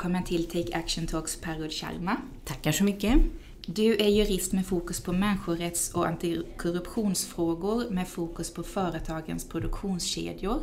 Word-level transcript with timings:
Välkommen 0.00 0.24
till 0.24 0.44
Take 0.44 0.78
Action 0.78 1.06
Talks 1.06 1.36
Per 1.36 1.68
Sharma. 1.68 2.16
Tackar 2.44 2.72
så 2.72 2.84
mycket. 2.84 3.18
Du 3.66 3.96
är 3.96 4.08
jurist 4.08 4.52
med 4.52 4.66
fokus 4.66 5.00
på 5.00 5.12
människorätts 5.12 5.94
och 5.94 6.06
antikorruptionsfrågor 6.06 7.90
med 7.90 8.08
fokus 8.08 8.54
på 8.54 8.62
företagens 8.62 9.48
produktionskedjor. 9.48 10.60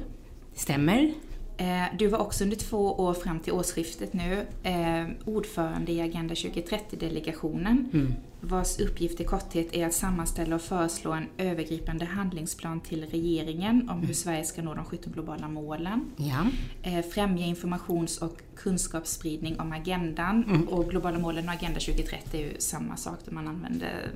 Stämmer. 0.54 1.14
Eh, 1.58 1.84
du 2.00 2.08
var 2.08 2.20
också 2.20 2.44
under 2.44 2.58
två 2.58 2.94
år 2.94 3.14
fram 3.14 3.40
till 3.40 3.54
årsskiftet 3.54 4.14
nu 4.14 4.46
eh, 4.64 5.08
ordförande 5.26 5.92
i 5.92 6.02
Agenda 6.02 6.34
2030-delegationen 6.34 7.90
mm. 7.94 8.14
Vars 8.42 8.80
uppgift 8.80 9.22
i 9.22 9.24
korthet 9.24 9.76
är 9.76 9.86
att 9.86 9.94
sammanställa 9.94 10.56
och 10.56 10.62
föreslå 10.62 11.12
en 11.12 11.28
övergripande 11.38 12.06
handlingsplan 12.06 12.82
till 12.82 13.06
regeringen 13.06 13.90
om 13.90 13.98
hur 13.98 14.04
mm. 14.04 14.14
Sverige 14.14 14.44
ska 14.44 14.62
nå 14.62 14.74
de 14.74 14.86
17 14.86 15.14
globala 15.14 15.48
målen. 15.48 16.12
Ja. 16.18 16.46
Eh, 16.84 17.06
främja 17.06 17.46
informations 17.46 18.18
och 18.18 18.42
kunskapsspridning 18.56 19.60
om 19.60 19.72
agendan 19.72 20.44
mm. 20.44 20.68
och 20.68 20.90
globala 20.90 21.20
målen 21.20 21.48
och 21.50 21.54
Agenda 21.54 21.80
2030 21.80 22.42
är 22.42 22.46
ju 22.46 22.60
samma 22.60 22.98
sak 22.98 23.20
där 23.26 23.32
man 23.32 23.48
använder 23.48 24.12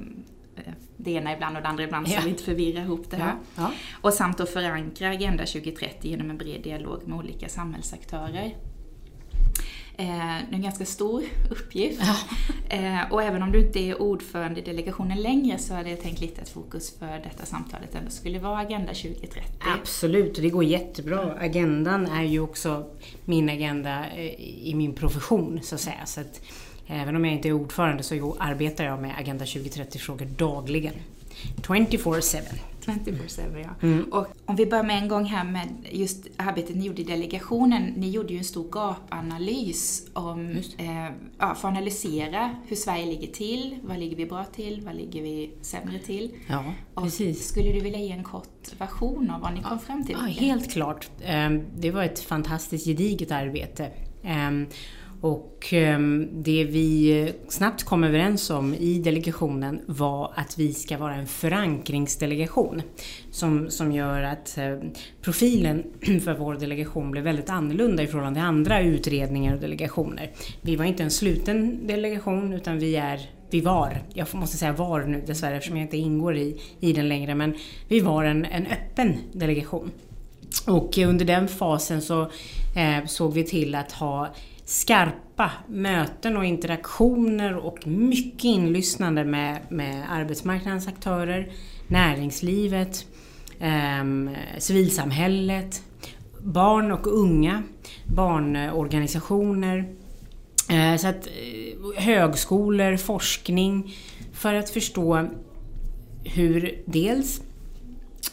Eh, 0.56 0.74
det 0.98 1.12
ena 1.12 1.34
ibland 1.34 1.58
och 1.58 1.64
det 1.64 1.70
andra 1.70 1.84
ibland, 1.84 2.08
ja. 2.08 2.20
så 2.20 2.24
vi 2.24 2.30
inte 2.30 2.44
förvirrar 2.44 2.82
ihop 2.82 3.10
det 3.10 3.18
här. 3.18 3.36
Ja. 3.56 3.62
Ja. 3.64 3.72
Och 4.02 4.14
samt 4.14 4.40
att 4.40 4.50
förankra 4.50 5.10
Agenda 5.10 5.46
2030 5.46 6.10
genom 6.10 6.30
en 6.30 6.38
bred 6.38 6.62
dialog 6.64 7.08
med 7.08 7.18
olika 7.18 7.50
samhällsaktörer. 7.50 8.56
Eh, 9.98 10.06
det 10.08 10.52
är 10.52 10.56
en 10.56 10.62
ganska 10.62 10.86
stor 10.86 11.24
uppgift. 11.50 12.02
Eh, 12.70 13.12
och 13.12 13.24
även 13.24 13.44
om 13.44 13.52
du 13.52 13.60
inte 13.60 13.80
är 13.80 14.02
ordförande 14.02 14.60
i 14.60 14.64
delegationen 14.64 15.22
längre 15.22 15.58
så 15.58 15.74
hade 15.74 15.90
jag 15.90 16.02
tänkt 16.02 16.22
lite 16.22 16.42
att 16.42 16.50
fokus 16.50 16.98
för 17.00 17.20
detta 17.24 17.46
samtalet 17.46 17.96
ändå 17.96 18.12
skulle 18.12 18.40
vara 18.40 18.58
Agenda 18.60 18.94
2030. 18.94 19.42
Absolut, 19.80 20.38
och 20.38 20.44
det 20.44 20.50
går 20.50 20.64
jättebra. 20.64 21.34
Agendan 21.40 22.08
är 22.08 22.24
ju 22.24 22.40
också 22.40 22.86
min 23.26 23.50
agenda 23.50 24.06
eh, 24.16 24.42
i 24.68 24.74
min 24.76 24.94
profession 24.94 25.60
så 25.64 25.76
att 25.76 25.82
säga. 25.82 26.06
Så 26.06 26.22
att 26.22 26.42
Även 26.94 27.16
om 27.16 27.26
jag 27.26 27.34
inte 27.34 27.48
är 27.48 27.54
ordförande 27.54 28.04
så 28.04 28.36
arbetar 28.40 28.84
jag 28.84 29.02
med 29.02 29.16
Agenda 29.20 29.46
2030-frågor 29.46 30.26
dagligen. 30.26 30.94
24-7. 31.62 32.38
24-7 32.86 33.62
ja. 33.64 33.88
Mm. 33.88 34.04
Och 34.04 34.28
om 34.46 34.56
vi 34.56 34.66
börjar 34.66 34.84
med 34.84 34.98
en 34.98 35.08
gång 35.08 35.26
här 35.26 35.44
med 35.44 35.68
just 35.92 36.28
arbetet 36.38 36.76
ni 36.76 36.86
gjorde 36.86 37.02
i 37.02 37.06
delegationen. 37.06 37.84
Ni 37.98 38.10
gjorde 38.10 38.34
ju 38.34 38.38
en 38.38 38.44
stor 38.44 38.70
gapanalys 38.70 40.08
om, 40.14 40.50
eh, 40.78 41.06
ja, 41.06 41.12
för 41.40 41.50
att 41.50 41.64
analysera 41.64 42.56
hur 42.68 42.76
Sverige 42.76 43.06
ligger 43.06 43.28
till. 43.28 43.78
Vad 43.84 44.00
ligger 44.00 44.18
vi 44.18 44.26
bra 44.26 44.44
till? 44.44 44.82
Vad 44.86 44.96
ligger 44.96 45.22
vi 45.22 45.54
sämre 45.62 46.00
till? 46.00 46.32
Ja, 46.48 46.64
och 46.94 47.04
precis. 47.04 47.48
Skulle 47.48 47.72
du 47.72 47.80
vilja 47.80 48.00
ge 48.00 48.12
en 48.12 48.24
kort 48.24 48.72
version 48.78 49.32
av 49.32 49.42
vad 49.42 49.54
ni 49.54 49.62
kom 49.62 49.80
fram 49.80 50.06
till? 50.06 50.16
Ja, 50.20 50.26
helt 50.26 50.72
klart. 50.72 51.10
Ehm, 51.24 51.64
det 51.78 51.92
var 51.92 52.04
ett 52.04 52.20
fantastiskt 52.20 52.86
gediget 52.86 53.32
arbete. 53.32 53.92
Och 55.22 55.70
ehm, 55.72 56.30
det 56.32 56.64
vi 56.64 57.34
snabbt 57.48 57.84
kom 57.84 58.04
överens 58.04 58.50
om 58.50 58.74
i 58.74 59.00
delegationen 59.00 59.82
var 59.86 60.34
att 60.36 60.60
vi 60.60 60.74
ska 60.74 60.98
vara 60.98 61.16
en 61.16 61.28
förankringsdelegation. 61.28 62.82
Som, 63.32 63.70
som 63.70 63.92
gör 63.92 64.24
att 64.24 64.58
eh, 64.58 64.78
profilen 65.22 65.84
för 66.24 66.34
vår 66.34 66.54
delegation 66.56 67.12
blev 67.12 67.24
väldigt 67.24 67.50
annorlunda 67.50 68.04
i 68.04 68.08
förhållande 68.08 68.40
till 68.40 68.48
andra 68.48 68.82
utredningar 68.82 69.56
och 69.56 69.62
delegationer. 69.62 70.32
Vi 70.62 70.76
var 70.76 70.86
inte 70.86 71.04
en 71.04 71.12
sluten 71.12 71.88
delegation 71.88 72.54
utan 72.54 72.80
vi 72.80 72.96
är 72.96 73.30
vi 73.50 73.62
var, 73.62 74.04
jag 74.14 74.28
måste 74.34 74.58
säga 74.58 74.72
var 74.72 75.02
nu 75.04 75.24
dessvärre 75.28 75.56
eftersom 75.56 75.78
jag 75.78 75.86
inte 75.86 75.98
ingår 75.98 76.38
i, 76.38 76.62
i 76.80 76.94
den 76.94 77.10
längre, 77.10 77.36
men 77.36 77.56
vi 77.88 78.00
var 78.00 78.24
en, 78.24 78.46
en 78.46 78.66
öppen 78.68 79.18
delegation. 79.34 79.92
Och 80.68 80.98
under 80.98 81.26
den 81.26 81.48
fasen 81.48 82.02
så 82.02 82.22
eh, 82.76 83.06
såg 83.08 83.34
vi 83.34 83.44
till 83.44 83.76
att 83.76 83.92
ha 83.92 84.34
skarpa 84.72 85.52
möten 85.68 86.38
och 86.38 86.46
interaktioner 86.46 87.56
och 87.58 87.88
mycket 87.88 88.44
inlyssnande 88.44 89.24
med, 89.24 89.60
med 89.70 90.06
arbetsmarknadens 90.10 90.88
aktörer, 90.88 91.52
näringslivet, 91.88 93.06
eh, 93.60 94.34
civilsamhället, 94.58 95.84
barn 96.44 96.92
och 96.92 97.08
unga, 97.08 97.64
barnorganisationer, 98.06 99.96
eh, 100.70 100.98
så 100.98 101.08
att, 101.08 101.28
eh, 101.28 102.04
högskolor, 102.04 102.98
forskning, 102.98 103.96
för 104.34 104.54
att 104.54 104.70
förstå 104.70 105.30
hur 106.24 106.84
dels 106.86 107.42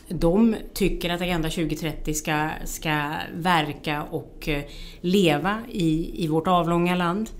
de 0.09 0.57
tycker 0.75 1.11
att 1.11 1.21
Agenda 1.21 1.51
2030 1.51 2.15
ska, 2.15 2.51
ska 2.65 3.13
verka 3.35 4.03
och 4.03 4.49
eh, 4.49 4.63
leva 5.01 5.59
i, 5.71 6.25
i 6.25 6.27
vårt 6.27 6.47
avlånga 6.47 6.95
land. 6.95 7.31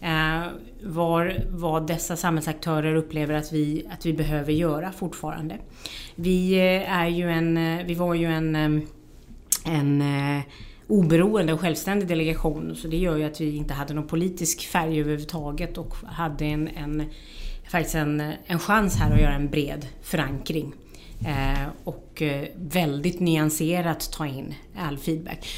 Eh, 0.00 0.42
var, 0.82 1.44
vad 1.50 1.86
dessa 1.86 2.16
samhällsaktörer 2.16 2.94
upplever 2.94 3.34
att 3.34 3.52
vi, 3.52 3.86
att 3.90 4.06
vi 4.06 4.12
behöver 4.12 4.52
göra 4.52 4.92
fortfarande. 4.92 5.58
Vi, 6.14 6.52
eh, 6.52 6.92
är 6.98 7.06
ju 7.06 7.30
en, 7.30 7.56
eh, 7.56 7.86
vi 7.86 7.94
var 7.94 8.14
ju 8.14 8.26
en, 8.26 8.56
en 9.64 10.02
oberoende 10.86 11.52
och 11.52 11.60
självständig 11.60 12.08
delegation 12.08 12.76
så 12.76 12.88
det 12.88 12.96
gör 12.96 13.16
ju 13.16 13.24
att 13.24 13.40
vi 13.40 13.56
inte 13.56 13.74
hade 13.74 13.94
någon 13.94 14.06
politisk 14.06 14.66
färg 14.66 15.00
överhuvudtaget 15.00 15.78
och 15.78 15.94
hade 16.06 16.44
en, 16.44 16.68
en, 16.68 17.04
faktiskt 17.70 17.94
en, 17.94 18.32
en 18.46 18.58
chans 18.58 18.96
här 18.96 19.14
att 19.14 19.20
göra 19.20 19.34
en 19.34 19.50
bred 19.50 19.86
förankring. 20.02 20.72
Eh, 21.24 21.68
och 21.84 22.22
eh, 22.22 22.48
väldigt 22.56 23.20
nyanserat 23.20 24.12
ta 24.12 24.26
in 24.26 24.54
all 24.76 24.98
feedback. 24.98 25.48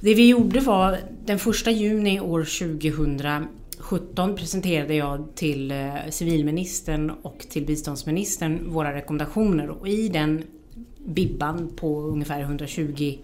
Det 0.00 0.14
vi 0.14 0.28
gjorde 0.28 0.60
var 0.60 0.98
den 1.24 1.38
första 1.38 1.70
juni 1.70 2.20
år 2.20 2.44
2017 2.44 4.36
presenterade 4.36 4.94
jag 4.94 5.28
till 5.34 5.70
eh, 5.70 5.94
civilministern 6.10 7.10
och 7.22 7.46
till 7.50 7.66
biståndsministern 7.66 8.70
våra 8.72 8.94
rekommendationer 8.94 9.68
och 9.68 9.88
i 9.88 10.08
den 10.08 10.44
bibban 11.06 11.72
på 11.76 12.00
ungefär 12.00 12.40
120 12.40 13.18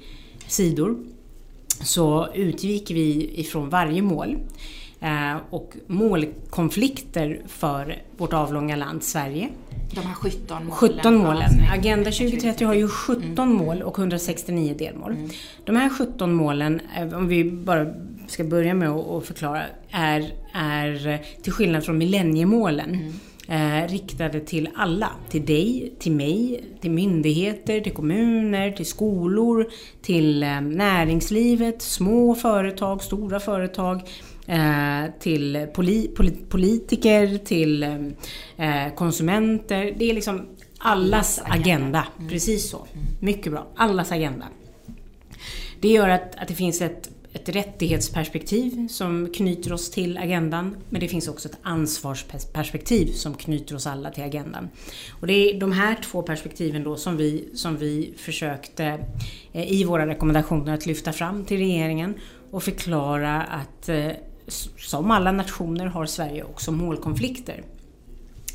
sidor 0.48 0.96
så 1.68 2.28
utgick 2.34 2.90
vi 2.90 3.40
ifrån 3.40 3.68
varje 3.68 4.02
mål 4.02 4.36
och 5.50 5.76
målkonflikter 5.86 7.42
för 7.46 8.02
vårt 8.16 8.32
avlånga 8.32 8.76
land 8.76 9.02
Sverige 9.02 9.48
de 9.94 10.00
här 10.00 10.14
17 10.14 10.64
målen. 10.64 10.70
17 10.70 11.16
målen. 11.16 11.50
Agenda 11.72 12.10
2030 12.10 12.66
har 12.66 12.74
ju 12.74 12.88
17 12.88 13.38
mm. 13.38 13.54
mål 13.54 13.82
och 13.82 13.98
169 13.98 14.74
delmål. 14.78 15.12
Mm. 15.12 15.30
De 15.64 15.76
här 15.76 15.88
17 15.88 16.32
målen, 16.32 16.80
eh, 16.96 17.18
om 17.18 17.28
vi 17.28 17.44
bara 17.44 17.86
ska 18.26 18.44
börja 18.44 18.74
med 18.74 18.90
att 18.90 19.26
förklara, 19.26 19.62
är, 19.90 20.32
är 20.52 21.20
till 21.42 21.52
skillnad 21.52 21.84
från 21.84 21.98
millenniemålen 21.98 22.94
mm. 22.94 23.12
Eh, 23.48 23.88
riktade 23.88 24.40
till 24.40 24.68
alla. 24.74 25.10
Till 25.28 25.46
dig, 25.46 25.92
till 25.98 26.12
mig, 26.12 26.64
till 26.80 26.90
myndigheter, 26.90 27.80
till 27.80 27.92
kommuner, 27.92 28.70
till 28.72 28.86
skolor, 28.86 29.66
till 30.02 30.42
eh, 30.42 30.60
näringslivet, 30.60 31.82
små 31.82 32.34
företag, 32.34 33.02
stora 33.02 33.40
företag 33.40 34.00
Eh, 34.00 34.33
till 35.18 35.66
poli, 35.74 36.08
polit, 36.16 36.48
politiker, 36.48 37.38
till 37.38 37.82
eh, 38.56 38.94
konsumenter. 38.94 39.94
Det 39.98 40.10
är 40.10 40.14
liksom 40.14 40.46
allas 40.78 41.40
agenda. 41.44 42.06
Mm. 42.18 42.28
Precis 42.28 42.70
så. 42.70 42.86
Mycket 43.20 43.52
bra. 43.52 43.66
Allas 43.76 44.12
agenda. 44.12 44.46
Det 45.80 45.88
gör 45.88 46.08
att, 46.08 46.34
att 46.36 46.48
det 46.48 46.54
finns 46.54 46.80
ett, 46.80 47.10
ett 47.32 47.48
rättighetsperspektiv 47.48 48.88
som 48.88 49.32
knyter 49.34 49.72
oss 49.72 49.90
till 49.90 50.18
agendan. 50.18 50.76
Men 50.88 51.00
det 51.00 51.08
finns 51.08 51.28
också 51.28 51.48
ett 51.48 51.58
ansvarsperspektiv 51.62 53.12
som 53.12 53.34
knyter 53.34 53.74
oss 53.74 53.86
alla 53.86 54.10
till 54.10 54.24
agendan. 54.24 54.68
Och 55.20 55.26
det 55.26 55.32
är 55.32 55.60
de 55.60 55.72
här 55.72 55.98
två 56.04 56.22
perspektiven 56.22 56.84
då 56.84 56.96
som 56.96 57.16
vi, 57.16 57.48
som 57.54 57.76
vi 57.76 58.14
försökte 58.16 58.84
eh, 59.52 59.72
i 59.72 59.84
våra 59.84 60.06
rekommendationer 60.06 60.74
att 60.74 60.86
lyfta 60.86 61.12
fram 61.12 61.44
till 61.44 61.58
regeringen 61.58 62.14
och 62.50 62.62
förklara 62.62 63.42
att 63.42 63.88
som 64.78 65.10
alla 65.10 65.32
nationer 65.32 65.86
har 65.86 66.06
Sverige 66.06 66.44
också 66.44 66.72
målkonflikter. 66.72 67.62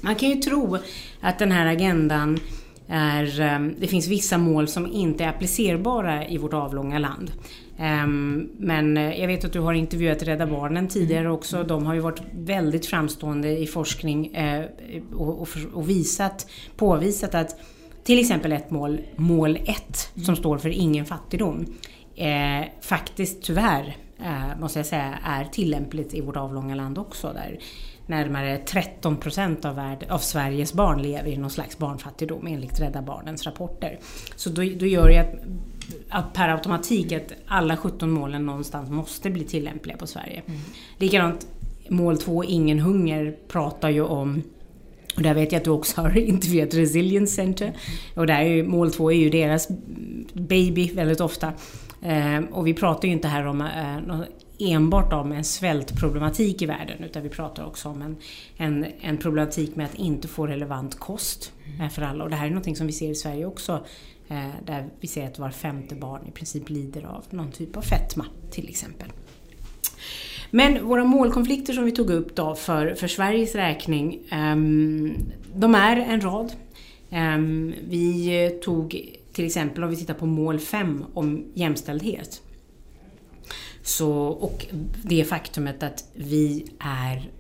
Man 0.02 0.16
kan 0.16 0.30
ju 0.30 0.36
tro 0.36 0.78
att 1.22 1.40
den 1.40 1.52
här 1.52 1.66
agendan 1.66 2.40
är, 2.88 3.42
ehm, 3.42 3.76
det 3.80 3.88
finns 3.88 4.08
vissa 4.08 4.38
mål 4.38 4.68
som 4.68 4.88
inte 4.88 5.24
är 5.24 5.30
applicerbara 5.30 6.28
i 6.28 6.38
vårt 6.38 6.54
avlånga 6.54 7.00
land. 7.00 7.32
Ehm, 7.78 8.50
men 8.58 8.98
eh, 8.98 9.20
jag 9.20 9.28
vet 9.28 9.46
att 9.46 9.54
du 9.54 9.60
har 9.60 9.74
intervjuat 9.74 10.24
Rädda 10.24 10.48
Barnen 10.48 10.88
tidigare 10.88 11.22
mm. 11.26 11.32
också. 11.32 11.64
De 11.64 11.86
har 11.86 11.94
ju 11.94 12.00
varit 12.00 12.22
väldigt 12.32 12.86
framstående 12.86 13.58
i 13.58 13.68
forskning 13.68 14.28
eh, 14.28 14.66
och 15.74 15.90
visat, 15.90 16.50
påvisat 16.76 17.36
att 17.36 17.60
till 18.04 18.20
exempel 18.20 18.52
ett 18.52 18.72
mål, 18.72 19.02
mål 19.16 19.58
1, 19.66 20.12
som 20.14 20.24
mm. 20.24 20.36
står 20.36 20.58
för 20.58 20.70
ingen 20.70 21.06
fattigdom, 21.06 21.66
eh, 22.16 22.68
faktiskt 22.82 23.44
tyvärr 23.44 23.98
eh, 24.24 24.60
måste 24.60 24.80
jag 24.80 24.86
säga, 24.86 25.20
är 25.24 25.46
tillämpligt 25.46 26.14
i 26.14 26.22
vårt 26.22 26.38
avlånga 26.38 26.76
land 26.76 26.98
också. 26.98 27.34
Där 27.34 27.60
närmare 28.08 28.58
13 28.58 29.18
procent 29.18 29.66
av, 29.66 29.96
av 30.10 30.18
Sveriges 30.18 30.74
barn 30.74 31.02
lever 31.02 31.30
i 31.30 31.38
någon 31.38 31.50
slags 31.50 31.78
barnfattigdom 31.78 32.48
enligt 32.48 32.80
Rädda 32.80 33.02
Barnens 33.02 33.46
rapporter. 33.46 34.00
Så 34.36 34.50
då, 34.50 34.62
då 34.62 34.86
gör 34.86 35.08
det 35.08 35.18
att 35.20 35.36
att 36.10 36.34
per 36.34 36.50
automatik 36.50 37.12
att 37.12 37.34
alla 37.48 37.78
17 37.78 38.12
målen 38.12 38.46
någonstans 38.46 38.90
måste 38.90 39.30
bli 39.30 39.44
tillämpliga 39.44 39.98
på 39.98 40.08
Sverige. 40.08 40.42
Mm. 40.46 40.60
Likadant 40.98 41.48
mål 41.90 42.18
2, 42.18 42.44
ingen 42.44 42.80
hunger, 42.80 43.38
pratar 43.48 43.90
ju 43.90 44.02
om 44.02 44.44
och 45.16 45.24
där 45.24 45.34
vet 45.34 45.52
jag 45.52 45.60
att 45.60 45.66
du 45.66 45.72
också 45.72 46.02
har 46.02 46.18
intervjuat 46.30 46.74
Resilience 46.74 47.36
Center. 47.36 47.74
Och 48.16 48.28
där 48.28 48.40
är 48.40 48.44
ju, 48.44 48.64
mål 48.64 48.92
2 48.92 49.12
är 49.12 49.16
ju 49.16 49.30
deras 49.30 49.68
baby 50.34 50.92
väldigt 50.94 51.22
ofta. 51.22 51.54
Eh, 52.02 52.40
och 52.52 52.68
vi 52.68 52.74
pratar 52.74 53.08
ju 53.08 53.14
inte 53.14 53.28
här 53.28 53.46
om 53.46 53.62
eh, 53.62 54.22
enbart 54.60 55.14
om 55.14 55.32
en 55.32 55.44
svältproblematik 55.44 56.62
i 56.62 56.66
världen 56.66 57.04
utan 57.04 57.24
vi 57.24 57.30
pratar 57.30 57.66
också 57.66 57.90
om 57.90 58.02
en, 58.02 58.18
en, 58.58 58.86
en 59.02 59.18
problematik 59.18 59.76
med 59.76 59.86
att 59.86 59.96
inte 59.96 60.28
få 60.28 60.48
relevant 60.48 61.00
kost 61.00 61.54
mm. 61.76 61.90
för 61.90 62.02
alla. 62.02 62.24
Och 62.24 62.30
det 62.30 62.36
här 62.36 62.46
är 62.46 62.50
någonting 62.50 62.76
som 62.76 62.88
vi 62.88 62.94
ser 62.94 63.10
i 63.10 63.16
Sverige 63.16 63.46
också 63.46 63.86
eh, 64.28 64.50
där 64.66 64.90
vi 65.00 65.08
ser 65.08 65.28
att 65.28 65.40
var 65.40 65.52
femte 65.52 65.96
barn 65.96 66.22
i 66.28 66.32
princip 66.32 66.70
lider 66.70 67.06
av 67.06 67.24
någon 67.30 67.52
typ 67.52 67.78
av 67.78 67.82
fetma 67.82 68.26
till 68.52 68.70
exempel. 68.70 69.08
Men 70.52 70.88
våra 70.88 71.04
målkonflikter 71.04 71.74
som 71.74 71.86
vi 71.86 71.92
tog 71.92 72.10
upp 72.10 72.36
då 72.36 72.56
för, 72.56 72.96
för 72.96 73.08
Sveriges 73.08 73.56
räkning, 73.56 74.20
ehm, 74.30 75.14
de 75.56 75.76
är 75.76 75.98
en 75.98 76.22
rad. 76.22 76.52
Ehm, 77.10 77.74
vi 77.90 78.60
tog 78.64 79.19
till 79.40 79.46
exempel 79.46 79.84
om 79.84 79.90
vi 79.90 79.96
tittar 79.96 80.14
på 80.14 80.26
mål 80.26 80.60
5 80.60 81.06
om 81.14 81.46
jämställdhet. 81.54 82.42
Så, 83.82 84.12
och 84.14 84.66
det 85.04 85.24
faktumet 85.24 85.84
att 85.84 86.04
vi 86.14 86.66
är, 86.80 87.32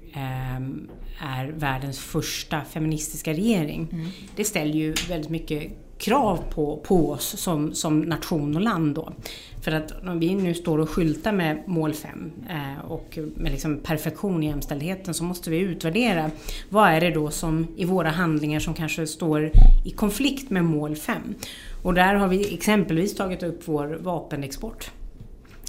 um, 0.57 0.90
är 1.22 1.48
världens 1.48 2.00
första 2.00 2.62
feministiska 2.62 3.34
regering. 3.34 3.88
Mm. 3.92 4.07
Det 4.36 4.44
ställer 4.44 4.74
ju 4.74 4.94
väldigt 5.10 5.30
mycket 5.30 5.72
krav 5.98 6.44
på, 6.50 6.78
på 6.78 7.12
oss 7.12 7.40
som, 7.40 7.74
som 7.74 8.00
nation 8.00 8.56
och 8.56 8.62
land. 8.62 8.95
Då. 8.95 9.13
För 9.62 9.72
att 9.72 9.92
om 10.07 10.19
vi 10.19 10.36
nu 10.36 10.54
står 10.54 10.78
och 10.78 10.90
skyltar 10.90 11.31
med 11.31 11.63
mål 11.68 11.94
5 11.94 12.31
eh, 12.50 12.86
och 12.92 13.19
med 13.36 13.52
liksom 13.52 13.80
perfektion 13.80 14.44
i 14.44 14.48
jämställdheten 14.48 15.13
så 15.13 15.24
måste 15.24 15.50
vi 15.50 15.57
utvärdera 15.57 16.31
vad 16.69 16.90
är 16.90 17.02
det 17.02 17.12
då 17.12 17.31
som 17.31 17.68
i 17.78 17.86
våra 17.86 18.10
handlingar 18.10 18.60
som 18.60 18.74
kanske 18.74 19.07
står 19.07 19.52
i 19.86 19.92
konflikt 19.92 20.50
med 20.50 20.66
mål 20.66 20.95
5. 20.95 21.36
Och 21.81 21.94
där 21.94 22.16
har 22.16 22.28
vi 22.28 22.54
exempelvis 22.54 23.16
tagit 23.16 23.44
upp 23.44 23.62
vår 23.66 24.00
vapenexport. 24.02 24.92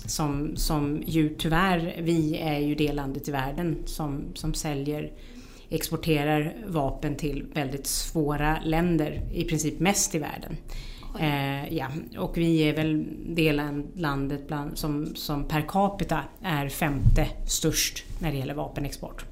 Som, 0.04 0.56
som 0.56 1.02
ju 1.06 1.34
tyvärr, 1.38 2.00
vi 2.02 2.38
är 2.38 2.58
ju 2.58 2.74
det 2.74 2.92
landet 2.92 3.28
i 3.28 3.32
världen 3.32 3.76
som, 3.84 4.24
som 4.34 4.54
säljer 4.54 5.12
exporterar 5.70 6.56
vapen 6.66 7.16
till 7.16 7.46
väldigt 7.54 7.86
svåra 7.86 8.58
länder, 8.64 9.22
i 9.32 9.44
princip 9.44 9.80
mest 9.80 10.14
i 10.14 10.18
världen. 10.18 10.56
Eh, 11.20 11.74
ja. 11.74 11.88
Och 12.18 12.38
vi 12.38 12.58
är 12.58 12.76
väl 12.76 13.06
det 13.26 13.52
landet 13.94 14.48
bland, 14.48 14.78
som, 14.78 15.14
som 15.14 15.44
per 15.44 15.64
capita 15.68 16.20
är 16.42 16.68
femte 16.68 17.26
störst 17.46 18.04
när 18.18 18.32
det 18.32 18.38
gäller 18.38 18.54
vapenexport. 18.54 19.24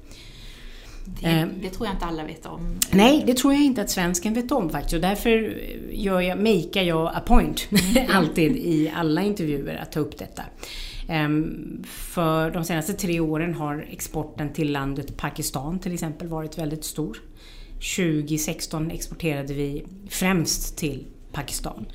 Det, 1.05 1.27
eh, 1.27 1.47
det, 1.61 1.69
tror 1.69 1.87
jag 1.87 1.95
inte 1.95 2.05
alla 2.05 2.23
vet 2.23 2.45
om. 2.45 2.79
Nej, 2.91 3.23
det 3.27 3.37
tror 3.37 3.53
jag 3.53 3.63
inte 3.63 3.81
att 3.81 3.89
svensken 3.89 4.33
vet 4.33 4.51
om 4.51 4.69
faktiskt. 4.69 4.93
Och 4.93 5.01
därför 5.01 5.57
gör 5.91 6.21
jag, 6.21 6.37
makear 6.37 6.83
jag 6.83 7.07
a 7.15 7.21
point 7.25 7.67
mm. 7.71 8.09
alltid 8.15 8.57
i 8.57 8.91
alla 8.95 9.21
intervjuer 9.21 9.75
att 9.75 9.91
ta 9.91 9.99
upp 9.99 10.17
detta. 10.17 10.43
Ehm, 11.09 11.83
för 11.85 12.51
de 12.51 12.63
senaste 12.63 12.93
tre 12.93 13.19
åren 13.19 13.53
har 13.53 13.87
exporten 13.89 14.53
till 14.53 14.71
landet 14.71 15.17
Pakistan 15.17 15.79
till 15.79 15.93
exempel 15.93 16.27
varit 16.27 16.57
väldigt 16.57 16.85
stor. 16.85 17.17
2016 17.97 18.91
exporterade 18.91 19.53
vi 19.53 19.85
främst 20.09 20.77
till 20.77 21.05
Pakistan. 21.31 21.85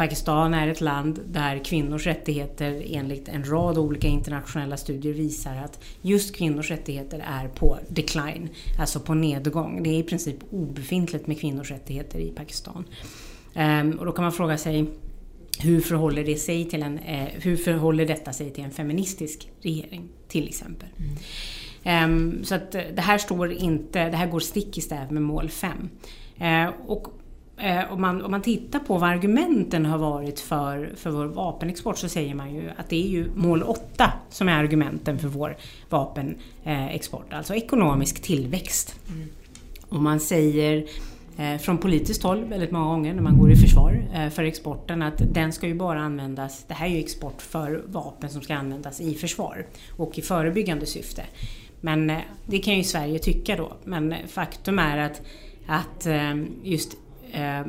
Pakistan 0.00 0.54
är 0.54 0.68
ett 0.68 0.80
land 0.80 1.20
där 1.26 1.64
kvinnors 1.64 2.06
rättigheter 2.06 2.82
enligt 2.86 3.28
en 3.28 3.44
rad 3.44 3.78
olika 3.78 4.08
internationella 4.08 4.76
studier 4.76 5.12
visar 5.12 5.56
att 5.56 5.84
just 6.02 6.36
kvinnors 6.36 6.70
rättigheter 6.70 7.24
är 7.26 7.48
på 7.48 7.78
decline, 7.88 8.48
alltså 8.78 9.00
på 9.00 9.14
nedgång. 9.14 9.82
Det 9.82 9.90
är 9.90 9.98
i 9.98 10.02
princip 10.02 10.36
obefintligt 10.50 11.26
med 11.26 11.40
kvinnors 11.40 11.70
rättigheter 11.70 12.18
i 12.18 12.30
Pakistan. 12.30 12.84
Ehm, 13.54 13.92
och 13.98 14.06
då 14.06 14.12
kan 14.12 14.22
man 14.22 14.32
fråga 14.32 14.58
sig 14.58 14.86
hur 15.58 15.80
förhåller, 15.80 16.24
det 16.24 16.36
sig 16.36 16.64
till 16.64 16.82
en, 16.82 16.98
eh, 16.98 17.28
hur 17.32 17.56
förhåller 17.56 18.06
detta 18.06 18.32
sig 18.32 18.50
till 18.50 18.64
en 18.64 18.70
feministisk 18.70 19.50
regering 19.62 20.08
till 20.28 20.48
exempel? 20.48 20.88
Mm. 21.84 22.04
Um, 22.12 22.44
så 22.44 22.54
att 22.54 22.72
det 22.72 23.00
här 23.00 23.18
står 23.18 23.52
inte, 23.52 24.10
det 24.10 24.16
här 24.16 24.26
går 24.26 24.40
stick 24.40 24.78
i 24.78 24.80
stäv 24.80 25.12
med 25.12 25.22
mål 25.22 25.48
5. 25.48 25.88
Uh, 26.40 26.74
och 26.86 27.19
uh, 27.64 27.92
om, 27.92 28.00
man, 28.00 28.22
om 28.22 28.30
man 28.30 28.42
tittar 28.42 28.78
på 28.78 28.98
vad 28.98 29.10
argumenten 29.10 29.86
har 29.86 29.98
varit 29.98 30.40
för, 30.40 30.92
för 30.96 31.10
vår 31.10 31.26
vapenexport 31.26 31.98
så 31.98 32.08
säger 32.08 32.34
man 32.34 32.54
ju 32.54 32.70
att 32.76 32.88
det 32.88 33.04
är 33.04 33.08
ju 33.08 33.30
mål 33.34 33.62
8 33.62 34.12
som 34.30 34.48
är 34.48 34.52
argumenten 34.52 35.18
för 35.18 35.28
vår 35.28 35.56
vapenexport, 35.88 37.32
alltså 37.32 37.54
ekonomisk 37.54 38.22
tillväxt. 38.22 39.00
Mm. 39.08 39.28
Och 39.88 40.02
man 40.02 40.20
säger 40.20 40.86
Eh, 41.40 41.58
från 41.58 41.78
politiskt 41.78 42.22
håll 42.22 42.44
väldigt 42.44 42.70
många 42.70 42.84
gånger 42.84 43.14
när 43.14 43.22
man 43.22 43.38
går 43.38 43.52
i 43.52 43.56
försvar 43.56 44.08
eh, 44.14 44.28
för 44.28 44.44
exporten 44.44 45.02
att 45.02 45.22
den 45.34 45.52
ska 45.52 45.66
ju 45.66 45.74
bara 45.74 46.00
användas, 46.00 46.64
det 46.68 46.74
här 46.74 46.86
är 46.86 46.90
ju 46.90 46.98
export 46.98 47.42
för 47.42 47.82
vapen 47.86 48.30
som 48.30 48.42
ska 48.42 48.54
användas 48.54 49.00
i 49.00 49.14
försvar 49.14 49.66
och 49.96 50.18
i 50.18 50.22
förebyggande 50.22 50.86
syfte. 50.86 51.22
Men 51.80 52.10
eh, 52.10 52.18
det 52.46 52.58
kan 52.58 52.76
ju 52.76 52.84
Sverige 52.84 53.18
tycka 53.18 53.56
då, 53.56 53.72
men 53.84 54.14
faktum 54.28 54.78
är 54.78 54.98
att, 54.98 55.22
att 55.66 56.06
just 56.62 56.96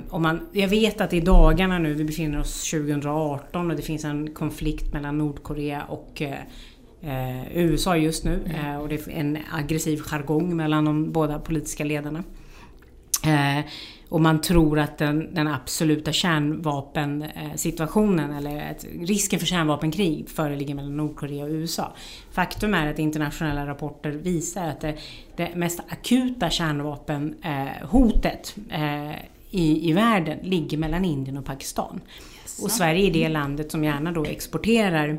om 0.09 0.21
man, 0.21 0.47
jag 0.51 0.67
vet 0.67 1.01
att 1.01 1.13
i 1.13 1.19
dagarna 1.19 1.79
nu, 1.79 1.93
vi 1.93 2.03
befinner 2.03 2.39
oss 2.39 2.71
2018 2.71 3.71
och 3.71 3.77
det 3.77 3.83
finns 3.83 4.05
en 4.05 4.33
konflikt 4.33 4.93
mellan 4.93 5.17
Nordkorea 5.17 5.83
och 5.83 6.21
eh, 6.21 6.39
USA 7.53 7.97
just 7.97 8.25
nu 8.25 8.39
mm. 8.45 8.81
och 8.81 8.89
det 8.89 9.07
är 9.07 9.09
en 9.09 9.37
aggressiv 9.51 9.99
jargong 9.99 10.55
mellan 10.55 10.85
de 10.85 11.11
båda 11.11 11.39
politiska 11.39 11.83
ledarna. 11.83 12.23
Eh, 13.25 13.59
och 14.09 14.21
man 14.21 14.41
tror 14.41 14.79
att 14.79 14.97
den, 14.97 15.33
den 15.33 15.47
absoluta 15.47 16.11
kärnvapensituationen 16.11 18.31
eller 18.31 18.71
ett, 18.71 18.85
risken 18.99 19.39
för 19.39 19.47
kärnvapenkrig 19.47 20.29
föreligger 20.29 20.75
mellan 20.75 20.97
Nordkorea 20.97 21.45
och 21.45 21.51
USA. 21.51 21.93
Faktum 22.31 22.73
är 22.73 22.91
att 22.91 22.99
internationella 22.99 23.67
rapporter 23.67 24.11
visar 24.11 24.67
att 24.67 24.81
det, 24.81 24.97
det 25.35 25.55
mest 25.55 25.79
akuta 25.89 26.49
kärnvapenhotet 26.49 28.55
eh, 28.69 29.11
i, 29.51 29.89
i 29.89 29.93
världen 29.93 30.39
ligger 30.43 30.77
mellan 30.77 31.05
Indien 31.05 31.37
och 31.37 31.45
Pakistan. 31.45 32.01
Yes. 32.41 32.59
Och 32.63 32.71
Sverige 32.71 33.09
är 33.09 33.13
det 33.13 33.29
landet 33.29 33.71
som 33.71 33.83
gärna 33.83 34.11
då 34.11 34.25
exporterar 34.25 35.17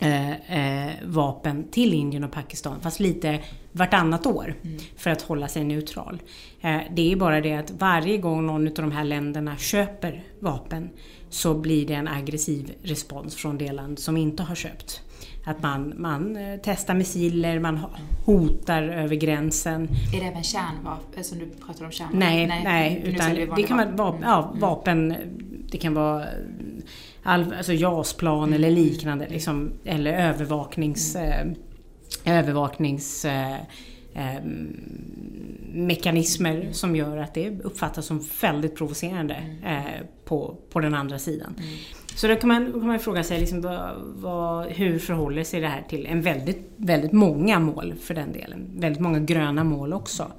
eh, 0.00 0.86
eh, 0.86 0.92
vapen 1.04 1.64
till 1.70 1.94
Indien 1.94 2.24
och 2.24 2.32
Pakistan, 2.32 2.80
fast 2.80 3.00
lite 3.00 3.40
vartannat 3.72 4.26
år 4.26 4.54
mm. 4.62 4.78
för 4.96 5.10
att 5.10 5.22
hålla 5.22 5.48
sig 5.48 5.64
neutral. 5.64 6.22
Eh, 6.60 6.78
det 6.90 7.12
är 7.12 7.16
bara 7.16 7.40
det 7.40 7.54
att 7.54 7.70
varje 7.70 8.18
gång 8.18 8.46
någon 8.46 8.66
av 8.66 8.74
de 8.74 8.92
här 8.92 9.04
länderna 9.04 9.56
köper 9.56 10.24
vapen 10.38 10.90
så 11.30 11.54
blir 11.54 11.86
det 11.86 11.94
en 11.94 12.08
aggressiv 12.08 12.72
respons 12.82 13.34
från 13.34 13.58
det 13.58 13.72
land 13.72 13.98
som 13.98 14.16
inte 14.16 14.42
har 14.42 14.54
köpt. 14.54 15.02
Att 15.44 15.62
man, 15.62 15.94
man 15.96 16.36
eh, 16.36 16.58
testar 16.62 16.94
missiler, 16.94 17.58
man 17.58 17.80
hotar 18.24 18.82
över 18.82 19.16
gränsen. 19.16 19.88
Är 20.14 20.20
det 20.20 20.26
även 20.26 20.42
kärnvapen, 20.42 21.24
som 21.24 21.38
du 21.38 21.46
pratar 21.66 21.84
om 21.84 21.90
kärnvapen? 21.90 22.18
Nej, 22.18 22.46
nej, 22.46 22.64
nej 22.64 23.02
utan 23.04 23.34
det 23.56 23.62
kan 23.62 23.76
vara 23.76 23.90
vapen, 23.90 24.22
ja, 24.22 24.48
mm. 24.48 24.60
vapen, 24.60 25.14
det 25.70 25.78
kan 25.78 25.94
vara 25.94 26.24
all, 27.22 27.54
alltså 27.54 27.72
JAS-plan 27.72 28.48
mm. 28.48 28.54
eller 28.54 28.70
liknande. 28.70 29.28
Liksom, 29.28 29.72
eller 29.84 30.12
övervaknings... 30.12 31.16
Mm. 31.16 31.50
Eh, 31.50 31.56
övervaknings 32.24 33.24
eh, 34.14 34.36
eh, 34.36 34.42
mekanismer 35.72 36.68
som 36.72 36.96
gör 36.96 37.16
att 37.16 37.34
det 37.34 37.60
uppfattas 37.64 38.06
som 38.06 38.28
väldigt 38.40 38.76
provocerande 38.76 39.34
mm. 39.34 39.76
eh, 39.76 39.92
på, 40.24 40.56
på 40.70 40.80
den 40.80 40.94
andra 40.94 41.18
sidan. 41.18 41.54
Mm. 41.58 41.68
Så 42.16 42.28
då 42.28 42.36
kan 42.36 42.48
man, 42.48 42.72
kan 42.72 42.86
man 42.86 42.98
fråga 42.98 43.22
sig 43.22 43.40
liksom, 43.40 43.60
vad, 43.60 43.90
vad, 43.98 44.66
hur 44.66 44.98
förhåller 44.98 45.44
sig 45.44 45.60
det 45.60 45.68
här 45.68 45.82
till 45.88 46.06
en 46.06 46.22
väldigt, 46.22 46.72
väldigt 46.76 47.12
många 47.12 47.58
mål 47.58 47.94
för 48.02 48.14
den 48.14 48.32
delen. 48.32 48.70
Väldigt 48.76 49.00
många 49.00 49.20
gröna 49.20 49.64
mål 49.64 49.92
också. 49.92 50.32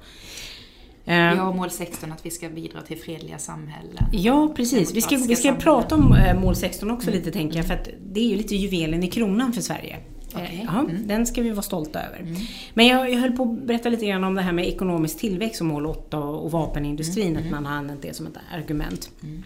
Vi 1.04 1.12
eh, 1.12 1.18
har 1.18 1.52
mål 1.52 1.70
16 1.70 2.12
att 2.12 2.26
vi 2.26 2.30
ska 2.30 2.48
bidra 2.48 2.80
till 2.80 2.98
fredliga 2.98 3.38
samhällen. 3.38 4.04
Ja, 4.12 4.52
precis. 4.56 4.94
Vi 4.94 5.00
ska, 5.00 5.16
vi 5.16 5.36
ska 5.36 5.54
prata 5.54 5.94
om 5.94 6.12
eh, 6.12 6.40
mål 6.40 6.56
16 6.56 6.90
också 6.90 7.08
mm. 7.08 7.18
lite 7.18 7.32
tänker 7.32 7.56
jag, 7.56 7.66
för 7.66 7.74
att 7.74 7.88
det 8.12 8.20
är 8.20 8.28
ju 8.28 8.36
lite 8.36 8.56
juvelen 8.56 9.02
i 9.02 9.10
kronan 9.10 9.52
för 9.52 9.60
Sverige. 9.60 9.98
Eh, 10.34 10.42
okay. 10.42 10.64
Ja, 10.64 10.80
mm. 10.80 11.06
Den 11.06 11.26
ska 11.26 11.42
vi 11.42 11.50
vara 11.50 11.62
stolta 11.62 12.02
över. 12.02 12.20
Mm. 12.20 12.36
Men 12.74 12.86
jag, 12.86 13.10
jag 13.10 13.18
höll 13.20 13.32
på 13.32 13.42
att 13.42 13.66
berätta 13.66 13.88
lite 13.88 14.06
grann 14.06 14.24
om 14.24 14.34
det 14.34 14.42
här 14.42 14.52
med 14.52 14.68
ekonomisk 14.68 15.18
tillväxt 15.18 15.60
och 15.60 15.66
mål 15.66 15.86
8 15.86 16.18
och, 16.18 16.50
vapenindustrin, 16.50 17.26
mm. 17.26 17.36
att 17.36 17.46
mm. 17.46 17.54
man 17.54 17.66
har 17.66 17.78
använt 17.78 18.02
det 18.02 18.16
som 18.16 18.26
ett 18.26 18.36
argument. 18.52 19.10
Mm. 19.22 19.42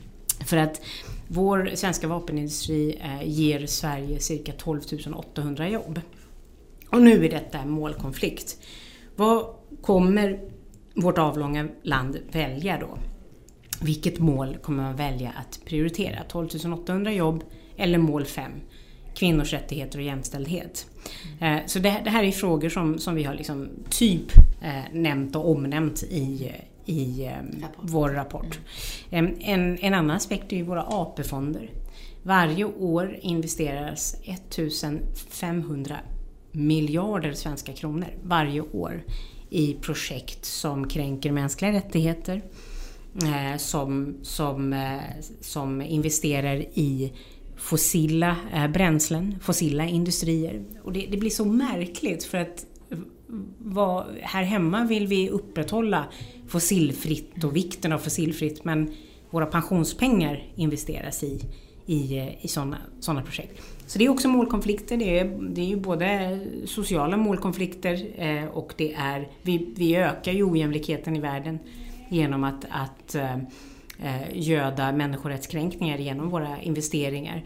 För 0.47 0.57
att 0.57 0.81
vår 1.29 1.71
svenska 1.75 2.09
vapenindustri 2.09 2.99
eh, 3.01 3.29
ger 3.29 3.67
Sverige 3.67 4.21
cirka 4.21 4.53
12 4.53 4.81
800 5.15 5.69
jobb. 5.69 6.01
Och 6.91 7.03
nu 7.03 7.25
är 7.25 7.31
detta 7.31 7.59
en 7.59 7.71
målkonflikt. 7.71 8.59
Vad 9.17 9.47
kommer 9.83 10.41
vårt 10.95 11.19
avlånga 11.19 11.69
land 11.83 12.19
välja 12.33 12.79
då? 12.81 12.99
vilket 13.81 14.19
mål 14.19 14.57
kommer 14.63 14.83
man 14.83 14.97
välja 14.97 15.33
att 15.37 15.61
prioritera? 15.65 16.23
12 16.29 16.49
800 16.75 17.13
jobb 17.13 17.45
eller 17.77 17.99
mål 17.99 18.25
5? 18.25 18.53
Kvinnors 19.17 19.53
rättigheter 19.53 19.99
och 19.99 20.05
jämställdhet. 20.05 20.87
Mm. 21.41 21.69
Så 21.69 21.79
det, 21.79 21.89
här 21.89 22.25
är 22.25 22.33
frågor 22.33 22.69
som, 22.69 22.99
som 22.99 23.15
vi 23.15 23.25
har 23.25 23.35
liksom 23.35 23.69
typ 23.91 24.37
eh, 24.63 24.93
nämnt 24.93 25.37
och 25.37 25.51
omnämnt 25.51 26.03
i, 26.03 26.53
i 26.87 27.25
eh, 27.25 27.31
rapport. 27.63 27.85
vår 27.91 28.11
rapport. 28.11 28.59
Mm. 29.11 29.35
En, 29.41 29.79
en 29.79 29.95
annan 29.95 30.17
aspekt 30.17 30.53
är 30.53 30.57
ju 30.57 30.63
våra 30.63 30.83
AP-fonder. 30.83 31.71
Varje 32.23 32.65
år 32.65 33.19
investeras 33.23 34.17
1500 34.25 35.97
miljarder 36.53 37.33
svenska 37.33 37.73
kronor 37.73 38.09
varje 38.23 38.61
år 38.61 39.05
i 39.51 39.75
projekt 39.75 40.45
som 40.45 40.89
kränker 40.89 41.33
mänskliga 41.33 41.73
rättigheter, 41.73 42.43
eh, 43.23 43.59
som, 43.59 44.17
som, 44.23 44.73
eh, 44.73 45.01
som 45.41 45.83
investerar 45.83 46.57
i 46.57 47.13
fossila 47.67 48.37
eh, 48.53 48.69
bränslen, 48.69 49.35
fossila 49.41 49.85
industrier. 49.85 50.65
Och 50.85 50.93
det, 50.93 51.07
det 51.11 51.17
blir 51.17 51.31
så 51.31 51.45
märkligt 51.45 52.25
för 52.25 52.39
att 52.39 52.67
vad, 53.59 54.05
här 54.23 54.43
hemma 54.43 54.85
vill 54.85 55.07
vi 55.07 55.31
upprätthålla 55.31 56.05
fossilfritt 56.49 57.45
och 57.45 57.57
vikten 57.57 57.93
av 57.93 57.99
fossilfritt 57.99 58.65
men 58.65 58.95
våra 59.31 59.47
pensionspengar 59.47 60.53
investeras 60.57 61.23
i, 61.23 61.41
i, 61.87 62.19
eh, 62.19 62.45
i 62.45 62.49
sådana 62.49 62.77
såna 63.01 63.23
projekt. 63.23 63.63
Så 63.87 63.99
det 63.99 64.05
är 64.05 64.09
också 64.09 64.29
målkonflikter. 64.29 64.97
Det 64.97 65.19
är, 65.19 65.25
det 65.55 65.61
är 65.61 65.67
ju 65.67 65.77
både 65.77 66.41
sociala 66.65 67.17
målkonflikter 67.17 68.07
eh, 68.17 68.45
och 68.45 68.75
det 68.77 68.95
är, 68.95 69.29
vi, 69.43 69.73
vi 69.77 69.97
ökar 69.97 70.33
ju 70.33 70.45
ojämlikheten 70.45 71.17
i 71.17 71.21
världen 71.21 71.59
genom 72.09 72.45
att, 72.45 72.65
att 72.71 73.15
eh, 73.15 73.37
göda 74.33 74.93
människorättskränkningar 74.93 75.99
genom 75.99 76.31
våra 76.31 76.61
investeringar. 76.63 77.45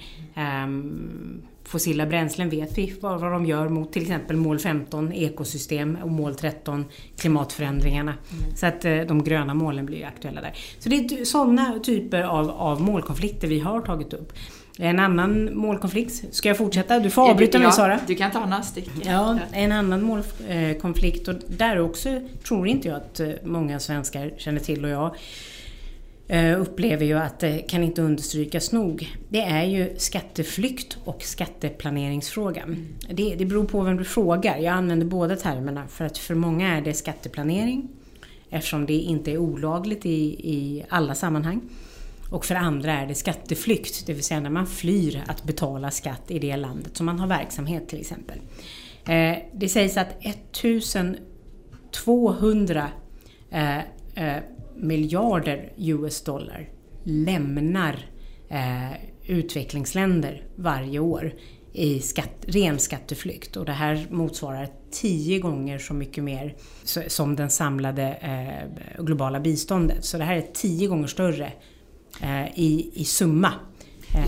Um, 0.64 1.42
fossila 1.71 2.07
bränslen 2.07 2.50
vet 2.50 2.78
vi 2.78 2.95
vad, 3.00 3.21
vad 3.21 3.33
de 3.33 3.47
gör 3.47 3.69
mot 3.69 3.92
till 3.92 4.02
exempel 4.02 4.37
mål 4.37 4.59
15 4.59 5.12
ekosystem 5.12 5.99
och 6.02 6.11
mål 6.11 6.35
13 6.35 6.85
klimatförändringarna. 7.16 8.14
Mm. 8.33 8.57
Så 8.57 8.66
att 8.66 8.85
eh, 8.85 8.97
de 8.97 9.25
gröna 9.25 9.54
målen 9.54 9.87
blir 9.87 10.07
aktuella 10.07 10.40
där. 10.40 10.52
Så 10.78 10.88
det 10.88 10.97
är 10.97 11.25
sådana 11.25 11.78
typer 11.78 12.23
av, 12.23 12.50
av 12.50 12.80
målkonflikter 12.83 13.49
vi 13.49 13.61
har 13.61 13.80
tagit 13.80 14.12
upp. 14.12 14.33
En 14.78 14.99
annan 14.99 15.57
målkonflikt, 15.57 16.35
ska 16.35 16.49
jag 16.49 16.59
fortsätta? 16.59 16.99
Du 16.99 17.11
får 17.11 17.30
avbryta 17.30 17.59
mig 17.59 17.73
Sara. 17.73 18.00
Du 18.07 18.14
kan 18.14 18.30
ta 18.30 18.47
några 18.47 18.62
stycken. 18.62 19.02
Ja, 19.04 19.38
en 19.52 19.73
annan 19.73 20.02
målkonflikt 20.02 21.28
och 21.28 21.35
där 21.47 21.78
också 21.78 22.21
tror 22.49 22.69
inte 22.69 22.88
jag 22.88 22.97
att 22.97 23.21
eh, 23.21 23.28
många 23.45 23.80
svenskar 23.80 24.33
känner 24.37 24.61
till 24.61 24.85
och 24.85 24.90
jag 24.90 25.07
Eh, 25.07 25.14
Eh, 26.30 26.60
upplever 26.60 27.06
ju 27.06 27.18
att 27.18 27.38
det 27.38 27.58
kan 27.58 27.82
inte 27.82 28.02
understrykas 28.02 28.72
nog. 28.72 29.16
Det 29.28 29.40
är 29.40 29.64
ju 29.64 29.94
skatteflykt 29.96 30.99
och 31.04 31.22
skatteplaneringsfrågan. 31.22 32.87
Det, 33.10 33.34
det 33.34 33.44
beror 33.44 33.64
på 33.64 33.82
vem 33.82 33.96
du 33.96 34.04
frågar. 34.04 34.58
Jag 34.58 34.75
använder 34.75 35.06
båda 35.06 35.37
termerna 35.37 35.87
för 35.88 36.04
att 36.04 36.18
för 36.18 36.34
många 36.34 36.76
är 36.76 36.80
det 36.80 36.94
skatteplanering 36.94 37.88
eftersom 38.50 38.87
det 38.87 38.92
inte 38.92 39.32
är 39.32 39.38
olagligt 39.38 40.06
i, 40.06 40.50
i 40.50 40.84
alla 40.88 41.14
sammanhang. 41.14 41.60
Och 42.30 42.44
för 42.44 42.54
andra 42.54 42.92
är 42.92 43.06
det 43.06 43.14
skatteflykt, 43.14 44.06
det 44.06 44.12
vill 44.12 44.25
säga 44.25 44.40
när 44.40 44.50
man 44.50 44.66
flyr 44.66 45.22
att 45.26 45.44
betala 45.44 45.90
skatt 45.90 46.30
i 46.30 46.38
det 46.38 46.56
landet 46.56 46.96
som 46.96 47.06
man 47.06 47.18
har 47.18 47.26
verksamhet 47.26 47.88
till 47.88 48.00
exempel. 48.00 48.38
Eh, 49.04 49.37
det 49.52 49.68
sägs 49.68 49.96
att 49.96 50.16
1200 50.20 52.88
eh, 53.50 53.78
eh, 54.14 54.37
miljarder 54.82 55.72
US 55.76 56.25
dollar 56.25 56.68
lämnar 57.04 58.06
eh, 58.49 58.92
utvecklingsländer 59.26 60.42
varje 60.56 60.99
år 60.99 61.32
i 61.72 62.00
skatt, 62.00 62.44
ren 62.46 62.78
skatteflykt 62.78 63.56
och 63.56 63.64
det 63.64 63.72
här 63.72 64.06
motsvarar 64.10 64.68
tio 64.90 65.38
gånger 65.38 65.78
så 65.78 65.94
mycket 65.94 66.25
mer 66.25 66.56
som 67.08 67.37
den 67.37 67.50
samlade 67.50 68.02
eh, 68.12 69.04
globala 69.04 69.40
biståndet. 69.40 70.04
Så 70.04 70.18
det 70.18 70.25
här 70.25 70.37
är 70.37 70.46
tio 70.52 70.88
gånger 70.88 71.06
större 71.06 71.52
eh, 72.22 72.58
i, 72.58 72.90
i 72.94 73.04
summa. 73.04 73.52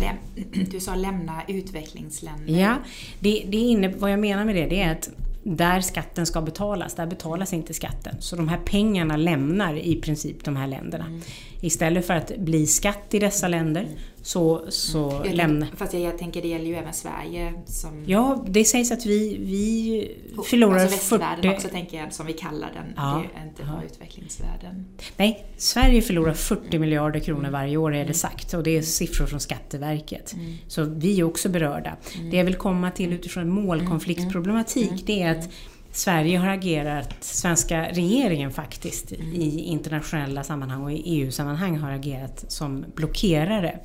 Läm 0.00 0.16
du 0.70 0.80
sa 0.80 0.94
lämna 0.94 1.42
utvecklingsländer. 1.48 2.54
Ja, 2.54 2.76
det, 3.20 3.44
det 3.48 3.56
inne, 3.56 3.88
vad 3.88 4.12
jag 4.12 4.20
menar 4.20 4.44
med 4.44 4.54
det, 4.54 4.66
det 4.66 4.82
är 4.82 4.92
att 4.92 5.10
där 5.42 5.80
skatten 5.80 6.26
ska 6.26 6.40
betalas, 6.40 6.94
där 6.94 7.06
betalas 7.06 7.52
inte 7.52 7.74
skatten. 7.74 8.16
Så 8.20 8.36
de 8.36 8.48
här 8.48 8.58
pengarna 8.64 9.16
lämnar 9.16 9.74
i 9.74 9.96
princip 9.96 10.44
de 10.44 10.56
här 10.56 10.66
länderna. 10.66 11.04
Mm. 11.04 11.20
Istället 11.60 12.06
för 12.06 12.14
att 12.14 12.36
bli 12.38 12.66
skatt 12.66 13.14
i 13.14 13.18
dessa 13.18 13.48
länder 13.48 13.86
så, 14.22 14.64
så 14.68 15.10
mm. 15.10 15.34
lämnar... 15.34 15.68
Fast 15.76 15.92
jag, 15.92 16.02
jag, 16.02 16.18
tänker 16.18 16.42
det 16.42 16.48
gäller 16.48 16.66
ju 16.66 16.74
även 16.74 16.92
Sverige 16.92 17.54
som... 17.66 18.04
Ja, 18.06 18.44
det 18.48 18.64
sägs 18.64 18.92
att 18.92 19.06
vi, 19.06 19.36
vi 19.38 20.10
förlorar 20.44 20.78
alltså 20.78 20.96
västvärlden 20.96 21.42
40... 21.42 21.56
också 21.56 21.68
tänker 21.68 21.98
jag, 21.98 22.12
som 22.12 22.26
vi 22.26 22.32
kallar 22.32 22.72
den. 22.74 22.92
Ja, 22.96 23.22
det 23.34 23.40
är 23.40 23.46
inte 23.46 23.62
bara 23.64 23.82
utvecklingsvärlden. 23.84 24.86
Nej, 25.16 25.46
Sverige 25.56 26.02
förlorar 26.02 26.34
40 26.34 26.78
miljarder 26.78 27.20
kronor 27.20 27.50
varje 27.50 27.76
år 27.76 27.90
är 27.90 27.94
det 27.94 28.02
mm. 28.02 28.14
sagt. 28.14 28.54
Och 28.54 28.62
det 28.62 28.78
är 28.78 28.82
siffror 28.82 29.26
från 29.26 29.40
Skatteverket. 29.40 30.32
Mm. 30.32 30.54
Så 30.68 30.84
vi 30.84 31.20
är 31.20 31.24
också 31.24 31.48
berörda. 31.48 31.96
Mm. 32.14 32.30
Det 32.30 32.36
jag 32.36 32.44
vill 32.44 32.54
komma 32.54 32.90
till 32.90 33.12
utifrån 33.12 33.48
målkonfliktproblematik, 33.48 34.90
mm. 34.90 35.00
det 35.04 35.22
är 35.22 35.38
att 35.38 35.48
Sverige 35.92 36.38
har 36.38 36.48
agerat, 36.48 37.14
svenska 37.20 37.88
regeringen 37.88 38.50
faktiskt, 38.50 39.12
mm. 39.12 39.32
i 39.32 39.58
internationella 39.60 40.44
sammanhang 40.44 40.82
och 40.82 40.92
i 40.92 41.02
EU-sammanhang 41.04 41.78
har 41.78 41.90
agerat 41.90 42.44
som 42.48 42.84
blockerare 42.94 43.78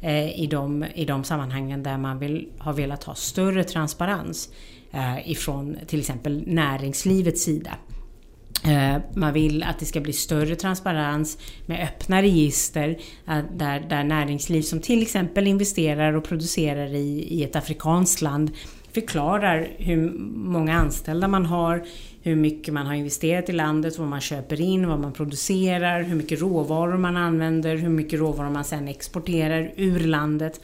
Eh, 0.00 0.40
i, 0.40 0.46
de, 0.46 0.84
i 0.94 1.04
de 1.04 1.24
sammanhangen 1.24 1.82
där 1.82 1.98
man 1.98 2.18
vill, 2.18 2.48
har 2.58 2.72
velat 2.72 3.04
ha 3.04 3.14
större 3.14 3.64
transparens 3.64 4.48
eh, 4.90 5.30
ifrån 5.30 5.76
till 5.86 6.00
exempel 6.00 6.44
näringslivets 6.46 7.42
sida. 7.44 7.70
Eh, 8.64 8.96
man 9.14 9.32
vill 9.32 9.62
att 9.62 9.78
det 9.78 9.86
ska 9.86 10.00
bli 10.00 10.12
större 10.12 10.56
transparens 10.56 11.38
med 11.66 11.84
öppna 11.84 12.22
register 12.22 12.98
eh, 13.28 13.38
där, 13.56 13.80
där 13.80 14.04
näringsliv 14.04 14.62
som 14.62 14.80
till 14.80 15.02
exempel 15.02 15.46
investerar 15.46 16.12
och 16.12 16.24
producerar 16.24 16.94
i, 16.94 17.26
i 17.30 17.44
ett 17.44 17.56
afrikanskt 17.56 18.22
land 18.22 18.50
förklarar 18.92 19.68
hur 19.78 20.10
många 20.34 20.74
anställda 20.74 21.28
man 21.28 21.46
har, 21.46 21.84
hur 22.22 22.36
mycket 22.36 22.74
man 22.74 22.86
har 22.86 22.94
investerat 22.94 23.48
i 23.48 23.52
landet, 23.52 23.98
vad 23.98 24.08
man 24.08 24.20
köper 24.20 24.60
in, 24.60 24.88
vad 24.88 25.00
man 25.00 25.12
producerar, 25.12 26.02
hur 26.02 26.16
mycket 26.16 26.40
råvaror 26.40 26.96
man 26.96 27.16
använder, 27.16 27.76
hur 27.76 27.88
mycket 27.88 28.20
råvaror 28.20 28.50
man 28.50 28.64
sedan 28.64 28.88
exporterar 28.88 29.72
ur 29.76 30.00
landet 30.00 30.60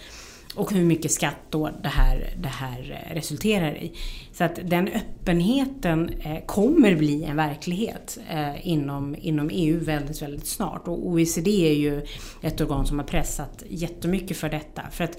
och 0.54 0.72
hur 0.72 0.84
mycket 0.84 1.12
skatt 1.12 1.36
då 1.50 1.70
det 1.82 1.88
här, 1.88 2.34
det 2.38 2.48
här 2.48 3.06
eh, 3.08 3.14
resulterar 3.14 3.74
i. 3.74 3.92
Så 4.32 4.44
att 4.44 4.58
den 4.64 4.88
öppenheten 4.88 6.08
eh, 6.08 6.44
kommer 6.46 6.96
bli 6.96 7.24
en 7.24 7.36
verklighet 7.36 8.18
eh, 8.30 8.68
inom, 8.68 9.16
inom 9.18 9.50
EU 9.52 9.84
väldigt, 9.84 10.22
väldigt 10.22 10.46
snart. 10.46 10.88
Och 10.88 11.06
OECD 11.06 11.48
är 11.48 11.74
ju 11.74 12.06
ett 12.42 12.60
organ 12.60 12.86
som 12.86 12.98
har 12.98 13.06
pressat 13.06 13.62
jättemycket 13.68 14.36
för 14.36 14.48
detta. 14.48 14.82
För 14.90 15.04
att 15.04 15.18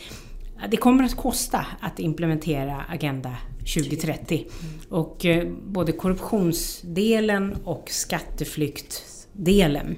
det 0.69 0.77
kommer 0.77 1.03
att 1.03 1.15
kosta 1.15 1.65
att 1.79 1.99
implementera 1.99 2.85
Agenda 2.89 3.35
2030. 3.59 4.35
Mm. 4.35 4.49
Och 4.89 5.25
eh, 5.25 5.47
både 5.67 5.91
korruptionsdelen 5.91 7.57
och 7.63 7.89
skatteflyktdelen 7.89 9.97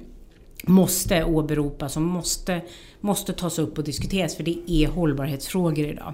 måste 0.64 1.24
åberopas 1.24 1.96
och 1.96 2.02
måste, 2.02 2.62
måste 3.02 3.34
tas 3.34 3.60
upp 3.60 3.78
och 3.78 3.84
diskuteras 3.84 4.36
för 4.36 4.44
det 4.44 4.72
är 4.72 4.88
hållbarhetsfrågor 4.88 5.86
idag. 5.86 6.14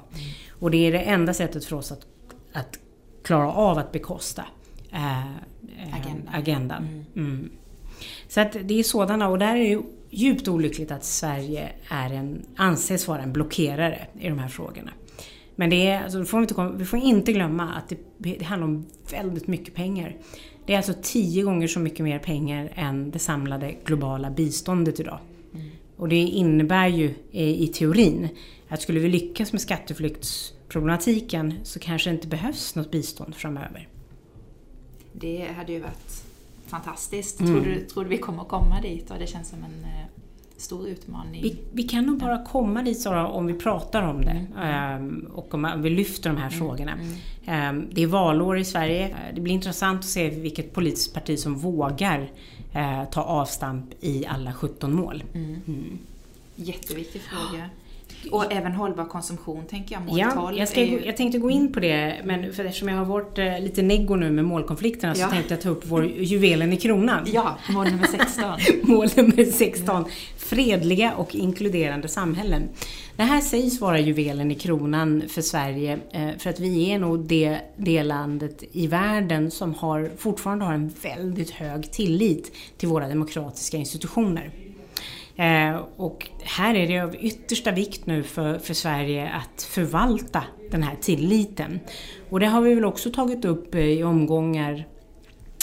Och 0.60 0.72
det 0.72 0.88
är 0.88 0.92
det 0.92 1.00
enda 1.00 1.34
sättet 1.34 1.66
för 1.66 1.76
oss 1.76 1.92
att, 1.92 2.06
att 2.54 2.80
klara 3.24 3.52
av 3.52 3.78
att 3.78 3.92
bekosta 3.92 4.46
äh, 4.92 5.28
Agenda. 5.94 6.32
agendan. 6.34 6.84
Mm. 6.84 7.06
mm. 7.16 7.52
Så 8.28 8.42
att 8.42 8.56
det 8.64 8.80
är 8.80 8.84
sådana 8.84 9.28
och 9.28 9.40
där 9.40 9.56
är 9.56 9.76
det 9.76 9.82
djupt 10.14 10.48
olyckligt 10.48 10.92
att 10.92 11.06
Sverige 11.06 11.70
är 11.90 12.14
en, 12.14 12.46
anses 12.56 13.08
vara 13.08 13.22
en 13.22 13.34
blockerare 13.34 14.08
i 14.20 14.30
de 14.30 14.40
här 14.40 14.48
frågorna. 14.48 14.92
Men 15.56 15.70
det 15.70 15.88
är, 15.88 16.04
alltså, 16.04 16.26
får 16.26 16.38
vi, 16.38 16.44
inte 16.44 16.72
vi 16.78 16.86
får 16.86 17.00
inte 17.00 17.34
glömma 17.34 17.74
att 17.74 17.90
det, 17.90 17.98
det 18.18 18.46
handlar 18.46 18.68
om 18.68 18.86
väldigt 19.12 19.48
mycket 19.48 19.74
pengar. 19.74 20.18
Det 20.66 20.74
är 20.74 20.78
alltså 20.78 20.94
tio 21.02 21.44
gånger 21.44 21.68
så 21.68 21.80
mycket 21.80 22.00
mer 22.00 22.20
pengar 22.20 22.72
än 22.76 23.12
det 23.12 23.20
samlade 23.20 23.76
globala 23.86 24.30
biståndet 24.30 25.00
idag. 25.00 25.20
Mm. 25.54 25.68
Och 25.98 26.10
det 26.10 26.16
innebär 26.16 26.88
ju 26.88 27.14
i, 27.32 27.64
i 27.64 27.68
teorin 27.68 28.30
att 28.68 28.82
skulle 28.82 29.00
vi 29.00 29.10
lyckas 29.10 29.52
med 29.52 29.62
skatteflyktsproblematiken 29.62 31.54
så 31.64 31.80
kanske 31.80 32.10
det 32.10 32.14
inte 32.14 32.28
behövs 32.28 32.76
något 32.76 32.92
bistånd 32.92 33.36
framöver. 33.36 33.88
Det 35.14 35.48
hade 35.56 35.74
ju 35.74 35.80
varit 35.80 36.23
fantastiskt. 36.74 37.40
Mm. 37.40 37.54
Tror, 37.54 37.66
du, 37.66 37.80
tror 37.80 38.04
du 38.04 38.10
vi 38.10 38.18
kommer 38.18 38.44
komma 38.44 38.82
dit? 38.82 39.12
Och 39.12 39.20
det 39.20 39.28
känns 39.28 39.50
som 39.50 39.64
en 39.64 39.86
jättestor 40.64 40.88
utmaning. 40.88 41.42
Vi, 41.42 41.60
vi 41.72 41.84
kan 41.84 42.06
nog 42.06 42.18
bara 42.18 42.46
komma 42.46 42.82
dit 42.82 43.00
Sara, 43.00 43.28
om 43.28 43.46
vi 43.46 43.54
pratar 43.54 44.02
om 44.02 44.26
det 44.26 44.46
mm. 44.58 45.02
um, 45.02 45.32
och 45.34 45.54
om 45.54 45.82
vi 45.82 45.90
lyfter 45.90 46.30
de 46.30 46.38
här 46.38 46.48
mm. 46.48 46.60
frågorna. 46.60 46.94
Um, 47.48 47.88
det 47.92 48.04
är 48.04 48.08
valår 48.08 48.58
i 48.58 48.66
Sverige. 48.66 49.16
Det 49.36 49.42
blir 49.42 49.54
intressant 49.54 50.00
att 50.00 50.06
se 50.06 50.30
vilket 50.30 50.74
politiskt 50.74 51.14
parti 51.14 51.40
som 51.40 51.56
vågar 51.56 52.22
uh, 52.76 53.04
ta 53.12 53.22
avstamp 53.22 53.86
i 54.00 54.26
alla 54.26 54.54
17 54.54 54.96
mål. 54.96 55.24
Mm. 55.34 55.62
mm. 55.68 55.98
Jätteviktig 56.56 57.22
fråga. 57.22 57.70
Och 58.32 58.54
även 58.54 58.72
hållbar 58.72 59.06
konsumtion 59.06 59.66
tänker 59.66 59.96
jag. 59.96 60.06
Mål 60.06 60.20
ja, 60.20 60.52
jag, 60.56 60.70
ska, 60.70 60.84
ju... 60.84 61.06
jag 61.06 61.18
tänkte 61.18 61.38
gå 61.38 61.50
in 61.50 61.74
på 61.74 61.80
det, 61.80 62.22
men 62.24 62.54
för 62.54 62.66
eftersom 62.66 62.90
jag 62.90 62.96
har 62.96 63.06
varit 63.06 63.38
eh, 63.38 63.60
lite 63.60 63.82
neggo 63.82 64.16
nu 64.16 64.32
med 64.32 64.46
målkonflikterna 64.46 65.14
ja. 65.18 65.26
så 65.26 65.32
tänkte 65.32 65.54
jag 65.54 65.62
ta 65.62 65.70
upp 65.70 65.84
vår 65.86 66.06
juvelen 66.06 66.74
i 66.74 66.78
kronan. 66.78 67.28
Ja, 67.34 67.58
mål 67.70 67.88
nummer 67.88 68.08
16. 68.08 68.44
mål 68.84 69.08
nummer 69.16 69.46
16. 69.46 70.06
Fredliga 70.38 71.14
och 71.14 71.36
inkluderande 71.36 72.08
samhällen. 72.08 72.70
Det 73.16 73.24
här 73.24 73.42
sägs 73.42 73.82
vara 73.82 74.00
juvelen 74.00 74.52
i 74.52 74.56
kronan 74.56 75.24
för 75.28 75.42
Sverige, 75.42 76.00
eh, 76.12 76.30
för 76.38 76.50
att 76.50 76.60
vi 76.60 76.92
är 76.92 77.00
nog 77.00 77.20
det, 77.20 77.60
det 77.78 78.04
landet 78.04 78.64
i 78.72 78.88
världen 78.88 79.52
som 79.52 79.74
har, 79.74 80.12
fortfarande 80.18 80.66
har 80.66 80.74
en 80.74 80.94
väldigt 81.02 81.50
hög 81.50 81.92
tillit 81.92 82.52
till 82.78 82.90
våra 82.90 83.08
demokratiska 83.08 83.78
institutioner. 83.78 84.52
Eh, 85.36 85.76
och 85.96 86.30
här 86.44 86.76
är 86.76 86.88
det 86.88 87.00
av 87.00 87.16
yttersta 87.16 87.72
vikt 87.72 88.06
nu 88.06 88.24
för, 88.24 88.60
för 88.60 88.74
Sverige 88.74 89.30
att 89.30 89.64
förvalta 89.64 90.44
den 90.72 90.84
här 90.84 90.96
tilliten. 90.96 91.80
Och 92.30 92.40
det 92.40 92.46
har 92.46 92.62
vi 92.62 92.76
väl 92.76 92.86
också 92.86 93.12
tagit 93.12 93.46
upp 93.46 93.76
eh, 93.76 93.82
i 93.82 94.04
omgångar 94.04 94.88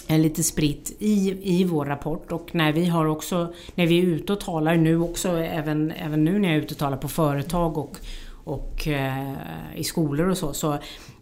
eh, 0.08 0.18
lite 0.18 0.42
spritt 0.42 0.96
i, 0.98 1.38
i 1.42 1.64
vår 1.64 1.86
rapport 1.86 2.32
och 2.32 2.54
när 2.54 2.72
vi 2.72 2.86
har 2.86 3.06
också, 3.06 3.52
när 3.74 3.86
vi 3.86 3.98
är 3.98 4.02
ute 4.02 4.32
och 4.32 4.40
talar 4.40 4.76
nu 4.76 5.00
också, 5.00 5.28
även, 5.28 5.90
även 5.90 6.24
nu 6.24 6.38
när 6.38 6.48
jag 6.48 6.58
är 6.58 6.62
ute 6.62 6.74
och 6.74 6.78
talar 6.78 6.96
på 6.96 7.08
företag 7.08 7.78
och, 7.78 7.96
och 8.50 8.88
eh, 8.88 9.34
i 9.76 9.84
skolor 9.84 10.28
och 10.28 10.38
så, 10.38 10.52
så 10.52 10.72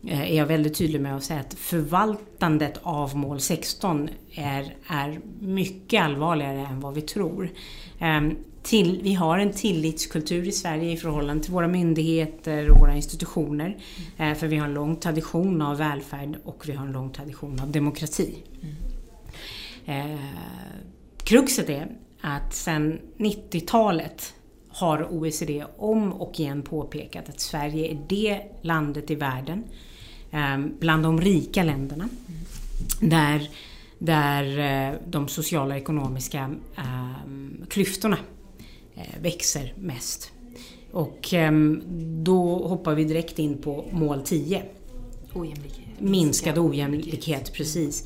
eh, 0.07 0.31
är 0.33 0.37
jag 0.37 0.47
väldigt 0.47 0.75
tydlig 0.75 1.01
med 1.01 1.17
att 1.17 1.25
säga 1.25 1.41
att 1.41 1.55
förvaltandet 1.55 2.81
av 2.83 3.17
mål 3.17 3.41
16 3.41 4.09
är, 4.35 4.75
är 4.89 5.21
mycket 5.41 6.03
allvarligare 6.03 6.59
än 6.59 6.81
vad 6.81 6.95
vi 6.95 7.01
tror. 7.01 7.51
Ehm, 7.99 8.37
till, 8.63 9.01
vi 9.03 9.15
har 9.15 9.39
en 9.39 9.53
tillitskultur 9.53 10.49
i 10.49 10.53
Sverige 10.53 10.93
i 10.93 10.97
förhållande 10.97 11.45
till 11.45 11.53
våra 11.53 11.69
myndigheter 11.69 12.71
och 12.71 12.81
våra 12.81 12.97
institutioner. 12.97 13.77
Mm. 14.17 14.37
För 14.37 14.47
vi 14.47 14.57
har 14.57 14.67
en 14.67 14.75
lång 14.75 14.97
tradition 14.97 15.63
av 15.63 15.77
välfärd 15.77 16.37
och 16.45 16.65
vi 16.67 16.73
har 16.73 16.87
en 16.87 16.93
lång 16.93 17.11
tradition 17.11 17.61
av 17.61 17.71
demokrati. 17.73 18.35
Mm. 18.63 20.13
Eh, 20.13 20.21
kruxet 21.25 21.69
är 21.69 21.89
att 22.21 22.55
sedan 22.55 23.01
90-talet 23.19 24.35
har 24.79 25.13
OECD 25.13 25.65
om 25.77 26.13
och 26.13 26.41
igen 26.41 26.63
påpekat 26.63 27.29
att 27.29 27.41
Sverige 27.41 27.93
är 27.93 27.99
det 28.09 28.41
landet 28.63 29.11
i 29.11 29.15
världen, 29.15 29.65
eh, 30.31 30.59
bland 30.79 31.03
de 31.03 31.21
rika 31.21 31.63
länderna, 31.63 32.09
där 33.01 33.49
där 33.99 34.59
eh, 34.59 34.95
de 35.07 35.29
sociala 35.29 35.75
och 35.75 35.81
ekonomiska 35.81 36.51
ehm, 36.77 37.65
klyftorna 37.69 38.19
eh, 38.97 39.23
växer 39.23 39.73
mest. 39.77 40.33
Och 40.93 41.35
ehm, 41.35 41.83
då 42.25 42.67
hoppar 42.69 42.95
vi 42.95 43.05
direkt 43.05 43.39
in 43.39 43.59
på 43.59 43.85
mål 43.91 44.23
10. 44.23 44.63
Ojämlikhet. 45.35 45.85
Minskad 45.99 46.59
ojämlikhet, 46.59 47.53
precis. 47.53 48.05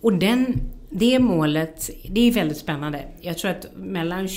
Och 0.00 0.12
den, 0.12 0.60
det 0.90 1.18
målet, 1.18 1.90
det 2.10 2.20
är 2.20 2.32
väldigt 2.32 2.58
spännande. 2.58 3.04
Jag 3.20 3.38
tror 3.38 3.50
att 3.50 3.66
mellan 3.76 4.28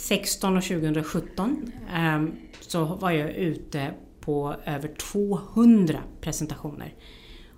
2016 0.00 0.56
och 0.56 0.62
2017 0.62 1.72
ehm, 1.92 2.32
så 2.60 2.84
var 2.84 3.10
jag 3.10 3.30
ute 3.30 3.90
på 4.20 4.54
över 4.64 4.88
200 4.88 5.98
presentationer 6.20 6.94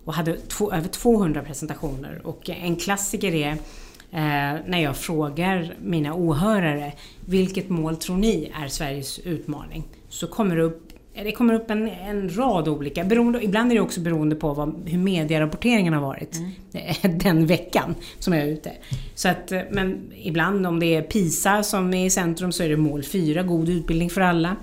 och 0.04 0.14
hade 0.14 0.36
två, 0.36 0.72
över 0.72 0.88
200 0.88 1.42
presentationer. 1.42 2.26
Och 2.26 2.50
en 2.50 2.76
klassiker 2.76 3.34
är 3.34 3.50
eh, 3.50 4.60
när 4.66 4.78
jag 4.78 4.96
frågar 4.96 5.76
mina 5.82 6.14
åhörare 6.14 6.92
vilket 7.26 7.68
mål 7.68 7.96
tror 7.96 8.16
ni 8.16 8.52
är 8.62 8.68
Sveriges 8.68 9.18
utmaning? 9.18 9.84
Så 10.08 10.26
kommer 10.26 10.56
det 10.56 10.62
upp 10.62 10.91
det 11.14 11.32
kommer 11.32 11.54
upp 11.54 11.70
en, 11.70 11.88
en 11.88 12.36
rad 12.36 12.68
olika, 12.68 13.04
beroende, 13.04 13.44
ibland 13.44 13.70
är 13.70 13.74
det 13.74 13.80
också 13.80 14.00
beroende 14.00 14.36
på 14.36 14.54
vad, 14.54 14.88
hur 14.88 14.98
medierapporteringen 14.98 15.92
har 15.92 16.00
varit 16.00 16.36
mm. 16.36 16.50
den 17.18 17.46
veckan 17.46 17.94
som 18.18 18.32
jag 18.32 18.42
är 18.42 18.48
ute. 18.48 18.72
Så 19.14 19.28
att, 19.28 19.52
men 19.70 20.12
ibland 20.16 20.66
om 20.66 20.80
det 20.80 20.94
är 20.94 21.02
PISA 21.02 21.62
som 21.62 21.94
är 21.94 22.06
i 22.06 22.10
centrum 22.10 22.52
så 22.52 22.62
är 22.62 22.68
det 22.68 22.76
mål 22.76 23.02
4, 23.02 23.42
god 23.42 23.68
utbildning 23.68 24.10
för 24.10 24.20
alla. 24.20 24.56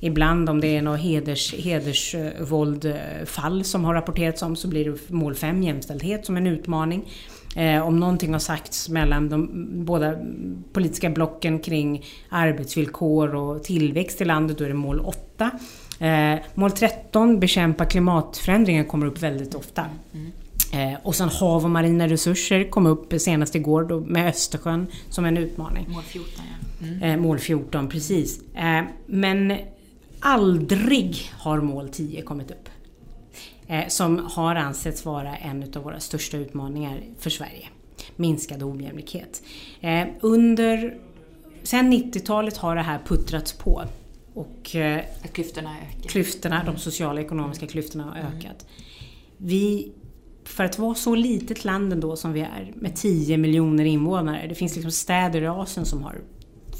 Ibland 0.00 0.48
om 0.48 0.60
det 0.60 0.76
är 0.76 0.82
något 0.82 1.00
heders, 1.00 1.54
hedersvåldfall 1.54 3.64
som 3.64 3.84
har 3.84 3.94
rapporterats 3.94 4.42
om 4.42 4.56
så 4.56 4.68
blir 4.68 4.84
det 4.84 5.10
mål 5.10 5.34
5, 5.34 5.62
jämställdhet, 5.62 6.26
som 6.26 6.36
en 6.36 6.46
utmaning. 6.46 7.04
Eh, 7.56 7.86
om 7.86 8.00
någonting 8.00 8.32
har 8.32 8.40
sagts 8.40 8.88
mellan 8.88 9.28
de 9.28 9.66
båda 9.84 10.14
politiska 10.72 11.10
blocken 11.10 11.58
kring 11.58 12.04
arbetsvillkor 12.28 13.34
och 13.34 13.64
tillväxt 13.64 14.20
i 14.20 14.24
landet, 14.24 14.58
då 14.58 14.64
är 14.64 14.68
det 14.68 14.74
mål 14.74 15.00
8. 15.00 15.50
Eh, 15.98 16.38
mål 16.54 16.70
13, 16.70 17.40
bekämpa 17.40 17.84
klimatförändringar, 17.84 18.84
kommer 18.84 19.06
upp 19.06 19.22
väldigt 19.22 19.54
ofta. 19.54 19.84
Mm. 20.12 20.32
Eh, 20.72 20.98
och 21.02 21.14
sen 21.14 21.28
hav 21.28 21.64
och 21.64 21.70
marina 21.70 22.08
resurser 22.08 22.70
kom 22.70 22.86
upp 22.86 23.14
senast 23.18 23.54
igår 23.54 23.84
då, 23.84 24.00
med 24.00 24.28
Östersjön 24.28 24.86
som 25.10 25.24
en 25.24 25.36
utmaning. 25.36 25.86
Mål 25.88 26.02
14 26.02 26.30
ja. 26.36 26.86
Mm. 26.86 27.02
Eh, 27.02 27.16
mål 27.16 27.38
14, 27.38 27.88
precis. 27.88 28.40
Eh, 28.54 28.82
men 29.06 29.58
aldrig 30.20 31.16
har 31.32 31.60
mål 31.60 31.88
10 31.88 32.22
kommit 32.22 32.50
upp. 32.50 32.68
Eh, 33.66 33.88
som 33.88 34.28
har 34.32 34.54
ansetts 34.54 35.04
vara 35.04 35.36
en 35.36 35.62
av 35.76 35.82
våra 35.82 36.00
största 36.00 36.36
utmaningar 36.36 37.00
för 37.18 37.30
Sverige. 37.30 37.68
Minskad 38.16 38.62
ojämlikhet. 38.62 39.42
Eh, 39.80 40.06
under, 40.20 40.94
sen 41.62 41.92
90-talet 41.92 42.56
har 42.56 42.76
det 42.76 42.82
här 42.82 43.00
puttrats 43.06 43.52
på. 43.52 43.82
Och 44.34 44.76
eh, 44.76 45.04
klyftorna 45.32 45.76
ökar. 45.78 46.08
Klyftorna, 46.08 46.64
de 46.64 46.76
sociala 46.76 47.20
och 47.20 47.26
ekonomiska 47.26 47.66
klyftorna 47.66 48.04
har 48.04 48.16
mm. 48.16 48.36
ökat. 48.36 48.66
Vi, 49.36 49.92
för 50.44 50.64
att 50.64 50.78
vara 50.78 50.94
så 50.94 51.14
litet 51.14 51.64
land 51.64 51.92
ändå 51.92 52.16
som 52.16 52.32
vi 52.32 52.40
är, 52.40 52.72
med 52.76 52.96
10 52.96 53.36
miljoner 53.36 53.84
invånare. 53.84 54.46
Det 54.48 54.54
finns 54.54 54.74
liksom 54.74 54.90
städer 54.90 55.42
i 55.42 55.46
Asien 55.46 55.86
som 55.86 56.02
har 56.02 56.20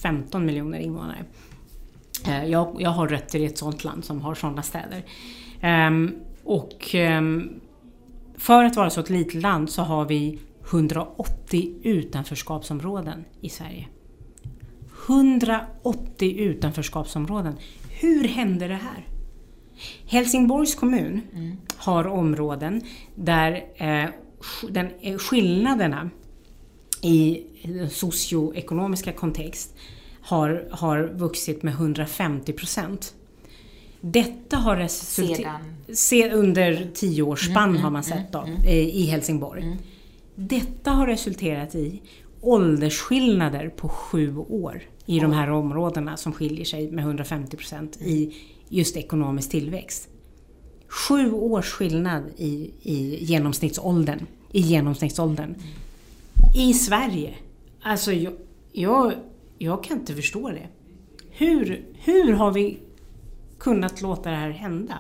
15 0.03 0.47
miljoner 0.47 0.79
invånare. 0.79 1.25
Eh, 2.27 2.45
jag, 2.45 2.77
jag 2.79 2.90
har 2.90 3.09
rötter 3.09 3.38
i 3.38 3.45
ett 3.45 3.59
sånt 3.59 3.85
land 3.85 4.05
som 4.05 4.21
har 4.21 4.35
sådana 4.35 4.62
städer. 4.62 5.05
Um, 5.88 6.14
och 6.45 6.95
um, 6.95 7.61
för 8.37 8.64
att 8.64 8.77
vara 8.77 8.90
så 8.90 9.01
ett 9.01 9.11
litet 9.11 9.43
land 9.43 9.71
så 9.71 9.83
har 9.83 10.05
vi 10.05 10.38
180 10.71 11.75
utanförskapsområden 11.83 13.25
i 13.40 13.49
Sverige. 13.49 13.88
180 15.07 16.38
utanförskapsområden. 16.38 17.57
Hur 17.88 18.29
hände 18.29 18.69
det 18.69 18.75
här? 18.75 19.09
Helsingborgs 20.07 20.75
kommun 20.75 21.21
mm. 21.33 21.57
har 21.77 22.07
områden 22.07 22.83
där 23.14 23.64
eh, 23.77 24.11
den, 24.69 24.88
eh, 25.01 25.19
skillnaderna 25.19 26.11
i 27.03 27.43
den 27.62 27.90
socioekonomiska 27.90 29.12
kontext 29.12 29.75
har, 30.21 30.69
har 30.71 31.03
vuxit 31.14 31.62
med 31.62 31.75
150 31.75 32.53
procent. 32.53 33.14
Detta 34.01 34.57
har 34.57 34.77
resulterat... 34.77 35.61
Se, 35.93 36.33
under 36.33 36.90
tioårsspann 36.95 37.71
mm, 37.71 37.83
har 37.83 37.90
man 37.90 38.03
mm, 38.03 38.19
sett 38.19 38.33
då, 38.33 38.38
mm, 38.38 38.55
mm. 38.55 38.69
i 38.69 39.07
Helsingborg. 39.07 39.62
Mm. 39.62 39.77
Detta 40.35 40.90
har 40.90 41.07
resulterat 41.07 41.75
i 41.75 42.03
åldersskillnader 42.40 43.69
på 43.69 43.88
sju 43.88 44.37
år 44.37 44.83
i 45.07 45.21
de 45.21 45.33
här 45.33 45.51
områdena 45.51 46.17
som 46.17 46.33
skiljer 46.33 46.64
sig 46.64 46.90
med 46.90 47.05
150 47.05 47.57
procent 47.57 47.97
i 48.01 48.35
just 48.69 48.97
ekonomisk 48.97 49.51
tillväxt. 49.51 50.09
Sju 50.88 51.33
års 51.33 51.73
skillnad 51.73 52.23
i, 52.37 52.71
i 52.83 53.25
genomsnittsåldern. 53.25 54.27
I 54.53 54.61
genomsnittsåldern. 54.61 55.55
I 56.57 56.75
Sverige. 56.75 57.35
Alltså 57.83 58.12
jag, 58.12 58.33
jag 58.73 59.12
jag 59.59 59.85
kan 59.85 59.99
inte 59.99 60.14
förstå 60.14 60.51
det. 60.51 60.69
Hur, 61.31 61.85
hur 61.95 62.33
har 62.33 62.53
vi 62.53 62.79
kunnat 63.59 64.03
låta 64.03 64.31
det 64.31 64.37
här 64.37 64.51
hända? 64.51 64.99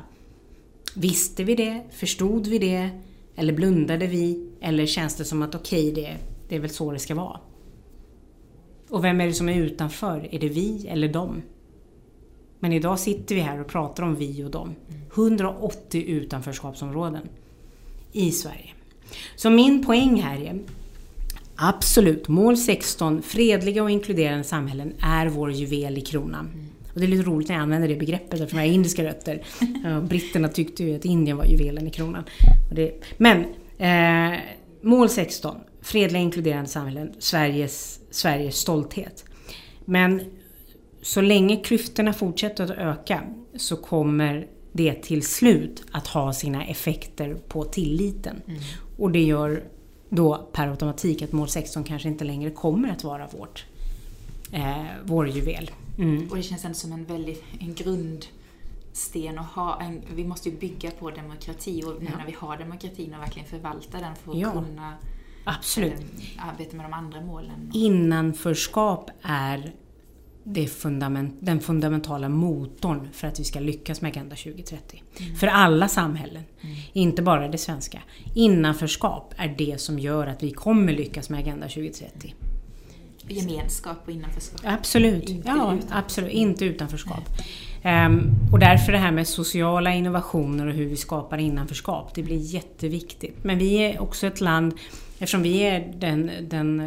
Visste 0.96 1.44
vi 1.44 1.54
det? 1.54 1.82
Förstod 1.90 2.46
vi 2.46 2.58
det? 2.58 2.90
Eller 3.36 3.52
blundade 3.52 4.06
vi? 4.06 4.50
Eller 4.60 4.86
känns 4.86 5.16
det 5.16 5.24
som 5.24 5.42
att 5.42 5.54
okej, 5.54 5.92
okay, 5.92 6.04
det, 6.04 6.16
det 6.48 6.56
är 6.56 6.60
väl 6.60 6.70
så 6.70 6.92
det 6.92 6.98
ska 6.98 7.14
vara? 7.14 7.40
Och 8.90 9.04
vem 9.04 9.20
är 9.20 9.26
det 9.26 9.32
som 9.32 9.48
är 9.48 9.54
utanför? 9.54 10.28
Är 10.30 10.38
det 10.38 10.48
vi 10.48 10.86
eller 10.88 11.08
dem? 11.08 11.42
Men 12.58 12.72
idag 12.72 12.98
sitter 12.98 13.34
vi 13.34 13.40
här 13.40 13.60
och 13.60 13.66
pratar 13.66 14.02
om 14.02 14.14
vi 14.14 14.44
och 14.44 14.50
dem. 14.50 14.74
180 15.14 16.04
utanförskapsområden 16.06 17.28
i 18.12 18.30
Sverige. 18.30 18.70
Så 19.36 19.50
min 19.50 19.84
poäng 19.84 20.22
här 20.22 20.40
är 20.40 20.60
Absolut. 21.56 22.28
Mål 22.28 22.56
16, 22.56 23.22
fredliga 23.22 23.82
och 23.82 23.90
inkluderande 23.90 24.44
samhällen, 24.44 24.92
är 25.00 25.26
vår 25.26 25.52
juvel 25.52 25.98
i 25.98 26.00
kronan. 26.00 26.50
Och 26.94 27.00
det 27.00 27.06
är 27.06 27.08
lite 27.08 27.30
roligt 27.30 27.48
när 27.48 27.54
jag 27.54 27.62
använder 27.62 27.88
det 27.88 27.96
begreppet 27.96 28.40
eftersom 28.40 28.58
jag 28.58 28.66
har 28.66 28.72
indiska 28.74 29.04
rötter. 29.04 29.42
Britterna 30.08 30.48
tyckte 30.48 30.84
ju 30.84 30.96
att 30.96 31.04
Indien 31.04 31.36
var 31.36 31.44
juvelen 31.44 31.86
i 31.86 31.90
kronan. 31.90 32.24
Men 33.16 33.44
eh, 33.78 34.40
mål 34.80 35.08
16, 35.08 35.56
fredliga 35.82 36.20
och 36.20 36.24
inkluderande 36.24 36.70
samhällen, 36.70 37.12
Sveriges, 37.18 38.00
Sveriges 38.14 38.56
stolthet. 38.56 39.24
Men 39.84 40.20
så 41.02 41.20
länge 41.20 41.56
klyftorna 41.56 42.12
fortsätter 42.12 42.64
att 42.64 42.70
öka 42.70 43.22
så 43.56 43.76
kommer 43.76 44.46
det 44.72 44.94
till 45.02 45.22
slut 45.22 45.84
att 45.90 46.06
ha 46.06 46.32
sina 46.32 46.66
effekter 46.66 47.34
på 47.48 47.64
tilliten. 47.64 48.42
Mm. 48.46 48.60
Och 48.98 49.10
det 49.10 49.22
gör 49.22 49.64
då 50.08 50.48
per 50.52 50.68
automatik 50.68 51.22
att 51.22 51.32
mål 51.32 51.48
16 51.48 51.84
kanske 51.84 52.08
inte 52.08 52.24
längre 52.24 52.50
kommer 52.50 52.88
att 52.88 53.04
vara 53.04 53.26
vårt, 53.26 53.64
eh, 54.52 54.84
vår 55.04 55.28
juvel. 55.28 55.70
Mm. 55.98 56.28
Och 56.30 56.36
det 56.36 56.42
känns 56.42 56.64
ändå 56.64 56.74
som 56.74 56.92
en 56.92 57.04
väldigt 57.04 57.44
en 57.60 57.74
grundsten 57.74 59.38
att 59.38 59.46
ha. 59.46 59.80
En, 59.80 60.02
vi 60.14 60.24
måste 60.24 60.48
ju 60.48 60.56
bygga 60.56 60.90
på 60.90 61.10
demokrati 61.10 61.82
och 61.82 62.02
nu 62.02 62.08
ja. 62.12 62.18
när 62.18 62.26
vi 62.26 62.32
har 62.32 62.56
demokratin 62.56 63.14
och 63.14 63.20
verkligen 63.20 63.48
förvalta 63.48 63.98
den 63.98 64.14
för 64.16 64.32
att 64.32 64.38
ja. 64.38 64.52
kunna 64.52 64.94
Absolut. 65.44 65.92
Eh, 65.92 66.48
arbeta 66.48 66.76
med 66.76 66.84
de 66.86 66.92
andra 66.92 67.20
målen. 67.20 67.70
Innanförskap 67.74 69.10
är 69.22 69.72
det 70.44 70.66
fundament, 70.66 71.36
den 71.40 71.60
fundamentala 71.60 72.28
motorn 72.28 73.08
för 73.12 73.28
att 73.28 73.40
vi 73.40 73.44
ska 73.44 73.60
lyckas 73.60 74.00
med 74.00 74.08
Agenda 74.08 74.36
2030. 74.36 75.02
Mm. 75.20 75.36
För 75.36 75.46
alla 75.46 75.88
samhällen, 75.88 76.42
mm. 76.60 76.76
inte 76.92 77.22
bara 77.22 77.48
det 77.48 77.58
svenska. 77.58 78.02
Innanförskap 78.34 79.34
är 79.36 79.54
det 79.58 79.80
som 79.80 79.98
gör 79.98 80.26
att 80.26 80.42
vi 80.42 80.50
kommer 80.50 80.92
lyckas 80.92 81.30
med 81.30 81.40
Agenda 81.40 81.68
2030. 81.68 82.34
Gemenskap 83.28 83.96
och 84.04 84.12
innanförskap. 84.12 84.60
Absolut, 84.64 85.28
inte 85.28 85.48
ja, 85.48 85.54
utanförskap. 85.54 85.98
absolut. 85.98 86.32
inte 86.32 86.64
utanförskap. 86.64 87.28
Um, 87.84 88.30
och 88.52 88.58
därför 88.58 88.92
det 88.92 88.98
här 88.98 89.12
med 89.12 89.28
sociala 89.28 89.92
innovationer 89.92 90.66
och 90.66 90.72
hur 90.72 90.86
vi 90.86 90.96
skapar 90.96 91.38
innanförskap, 91.38 92.14
det 92.14 92.22
blir 92.22 92.36
jätteviktigt. 92.36 93.44
Men 93.44 93.58
vi 93.58 93.74
är 93.74 94.02
också 94.02 94.26
ett 94.26 94.40
land 94.40 94.74
Eftersom 95.24 95.42
vi 95.42 95.58
är 95.58 95.92
den, 95.98 96.30
den 96.48 96.80
eh, 96.80 96.86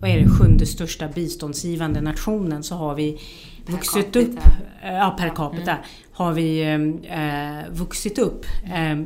vad 0.00 0.10
är 0.10 0.18
det, 0.18 0.28
sjunde 0.28 0.66
största 0.66 1.08
biståndsgivande 1.08 2.00
nationen 2.00 2.62
så 2.62 2.74
har 2.74 2.94
vi 2.94 3.20
per 3.66 3.72
vuxit 3.72 4.12
capita. 4.12 4.20
upp, 4.20 4.38
eh, 4.82 4.92
ja 4.92 5.16
per 5.18 5.28
capita, 5.28 5.70
mm. 5.70 5.84
har 6.12 6.32
vi 6.32 6.60
eh, 6.62 7.74
vuxit 7.74 8.18
upp 8.18 8.46
eh, 8.74 8.98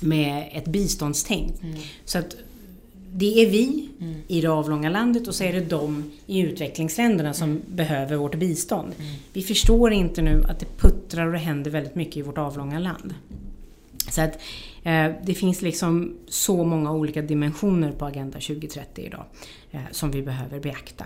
med 0.00 0.48
ett 0.52 0.64
biståndstänk. 0.64 1.62
Mm. 1.62 1.76
Så 2.04 2.18
att 2.18 2.36
det 3.12 3.42
är 3.42 3.50
vi 3.50 3.88
mm. 4.00 4.14
i 4.28 4.40
det 4.40 4.48
avlånga 4.48 4.88
landet 4.88 5.28
och 5.28 5.34
så 5.34 5.44
är 5.44 5.52
det 5.52 5.60
de 5.60 6.10
i 6.26 6.40
utvecklingsländerna 6.40 7.34
som 7.34 7.50
mm. 7.50 7.62
behöver 7.68 8.16
vårt 8.16 8.34
bistånd. 8.34 8.92
Mm. 8.98 9.12
Vi 9.32 9.42
förstår 9.42 9.92
inte 9.92 10.22
nu 10.22 10.44
att 10.48 10.60
det 10.60 10.66
puttrar 10.78 11.26
och 11.26 11.32
det 11.32 11.38
händer 11.38 11.70
väldigt 11.70 11.94
mycket 11.94 12.16
i 12.16 12.22
vårt 12.22 12.38
avlånga 12.38 12.78
land. 12.78 13.14
Så 14.10 14.20
att 14.20 14.34
eh, 14.34 14.38
det 15.26 15.34
finns 15.36 15.62
liksom 15.62 16.16
så 16.28 16.64
många 16.64 16.92
olika 16.92 17.22
dimensioner 17.22 17.92
på 17.92 18.04
Agenda 18.04 18.38
2030 18.40 19.04
idag 19.04 19.24
eh, 19.70 19.80
som 19.90 20.10
vi 20.10 20.22
behöver 20.22 20.60
beakta. 20.60 21.04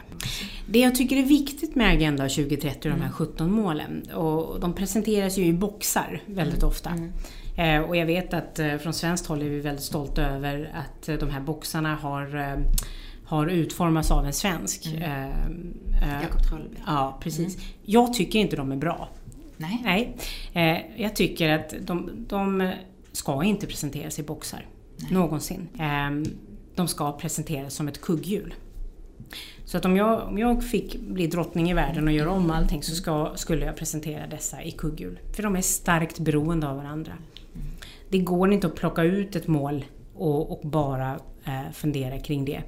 Det 0.66 0.78
jag 0.78 0.94
tycker 0.94 1.16
är 1.16 1.22
viktigt 1.22 1.74
med 1.74 1.92
Agenda 1.92 2.28
2030 2.28 2.90
och 2.90 2.98
de 2.98 3.02
här 3.02 3.12
17 3.12 3.46
mm. 3.46 3.62
målen, 3.62 4.10
och 4.14 4.60
de 4.60 4.72
presenteras 4.72 5.38
ju 5.38 5.44
i 5.44 5.52
boxar 5.52 6.22
väldigt 6.26 6.62
ofta. 6.62 6.90
Mm. 6.90 7.12
Eh, 7.56 7.88
och 7.88 7.96
jag 7.96 8.06
vet 8.06 8.34
att 8.34 8.58
eh, 8.58 8.76
från 8.76 8.92
svenskt 8.92 9.26
håll 9.26 9.42
är 9.42 9.48
vi 9.48 9.60
väldigt 9.60 9.84
stolta 9.84 10.22
över 10.22 10.72
att 10.74 11.08
eh, 11.08 11.16
de 11.16 11.30
här 11.30 11.40
boxarna 11.40 11.94
har 11.94 12.36
eh, 12.36 12.58
har 13.24 13.46
utformats 13.46 14.10
av 14.10 14.26
en 14.26 14.32
svensk. 14.32 14.86
Mm. 14.86 15.30
Jakob 16.22 16.42
Trollberg. 16.48 16.82
Ja, 16.86 17.18
precis. 17.22 17.54
Mm. 17.56 17.66
Jag 17.84 18.14
tycker 18.14 18.38
inte 18.38 18.56
de 18.56 18.72
är 18.72 18.76
bra. 18.76 19.08
Nej. 19.56 20.14
Nej. 20.52 20.92
jag 20.96 21.16
tycker 21.16 21.48
att 21.48 21.74
de, 21.80 22.10
de 22.28 22.72
ska 23.12 23.44
inte 23.44 23.66
presenteras 23.66 24.18
i 24.18 24.22
boxar. 24.22 24.66
Nej. 24.96 25.12
Någonsin. 25.12 25.68
Ehm, 25.78 26.24
de 26.74 26.88
ska 26.88 27.12
presenteras 27.12 27.74
som 27.74 27.88
ett 27.88 28.00
kugghjul. 28.00 28.54
Så 29.64 29.76
att 29.76 29.84
om 29.84 29.96
jag, 29.96 30.28
om 30.28 30.38
jag 30.38 30.64
fick 30.64 31.00
bli 31.00 31.26
drottning 31.26 31.70
i 31.70 31.74
världen 31.74 32.08
och 32.08 32.12
göra 32.12 32.30
om 32.30 32.50
allting 32.50 32.82
så 32.82 32.94
ska, 32.94 33.32
skulle 33.34 33.66
jag 33.66 33.76
presentera 33.76 34.26
dessa 34.26 34.62
i 34.62 34.70
kugghjul. 34.70 35.18
För 35.32 35.42
de 35.42 35.56
är 35.56 35.60
starkt 35.60 36.18
beroende 36.18 36.68
av 36.68 36.76
varandra. 36.76 37.12
Det 38.08 38.18
går 38.18 38.52
inte 38.52 38.66
att 38.66 38.74
plocka 38.74 39.02
ut 39.02 39.36
ett 39.36 39.46
mål 39.46 39.84
och, 40.14 40.52
och 40.52 40.70
bara 40.70 41.20
eh, 41.44 41.72
fundera 41.72 42.18
kring 42.18 42.44
det 42.44 42.62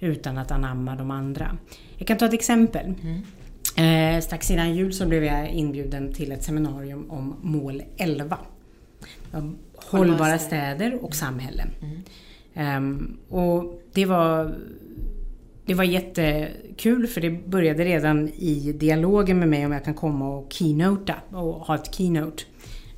utan 0.00 0.38
att 0.38 0.50
anamma 0.50 0.96
de 0.96 1.10
andra. 1.10 1.56
Jag 1.96 2.06
kan 2.06 2.18
ta 2.18 2.26
ett 2.26 2.34
exempel. 2.34 2.94
Mm. 3.02 3.22
Eh, 4.16 4.20
strax 4.20 4.50
innan 4.50 4.74
jul 4.74 4.92
så 4.92 5.06
blev 5.06 5.24
jag 5.24 5.48
inbjuden 5.48 6.12
till 6.12 6.32
ett 6.32 6.44
seminarium 6.44 7.10
om 7.10 7.36
mål 7.42 7.82
11 7.96 8.38
hållbara 9.90 10.38
städer 10.38 11.04
och 11.04 11.14
samhällen. 11.14 11.70
Mm. 11.82 12.02
Um, 12.76 13.18
och 13.28 13.82
det 13.92 14.06
var, 14.06 14.54
det 15.66 15.74
var 15.74 15.84
jättekul 15.84 17.06
för 17.06 17.20
det 17.20 17.30
började 17.30 17.84
redan 17.84 18.28
i 18.28 18.72
dialogen 18.72 19.38
med 19.38 19.48
mig 19.48 19.66
om 19.66 19.72
jag 19.72 19.84
kan 19.84 19.94
komma 19.94 20.36
och 20.36 20.52
keynota 20.52 21.14
och 21.30 21.54
ha 21.54 21.74
ett 21.74 21.94
keynote. 21.94 22.42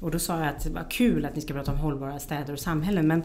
Och 0.01 0.11
då 0.11 0.19
sa 0.19 0.39
jag 0.39 0.49
att 0.49 0.65
det 0.65 0.71
var 0.71 0.91
kul 0.91 1.25
att 1.25 1.35
ni 1.35 1.41
ska 1.41 1.55
prata 1.55 1.73
om 1.73 1.79
hållbara 1.79 2.19
städer 2.19 2.53
och 2.53 2.59
samhällen 2.59 3.07
men 3.07 3.23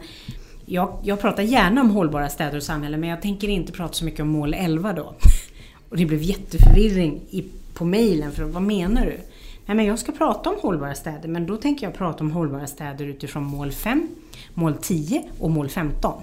jag, 0.66 0.98
jag 1.02 1.20
pratar 1.20 1.42
gärna 1.42 1.80
om 1.80 1.90
hållbara 1.90 2.28
städer 2.28 2.56
och 2.56 2.62
samhällen 2.62 3.00
men 3.00 3.08
jag 3.08 3.22
tänker 3.22 3.48
inte 3.48 3.72
prata 3.72 3.92
så 3.92 4.04
mycket 4.04 4.20
om 4.20 4.28
mål 4.28 4.54
11 4.54 4.92
då. 4.92 5.14
Och 5.88 5.96
det 5.96 6.06
blev 6.06 6.22
jätteförvirring 6.22 7.20
i, 7.30 7.44
på 7.74 7.84
mejlen 7.84 8.32
för 8.32 8.44
vad 8.44 8.62
menar 8.62 9.06
du? 9.06 9.20
Nej, 9.66 9.76
men 9.76 9.86
jag 9.86 9.98
ska 9.98 10.12
prata 10.12 10.50
om 10.50 10.56
hållbara 10.60 10.94
städer, 10.94 11.28
men 11.28 11.46
då 11.46 11.56
tänker 11.56 11.86
jag 11.86 11.94
prata 11.94 12.24
om 12.24 12.30
hållbara 12.30 12.66
städer 12.66 13.04
utifrån 13.04 13.42
mål 13.42 13.72
5, 13.72 14.08
mål 14.54 14.74
10 14.74 15.24
och 15.38 15.50
mål 15.50 15.68
15. 15.68 16.22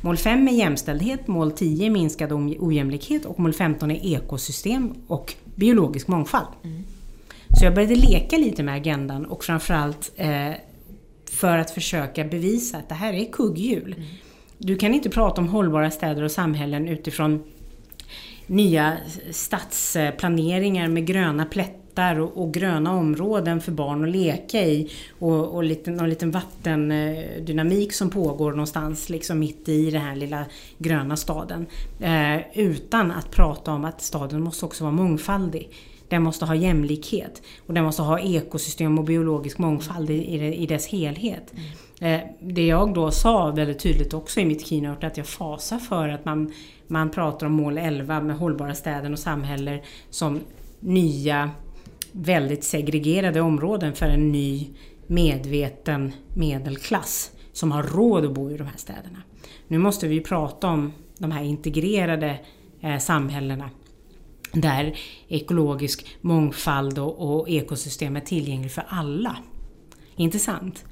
Mål 0.00 0.16
5 0.16 0.48
är 0.48 0.52
jämställdhet, 0.52 1.26
mål 1.26 1.52
10 1.52 1.86
är 1.86 1.90
minskad 1.90 2.32
ojämlikhet 2.32 3.24
och 3.24 3.40
mål 3.40 3.52
15 3.52 3.90
är 3.90 4.16
ekosystem 4.16 4.94
och 5.06 5.34
biologisk 5.54 6.08
mångfald. 6.08 6.46
Mm. 6.64 6.82
Så 7.58 7.64
jag 7.64 7.74
började 7.74 7.94
leka 7.94 8.38
lite 8.38 8.62
med 8.62 8.74
agendan 8.74 9.24
och 9.24 9.44
framförallt 9.44 10.12
eh, 10.16 10.50
för 11.30 11.58
att 11.58 11.70
försöka 11.70 12.24
bevisa 12.24 12.78
att 12.78 12.88
det 12.88 12.94
här 12.94 13.12
är 13.12 13.32
kugghjul. 13.32 13.94
Mm. 13.98 14.08
Du 14.58 14.76
kan 14.76 14.94
inte 14.94 15.10
prata 15.10 15.40
om 15.40 15.48
hållbara 15.48 15.90
städer 15.90 16.22
och 16.22 16.30
samhällen 16.30 16.88
utifrån 16.88 17.42
nya 18.46 18.96
stadsplaneringar 19.30 20.88
med 20.88 21.06
gröna 21.06 21.44
plättar 21.44 21.79
plättar 21.94 22.20
och, 22.20 22.42
och, 22.42 22.54
gröna 22.54 22.92
områden 22.92 23.60
för 23.60 23.72
barn 23.72 24.04
att 24.04 24.10
leka 24.10 24.60
i 24.60 24.90
och, 25.18 25.54
och 25.54 25.64
lite, 25.64 25.90
någon 25.90 26.08
liten 26.08 26.30
vattendynamik 26.30 27.92
som 27.92 28.10
pågår 28.10 28.50
någonstans 28.50 29.08
liksom 29.08 29.38
mitt 29.38 29.68
i 29.68 29.90
den 29.90 30.02
här 30.02 30.16
lilla 30.16 30.44
gröna 30.78 31.16
staden. 31.16 31.66
Eh, 32.00 32.58
utan 32.58 33.10
att 33.10 33.30
prata 33.30 33.72
om 33.72 33.84
att 33.84 34.02
staden 34.02 34.42
måste 34.42 34.66
också 34.66 34.84
vara 34.84 34.92
mångfaldig. 34.92 35.68
Den 36.08 36.22
måste 36.22 36.44
ha 36.44 36.54
jämlikhet 36.54 37.42
och 37.66 37.74
den 37.74 37.84
måste 37.84 38.02
ha 38.02 38.18
ekosystem 38.18 38.98
och 38.98 39.04
biologisk 39.04 39.58
mångfald 39.58 40.10
i, 40.10 40.14
i, 40.14 40.54
i 40.62 40.66
dess 40.66 40.86
helhet. 40.86 41.52
Mm. 41.52 42.14
Eh, 42.14 42.26
det 42.40 42.66
jag 42.66 42.94
då 42.94 43.10
sa 43.10 43.50
väldigt 43.50 43.78
tydligt 43.78 44.14
också 44.14 44.40
i 44.40 44.44
mitt 44.44 44.66
keynote 44.66 45.06
att 45.06 45.16
jag 45.16 45.26
fasar 45.26 45.78
för 45.78 46.08
att 46.08 46.24
man, 46.24 46.52
man 46.86 47.10
pratar 47.10 47.46
om 47.46 47.52
mål 47.52 47.78
11 47.78 48.20
med 48.20 48.36
hållbara 48.36 48.74
städer 48.74 49.12
och 49.12 49.18
samhällen 49.18 49.78
som 50.10 50.40
nya 50.80 51.50
väldigt 52.12 52.64
segregerade 52.64 53.40
områden 53.40 53.94
för 53.94 54.06
en 54.06 54.32
ny 54.32 54.70
medveten 55.06 56.12
medelklass 56.34 57.30
som 57.52 57.72
har 57.72 57.82
råd 57.82 58.24
att 58.24 58.34
bo 58.34 58.50
i 58.50 58.56
de 58.56 58.64
här 58.64 58.76
städerna. 58.76 59.22
Nu 59.68 59.78
måste 59.78 60.08
vi 60.08 60.20
prata 60.20 60.68
om 60.68 60.92
de 61.18 61.30
här 61.30 61.42
integrerade 61.42 62.38
eh, 62.80 62.98
samhällena 62.98 63.70
där 64.52 64.98
ekologisk 65.28 66.06
mångfald 66.20 66.98
och, 66.98 67.40
och 67.40 67.48
ekosystem 67.48 68.16
är 68.16 68.20
tillgängligt 68.20 68.72
för 68.72 68.84
alla. 68.88 69.36
Intressant. 70.16 70.84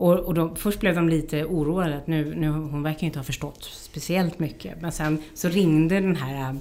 Och, 0.00 0.18
och 0.18 0.34
de, 0.34 0.56
först 0.56 0.80
blev 0.80 0.94
de 0.94 1.08
lite 1.08 1.44
oroade 1.44 1.96
att 1.96 2.06
nu, 2.06 2.34
nu, 2.34 2.48
hon 2.48 2.82
verkar 2.82 3.06
inte 3.06 3.18
ha 3.18 3.24
förstått 3.24 3.64
speciellt 3.64 4.38
mycket. 4.38 4.80
Men 4.80 4.92
sen 4.92 5.22
så 5.34 5.48
ringde 5.48 5.94
den 5.94 6.16
här 6.16 6.56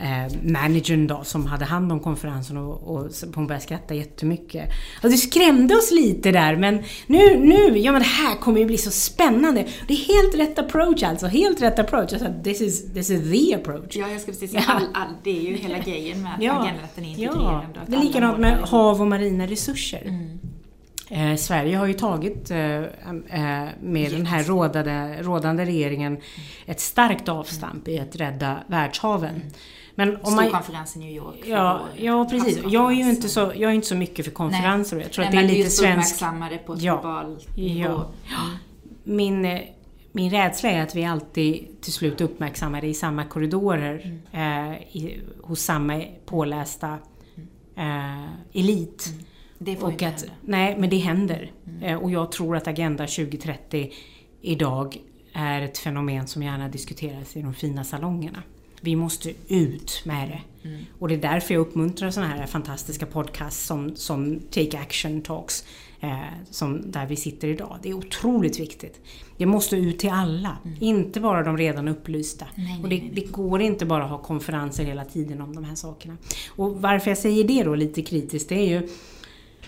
eh, 0.00 0.32
managern 0.42 1.06
då 1.06 1.24
som 1.24 1.46
hade 1.46 1.64
hand 1.64 1.92
om 1.92 2.00
konferensen 2.00 2.56
och, 2.56 2.96
och 2.96 3.10
hon 3.34 3.46
började 3.46 3.64
skratta 3.64 3.94
jättemycket. 3.94 4.70
Och 5.02 5.10
det 5.10 5.16
skrämde 5.16 5.76
oss 5.76 5.90
lite 5.90 6.30
där 6.30 6.56
men 6.56 6.82
nu, 7.06 7.38
nu, 7.38 7.78
ja 7.78 7.92
men 7.92 8.02
det 8.02 8.08
här 8.08 8.36
kommer 8.36 8.60
ju 8.60 8.66
bli 8.66 8.78
så 8.78 8.90
spännande. 8.90 9.66
Det 9.88 9.94
är 9.94 9.96
helt 9.96 10.34
rätt 10.34 10.58
approach 10.58 11.02
alltså, 11.02 11.26
helt 11.26 11.62
rätt 11.62 11.78
approach. 11.78 12.12
Alltså, 12.12 12.28
this, 12.44 12.60
is, 12.60 12.92
this 12.94 13.10
is 13.10 13.30
the 13.30 13.54
approach. 13.54 13.96
Ja, 13.96 14.08
jag 14.08 14.20
ska 14.20 14.32
precis 14.32 14.50
säga, 14.50 14.64
all, 14.66 14.82
all, 14.94 15.14
det 15.24 15.38
är 15.38 15.50
ju 15.50 15.56
hela 15.56 15.78
grejen 15.84 16.22
med 16.22 16.32
ja. 16.40 16.52
agendan 16.52 16.84
att 16.84 16.96
den 16.96 17.04
är 17.04 17.08
integrerande. 17.08 17.66
Ja, 17.74 17.80
det 17.86 17.96
är 17.96 18.02
likadant 18.02 18.38
med 18.38 18.58
hav 18.58 19.00
och 19.00 19.06
marina 19.06 19.46
resurser. 19.46 20.02
Mm. 20.04 20.38
Eh, 21.10 21.36
Sverige 21.36 21.76
har 21.76 21.86
ju 21.86 21.92
tagit 21.92 22.50
eh, 22.50 22.76
eh, 22.76 23.68
med 23.80 24.10
den 24.10 24.26
här 24.26 24.44
rådade, 24.44 25.22
rådande 25.22 25.64
regeringen 25.64 26.18
ett 26.66 26.80
starkt 26.80 27.28
avstamp 27.28 27.88
i 27.88 27.98
att 27.98 28.16
rädda 28.16 28.58
världshaven. 28.66 29.34
Mm. 29.34 29.48
Men 29.98 30.16
om 30.16 30.34
man, 30.34 30.50
konferens 30.50 30.96
i 30.96 30.98
New 30.98 31.10
York. 31.10 31.36
Ja, 31.44 31.80
ja 31.96 32.26
precis. 32.30 32.58
Jag 32.68 32.92
är 32.92 32.96
ju 32.96 33.10
inte 33.10 33.28
så, 33.28 33.40
jag 33.40 33.62
är 33.70 33.74
inte 33.74 33.86
så 33.86 33.94
mycket 33.94 34.24
för 34.24 34.32
konferenser. 34.32 34.96
Nej. 34.96 35.04
Jag 35.04 35.12
tror 35.12 35.24
Nej, 35.24 35.28
att 35.28 35.48
det 35.48 35.54
är 35.54 35.56
lite 35.56 35.70
svensk... 35.70 35.96
uppmärksammade 35.96 36.58
på 36.58 36.76
ja, 36.78 36.94
globalt 36.94 37.56
nivå. 37.56 38.04
Ja. 38.24 38.36
Mm. 38.44 39.16
Min, 39.16 39.44
eh, 39.44 39.60
min 40.12 40.30
rädsla 40.30 40.70
är 40.70 40.82
att 40.82 40.94
vi 40.94 41.04
alltid 41.04 41.80
till 41.80 41.92
slut 41.92 42.20
uppmärksammar 42.20 42.80
det 42.80 42.86
i 42.86 42.94
samma 42.94 43.24
korridorer 43.24 44.20
mm. 44.32 44.72
eh, 44.72 44.96
i, 44.96 45.20
hos 45.42 45.60
samma 45.60 46.02
pålästa 46.26 46.98
eh, 47.76 48.24
elit. 48.52 49.06
Mm. 49.06 49.24
Det 49.58 49.76
får 49.76 49.86
och 49.86 49.92
inte 49.92 50.08
att, 50.08 50.20
hända. 50.20 50.34
Nej, 50.40 50.76
men 50.78 50.90
det 50.90 50.98
händer. 50.98 51.52
Mm. 51.66 51.82
Eh, 51.82 51.98
och 51.98 52.10
jag 52.10 52.32
tror 52.32 52.56
att 52.56 52.68
Agenda 52.68 53.06
2030 53.06 53.92
idag 54.40 54.98
är 55.32 55.62
ett 55.62 55.78
fenomen 55.78 56.26
som 56.26 56.42
gärna 56.42 56.68
diskuteras 56.68 57.36
i 57.36 57.42
de 57.42 57.54
fina 57.54 57.84
salongerna. 57.84 58.42
Vi 58.80 58.96
måste 58.96 59.32
ut 59.48 60.02
med 60.04 60.28
det. 60.28 60.68
Mm. 60.68 60.84
Och 60.98 61.08
det 61.08 61.14
är 61.14 61.18
därför 61.18 61.54
jag 61.54 61.60
uppmuntrar 61.60 62.10
sådana 62.10 62.32
här 62.34 62.46
fantastiska 62.46 63.06
podcasts 63.06 63.66
som, 63.66 63.96
som 63.96 64.40
Take 64.50 64.78
Action 64.78 65.22
Talks. 65.22 65.64
Eh, 66.00 66.18
som 66.50 66.90
där 66.90 67.06
vi 67.06 67.16
sitter 67.16 67.48
idag. 67.48 67.78
Det 67.82 67.90
är 67.90 67.94
otroligt 67.94 68.60
viktigt. 68.60 69.00
Det 69.36 69.46
måste 69.46 69.76
ut 69.76 69.98
till 69.98 70.10
alla, 70.10 70.56
mm. 70.64 70.76
inte 70.80 71.20
bara 71.20 71.42
de 71.42 71.58
redan 71.58 71.88
upplysta. 71.88 72.46
Nej, 72.54 72.80
och 72.82 72.88
det, 72.88 72.96
nej, 72.96 73.10
nej. 73.12 73.22
det, 73.24 73.32
går 73.32 73.60
inte 73.60 73.86
bara 73.86 74.04
att 74.04 74.10
ha 74.10 74.18
konferenser 74.18 74.84
hela 74.84 75.04
tiden 75.04 75.40
om 75.40 75.54
de 75.54 75.64
här 75.64 75.74
sakerna. 75.74 76.16
Och 76.48 76.82
varför 76.82 77.10
jag 77.10 77.18
säger 77.18 77.44
det 77.44 77.62
då 77.62 77.74
lite 77.74 78.02
kritiskt, 78.02 78.48
det 78.48 78.54
är 78.54 78.80
ju 78.80 78.88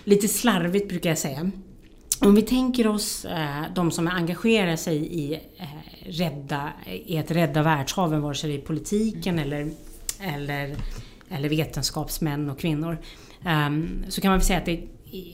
lite 0.03 0.27
slarvigt 0.27 0.89
brukar 0.89 1.09
jag 1.09 1.17
säga. 1.17 1.51
Om 2.23 2.35
vi 2.35 2.41
tänker 2.41 2.87
oss 2.87 3.25
eh, 3.25 3.63
de 3.75 3.91
som 3.91 4.07
engagerar 4.07 4.75
sig 4.75 4.97
i, 4.97 5.33
eh, 5.33 5.65
rädda, 6.05 6.73
i 7.05 7.17
att 7.17 7.31
rädda 7.31 7.63
världshaven, 7.63 8.21
vare 8.21 8.35
sig 8.35 8.51
det 8.51 8.57
är 8.57 8.65
politiken 8.65 9.39
mm. 9.39 9.45
eller, 9.45 9.71
eller, 10.19 10.75
eller 11.29 11.49
vetenskapsmän 11.49 12.49
och 12.49 12.59
kvinnor. 12.59 12.97
Um, 13.45 14.05
så 14.09 14.21
kan 14.21 14.31
man 14.31 14.39
väl 14.39 14.47
säga 14.47 14.59
att 14.59 14.65
det 14.65 14.83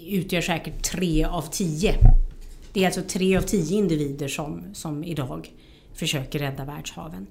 utgör 0.07 0.41
säkert 0.41 0.83
tre 0.83 1.23
av 1.23 1.41
tio. 1.41 1.95
Det 2.73 2.81
är 2.81 2.85
alltså 2.85 3.01
tre 3.01 3.37
av 3.37 3.41
tio 3.41 3.77
individer 3.77 4.27
som, 4.27 4.63
som 4.73 5.03
idag 5.03 5.51
försöker 5.93 6.39
rädda 6.39 6.65
världshaven. 6.65 7.27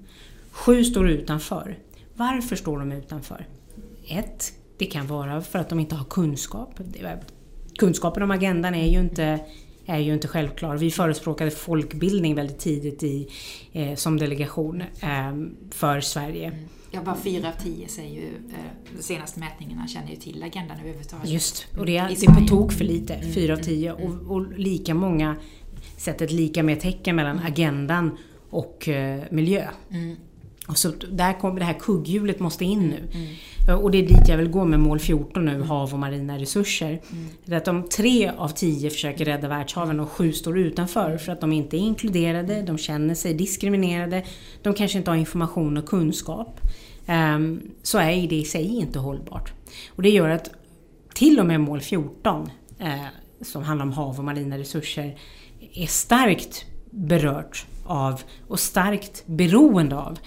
Sju 0.51 0.83
står 0.83 1.09
utanför. 1.09 1.77
Varför 2.15 2.55
står 2.55 2.79
de 2.79 2.91
utanför? 2.91 3.47
Ett, 4.07 4.53
det 4.77 4.85
kan 4.85 5.07
vara 5.07 5.41
för 5.41 5.59
att 5.59 5.69
de 5.69 5.79
inte 5.79 5.95
har 5.95 6.05
kunskap. 6.05 6.79
Kunskapen 7.77 8.23
om 8.23 8.31
agendan 8.31 8.75
är 8.75 8.87
ju 8.87 8.99
inte, 8.99 9.39
är 9.85 9.99
ju 9.99 10.13
inte 10.13 10.27
självklar. 10.27 10.77
Vi 10.77 10.91
förespråkade 10.91 11.51
folkbildning 11.51 12.35
väldigt 12.35 12.59
tidigt 12.59 13.03
i, 13.03 13.27
eh, 13.73 13.95
som 13.95 14.17
delegation 14.17 14.81
eh, 14.81 15.35
för 15.71 16.01
Sverige. 16.01 16.47
Mm. 16.47 16.59
Ja, 16.91 17.01
bara 17.01 17.15
fyra 17.15 17.47
av 17.47 17.63
tio 17.63 17.87
säger 17.87 18.15
ju, 18.15 18.27
eh, 18.27 18.95
de 18.97 19.03
senaste 19.03 19.39
mätningarna 19.39 19.87
känner 19.87 20.09
ju 20.09 20.15
till 20.15 20.43
agendan 20.43 20.79
överhuvudtaget. 20.79 21.29
Just, 21.29 21.67
och 21.77 21.85
det 21.85 21.97
är, 21.97 22.07
det 22.07 22.23
är 22.23 22.41
på 22.41 22.47
tok 22.47 22.71
för 22.71 22.83
lite, 22.83 23.13
mm, 23.13 23.33
fyra 23.33 23.53
av 23.53 23.57
tio. 23.57 23.95
Mm, 23.95 24.07
och, 24.07 24.35
och, 24.35 24.57
lika 24.57 24.93
många 24.93 25.35
sätter 25.97 26.27
lika 26.27 26.63
med 26.63 26.79
tecken 26.79 27.15
mellan 27.15 27.39
mm. 27.39 27.51
agendan 27.51 28.17
och 28.49 28.89
eh, 28.89 29.23
miljö. 29.31 29.67
Mm. 29.91 30.15
Och 30.67 30.77
så 30.77 30.91
där 31.11 31.39
kommer 31.39 31.59
det 31.59 31.65
här 31.65 31.79
kugghjulet 31.79 32.39
måste 32.39 32.65
in 32.65 32.79
nu. 32.79 33.03
Mm. 33.13 33.83
Och 33.83 33.91
det 33.91 33.97
är 33.97 34.07
dit 34.07 34.27
jag 34.27 34.37
vill 34.37 34.49
gå 34.49 34.65
med 34.65 34.79
mål 34.79 34.99
14 34.99 35.45
nu, 35.45 35.61
hav 35.61 35.93
och 35.93 35.99
marina 35.99 36.37
resurser. 36.37 37.01
Mm. 37.11 37.57
Att 37.57 37.67
om 37.67 37.89
tre 37.89 38.31
av 38.37 38.49
tio 38.49 38.89
försöker 38.89 39.25
rädda 39.25 39.47
världshaven 39.47 39.99
och 39.99 40.09
sju 40.09 40.33
står 40.33 40.59
utanför 40.59 41.17
för 41.17 41.31
att 41.31 41.41
de 41.41 41.53
inte 41.53 41.77
är 41.77 41.79
inkluderade, 41.79 42.61
de 42.61 42.77
känner 42.77 43.15
sig 43.15 43.33
diskriminerade, 43.33 44.23
de 44.61 44.73
kanske 44.73 44.97
inte 44.97 45.11
har 45.11 45.15
information 45.15 45.77
och 45.77 45.85
kunskap. 45.85 46.59
Um, 47.07 47.61
så 47.83 47.97
är 47.97 48.27
det 48.27 48.35
i 48.35 48.45
sig 48.45 48.75
inte 48.75 48.99
hållbart. 48.99 49.53
Och 49.95 50.03
det 50.03 50.09
gör 50.09 50.29
att 50.29 50.49
till 51.13 51.39
och 51.39 51.45
med 51.45 51.61
mål 51.61 51.81
14, 51.81 52.49
eh, 52.79 53.05
som 53.41 53.63
handlar 53.63 53.85
om 53.85 53.91
hav 53.91 54.17
och 54.17 54.23
marina 54.23 54.57
resurser, 54.57 55.17
är 55.73 55.87
starkt 55.87 56.65
berört 56.89 57.65
av 57.85 58.21
och 58.47 58.59
starkt 58.59 59.23
beroende 59.25 59.97
av 59.97 60.19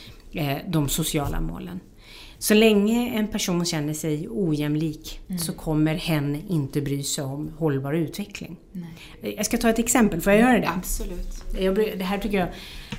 de 0.66 0.88
sociala 0.88 1.40
målen. 1.40 1.80
Så 2.42 2.54
länge 2.54 3.10
en 3.10 3.28
person 3.28 3.64
känner 3.64 3.94
sig 3.94 4.28
ojämlik 4.30 5.20
mm. 5.28 5.38
så 5.38 5.52
kommer 5.52 5.94
hen 5.94 6.42
inte 6.48 6.80
bry 6.80 7.02
sig 7.02 7.24
om 7.24 7.52
hållbar 7.58 7.92
utveckling. 7.92 8.56
Nej. 8.72 9.34
Jag 9.36 9.46
ska 9.46 9.58
ta 9.58 9.68
ett 9.70 9.78
exempel, 9.78 10.20
får 10.20 10.32
jag 10.32 10.42
göra 10.42 10.58
det? 10.58 10.68
Absolut. 10.68 11.44
Jag, 11.58 11.74
det 11.74 12.04
här 12.04 12.18
tycker 12.18 12.38
jag, 12.38 12.48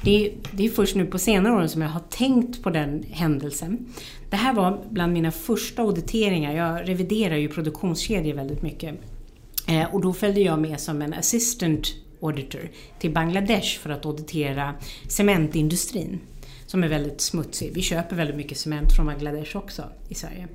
det 0.04 0.26
är, 0.26 0.34
det 0.52 0.65
är 0.65 0.70
först 0.70 0.96
nu 0.96 1.06
på 1.06 1.20
senare 1.20 1.63
år 1.63 1.67
som 1.67 1.82
jag 1.82 1.89
har 1.89 2.04
tänkt 2.10 2.63
på 2.63 2.70
den 2.70 3.04
händelsen. 3.12 3.86
Det 4.30 4.36
här 4.36 4.54
var 4.54 4.84
bland 4.89 5.13
mina 5.13 5.32
första 5.32 5.82
auditeringar. 5.82 6.56
Jag 6.56 6.89
reviderar 6.89 7.36
ju 7.36 7.48
produktionskedjor 7.48 8.34
väldigt 8.34 8.62
mycket. 8.62 8.96
Eh, 9.67 9.94
och 9.94 10.02
då 10.02 10.13
följde 10.13 10.41
jag 10.41 10.60
med 10.60 10.80
som 10.80 11.02
en 11.02 11.13
assistant 11.13 11.88
auditor 12.22 12.70
till 13.00 13.12
Bangladesh 13.12 13.80
för 13.80 13.89
att 13.89 14.06
auditera 14.06 14.74
cementindustrin 15.08 16.20
som 16.72 16.84
är 16.84 16.88
väldigt 16.88 17.22
smutsig. 17.22 17.72
Vi 17.74 17.82
köper 17.82 18.16
väldigt 18.16 18.36
mycket 18.36 18.58
cement 18.58 18.96
från 18.96 19.06
Bangladesh 19.06 19.58
också 19.58 19.84
i 20.10 20.16
Sverige. 20.16 20.48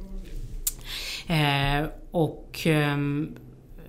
Eh, 1.26 1.88
och 2.11 2.61
ehm, 2.64 3.35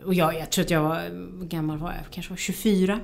och 0.06 0.14
jag, 0.14 0.36
jag 0.36 0.52
tror 0.52 0.66
att 0.66 0.72
jag 0.72 0.82
var, 0.82 1.02
gammal 1.46 1.78
var 1.78 1.90
jag? 1.90 2.12
Kanske 2.12 2.32
var 2.32 2.38
24. 2.38 3.00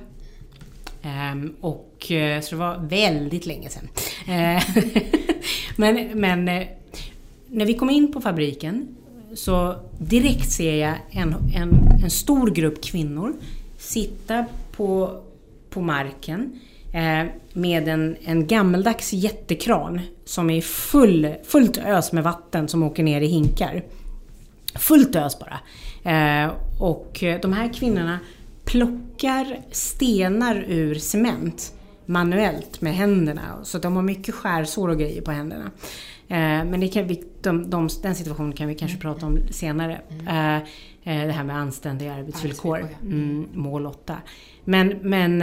Ehm, 1.02 1.44
eh, 1.44 1.64
och, 1.64 1.96
så 2.42 2.50
det 2.50 2.56
var 2.56 2.78
väldigt 2.78 3.46
länge 3.46 3.68
sedan. 3.68 3.88
Eh, 4.26 4.62
men 5.76 6.20
men 6.20 6.48
eh, 6.48 6.66
när 7.46 7.66
vi 7.66 7.74
kom 7.74 7.90
in 7.90 8.12
på 8.12 8.20
fabriken 8.20 8.96
så 9.34 9.76
direkt 9.98 10.50
ser 10.50 10.74
jag 10.74 10.94
en, 11.10 11.34
en, 11.54 11.88
en 12.04 12.10
stor 12.10 12.50
grupp 12.50 12.84
kvinnor 12.84 13.34
sitta 13.78 14.44
på, 14.72 15.20
på 15.70 15.80
marken 15.80 16.60
Eh, 16.73 16.73
med 17.52 17.88
en, 17.88 18.16
en 18.24 18.46
gammeldags 18.46 19.12
jättekran 19.12 20.00
som 20.24 20.50
är 20.50 20.60
full, 20.60 21.34
fullt 21.44 21.78
ös 21.78 22.12
med 22.12 22.24
vatten 22.24 22.68
som 22.68 22.82
åker 22.82 23.02
ner 23.02 23.20
i 23.20 23.26
hinkar. 23.26 23.84
Fullt 24.74 25.16
ös 25.16 25.38
bara. 25.38 25.58
Eh, 26.04 26.52
och 26.78 27.24
de 27.42 27.52
här 27.52 27.72
kvinnorna 27.72 28.18
plockar 28.64 29.60
stenar 29.70 30.64
ur 30.68 30.94
cement 30.94 31.72
manuellt 32.06 32.80
med 32.80 32.94
händerna. 32.94 33.64
Så 33.64 33.78
de 33.78 33.96
har 33.96 34.02
mycket 34.02 34.34
skärsår 34.34 34.88
och 34.88 34.98
grejer 34.98 35.22
på 35.22 35.30
händerna. 35.30 35.70
Eh, 36.28 36.64
men 36.64 36.80
det 36.80 36.88
kan 36.88 37.06
vi, 37.06 37.24
de, 37.42 37.70
de, 37.70 37.88
den 38.02 38.14
situationen 38.14 38.52
kan 38.52 38.68
vi 38.68 38.74
kanske 38.74 38.98
prata 38.98 39.26
om 39.26 39.38
senare. 39.50 40.00
Mm. 40.10 40.64
Det 41.04 41.32
här 41.32 41.44
med 41.44 41.56
anständiga 41.56 42.14
arbetsvillkor. 42.14 42.88
Mm, 43.02 43.46
mål 43.52 43.86
8. 43.86 44.16
Men, 44.64 44.88
men 45.02 45.42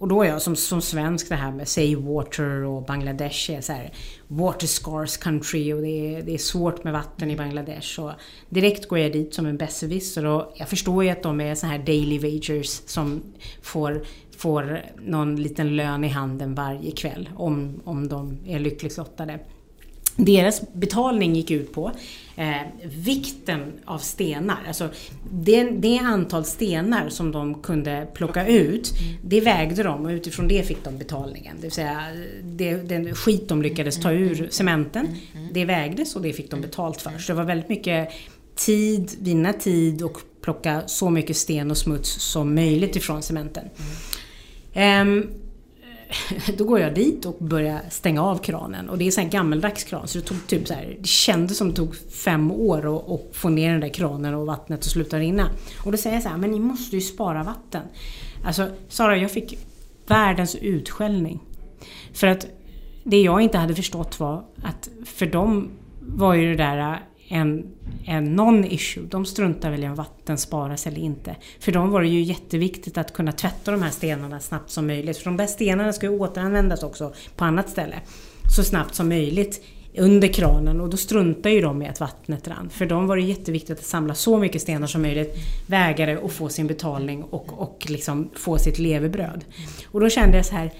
och 0.00 0.08
då 0.08 0.22
är 0.22 0.28
jag 0.28 0.42
som, 0.42 0.56
som 0.56 0.82
svensk 0.82 1.28
det 1.28 1.34
här 1.34 1.52
med 1.52 1.68
say 1.68 1.96
Water 1.96 2.64
och 2.64 2.82
Bangladesh 2.82 3.50
är 3.50 3.60
så 3.60 3.72
här 3.72 3.92
water 4.28 4.66
scarce 4.66 5.20
country 5.22 5.72
och 5.72 5.82
det 5.82 6.14
är, 6.14 6.22
det 6.22 6.34
är 6.34 6.38
svårt 6.38 6.84
med 6.84 6.92
vatten 6.92 7.30
i 7.30 7.36
Bangladesh. 7.36 8.00
Och 8.00 8.10
direkt 8.48 8.88
går 8.88 8.98
jag 8.98 9.12
dit 9.12 9.34
som 9.34 9.46
en 9.46 9.56
besserwisser 9.56 10.26
och 10.26 10.52
jag 10.56 10.68
förstår 10.68 11.04
ju 11.04 11.10
att 11.10 11.22
de 11.22 11.40
är 11.40 11.54
så 11.54 11.66
här 11.66 11.78
daily 11.78 12.18
wagers 12.18 12.80
som 12.86 13.22
får, 13.62 14.02
får 14.36 14.82
någon 15.00 15.36
liten 15.36 15.76
lön 15.76 16.04
i 16.04 16.08
handen 16.08 16.54
varje 16.54 16.90
kväll 16.90 17.28
om, 17.36 17.80
om 17.84 18.08
de 18.08 18.38
är 18.46 18.58
lyckligt 18.58 18.96
lottade. 18.96 19.38
Deras 20.16 20.72
betalning 20.72 21.34
gick 21.34 21.50
ut 21.50 21.72
på 21.72 21.90
eh, 22.36 22.54
vikten 22.84 23.72
av 23.84 23.98
stenar. 23.98 24.58
Alltså 24.66 24.88
det, 25.30 25.64
det, 25.64 25.98
antal 25.98 26.44
stenar 26.44 27.08
som 27.08 27.32
de 27.32 27.62
kunde 27.62 28.08
plocka 28.14 28.46
ut, 28.46 28.92
det 29.22 29.40
vägde 29.40 29.82
de 29.82 30.04
och 30.04 30.10
utifrån 30.10 30.48
det 30.48 30.62
fick 30.62 30.84
de 30.84 30.98
betalningen. 30.98 31.56
Det 31.56 31.62
vill 31.62 31.72
säga 31.72 32.02
det, 32.42 32.74
den 32.74 33.14
skit 33.14 33.48
de 33.48 33.62
lyckades 33.62 34.00
ta 34.00 34.12
ur 34.12 34.48
cementen, 34.50 35.16
det 35.52 35.64
vägdes 35.64 36.16
och 36.16 36.22
det 36.22 36.32
fick 36.32 36.50
de 36.50 36.60
betalt 36.60 37.00
för. 37.00 37.18
Så 37.18 37.32
det 37.32 37.36
var 37.36 37.44
väldigt 37.44 37.68
mycket 37.68 38.08
tid, 38.54 39.10
vinna 39.20 39.52
tid 39.52 40.02
och 40.02 40.18
plocka 40.42 40.82
så 40.86 41.10
mycket 41.10 41.36
sten 41.36 41.70
och 41.70 41.76
smuts 41.76 42.10
som 42.10 42.54
möjligt 42.54 42.96
ifrån 42.96 43.22
cementen. 43.22 43.64
Um, 44.74 45.30
då 46.58 46.64
går 46.64 46.80
jag 46.80 46.94
dit 46.94 47.26
och 47.26 47.36
börjar 47.38 47.80
stänga 47.90 48.22
av 48.22 48.38
kranen. 48.38 48.88
Och 48.88 48.98
det 48.98 49.06
är 49.06 49.18
en 49.18 49.30
gammeldags 49.30 49.84
kran 49.84 50.08
så 50.08 50.18
det 50.18 50.24
tog 50.24 50.46
typ 50.46 50.68
så 50.68 50.74
här, 50.74 50.96
det 51.00 51.06
kändes 51.06 51.58
som 51.58 51.68
det 51.68 51.76
tog 51.76 51.96
fem 51.96 52.50
år 52.50 52.96
att, 52.96 53.10
att 53.10 53.36
få 53.36 53.48
ner 53.48 53.72
den 53.72 53.80
där 53.80 53.88
kranen 53.88 54.34
och 54.34 54.46
vattnet 54.46 54.78
att 54.78 54.84
sluta 54.84 55.18
rinna. 55.18 55.50
Och 55.84 55.92
då 55.92 55.98
säger 55.98 56.16
jag 56.16 56.22
så 56.22 56.28
här, 56.28 56.36
men 56.36 56.50
ni 56.50 56.60
måste 56.60 56.96
ju 56.96 57.02
spara 57.02 57.42
vatten. 57.42 57.82
Alltså 58.44 58.68
Sara, 58.88 59.16
jag 59.16 59.30
fick 59.30 59.58
världens 60.06 60.54
utskällning. 60.54 61.40
För 62.12 62.26
att 62.26 62.46
det 63.04 63.22
jag 63.22 63.40
inte 63.40 63.58
hade 63.58 63.74
förstått 63.74 64.20
var 64.20 64.44
att 64.62 64.88
för 65.04 65.26
dem 65.26 65.70
var 66.00 66.34
ju 66.34 66.50
det 66.50 66.64
där 66.64 67.00
en, 67.32 67.66
en 68.04 68.40
non-issue. 68.40 69.06
De 69.10 69.24
struntar 69.24 69.70
väl 69.70 69.84
i 69.84 69.88
om 69.88 69.94
vatten 69.94 70.38
sparas 70.38 70.86
eller 70.86 70.98
inte. 70.98 71.36
För 71.60 71.72
dem 71.72 71.90
var 71.90 72.02
det 72.02 72.08
ju 72.08 72.20
jätteviktigt 72.20 72.98
att 72.98 73.12
kunna 73.12 73.32
tvätta 73.32 73.70
de 73.70 73.82
här 73.82 73.90
stenarna 73.90 74.40
snabbt 74.40 74.70
som 74.70 74.86
möjligt. 74.86 75.16
För 75.16 75.24
de 75.24 75.36
där 75.36 75.46
stenarna 75.46 75.92
ska 75.92 76.06
ju 76.06 76.18
återanvändas 76.18 76.82
också 76.82 77.12
på 77.36 77.44
annat 77.44 77.68
ställe. 77.68 77.96
Så 78.56 78.62
snabbt 78.62 78.94
som 78.94 79.08
möjligt 79.08 79.64
under 79.98 80.28
kranen 80.28 80.80
och 80.80 80.90
då 80.90 80.96
struntar 80.96 81.50
ju 81.50 81.60
de 81.60 81.82
i 81.82 81.88
att 81.88 82.00
vattnet 82.00 82.48
rann. 82.48 82.70
För 82.70 82.86
dem 82.86 83.06
var 83.06 83.16
det 83.16 83.22
jätteviktigt 83.22 83.78
att 83.78 83.84
samla 83.84 84.14
så 84.14 84.38
mycket 84.38 84.62
stenar 84.62 84.86
som 84.86 85.02
möjligt, 85.02 85.36
väga 85.66 86.06
det 86.06 86.18
och 86.18 86.32
få 86.32 86.48
sin 86.48 86.66
betalning 86.66 87.22
och, 87.22 87.62
och 87.62 87.86
liksom 87.88 88.30
få 88.34 88.58
sitt 88.58 88.78
levebröd. 88.78 89.44
Och 89.84 90.00
då 90.00 90.08
kände 90.08 90.36
jag 90.36 90.46
så 90.46 90.54
här, 90.54 90.72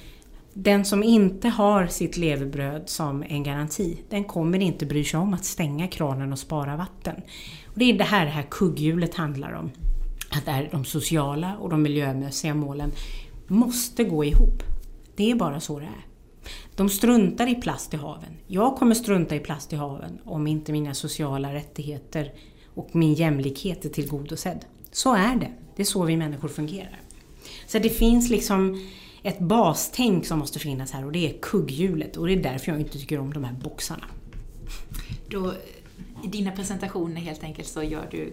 den 0.55 0.85
som 0.85 1.03
inte 1.03 1.49
har 1.49 1.87
sitt 1.87 2.17
levebröd 2.17 2.89
som 2.89 3.23
en 3.23 3.43
garanti, 3.43 3.99
den 4.09 4.25
kommer 4.25 4.59
inte 4.59 4.87
bry 4.87 5.05
sig 5.05 5.21
om 5.21 5.35
att 5.35 5.45
stänga 5.45 5.89
kranen 5.89 6.33
och 6.33 6.39
spara 6.39 6.77
vatten. 6.77 7.17
Och 7.67 7.79
det 7.79 7.85
är 7.85 7.99
det 7.99 8.05
här 8.05 8.25
det 8.25 8.31
här 8.31 8.47
kugghjulet 8.51 9.15
handlar 9.15 9.53
om. 9.53 9.71
Att 10.31 10.49
är 10.49 10.69
de 10.73 10.85
sociala 10.85 11.57
och 11.57 11.71
de 11.71 11.83
miljömässiga 11.83 12.55
målen 12.55 12.93
måste 13.47 14.05
gå 14.05 14.25
ihop. 14.25 14.63
Det 15.17 15.31
är 15.31 15.35
bara 15.35 15.61
så 15.61 15.79
det 15.79 15.85
är. 15.85 16.07
De 16.77 16.89
struntar 16.89 17.47
i 17.47 17.55
plast 17.55 17.95
i 17.95 17.97
haven. 17.97 18.37
Jag 18.47 18.77
kommer 18.77 18.95
strunta 18.95 19.37
i 19.37 19.41
plast 19.41 19.73
i 19.73 19.77
haven 19.77 20.19
om 20.25 20.47
inte 20.47 20.73
mina 20.73 20.95
sociala 20.95 21.55
rättigheter 21.55 22.33
och 22.75 22.89
min 22.93 23.15
jämlikhet 23.15 23.85
är 23.85 23.89
tillgodosedd. 23.89 24.65
Så 24.93 25.15
är 25.15 25.37
det. 25.37 25.53
Det 25.77 25.83
är 25.83 25.87
så 25.87 26.05
vi 26.05 26.17
människor 26.17 26.49
fungerar. 26.49 27.01
Så 27.67 27.79
det 27.79 27.91
finns 27.91 28.31
liksom 28.31 28.81
ett 29.23 29.39
bastänk 29.39 30.27
som 30.27 30.39
måste 30.39 30.59
finnas 30.59 30.93
här 30.93 31.05
och 31.05 31.13
det 31.13 31.31
är 31.31 31.39
kugghjulet 31.43 32.17
och 32.17 32.27
det 32.27 32.33
är 32.33 32.43
därför 32.43 32.73
jag 32.73 32.81
inte 32.81 32.99
tycker 32.99 33.19
om 33.19 33.33
de 33.33 33.45
här 33.45 33.53
boxarna. 33.53 34.05
Då, 35.29 35.53
I 36.25 36.29
dina 36.29 36.51
presentationer 36.51 37.21
helt 37.21 37.45
enkelt 37.45 37.69
så 37.69 37.83
gör 37.83 38.09
du 38.11 38.33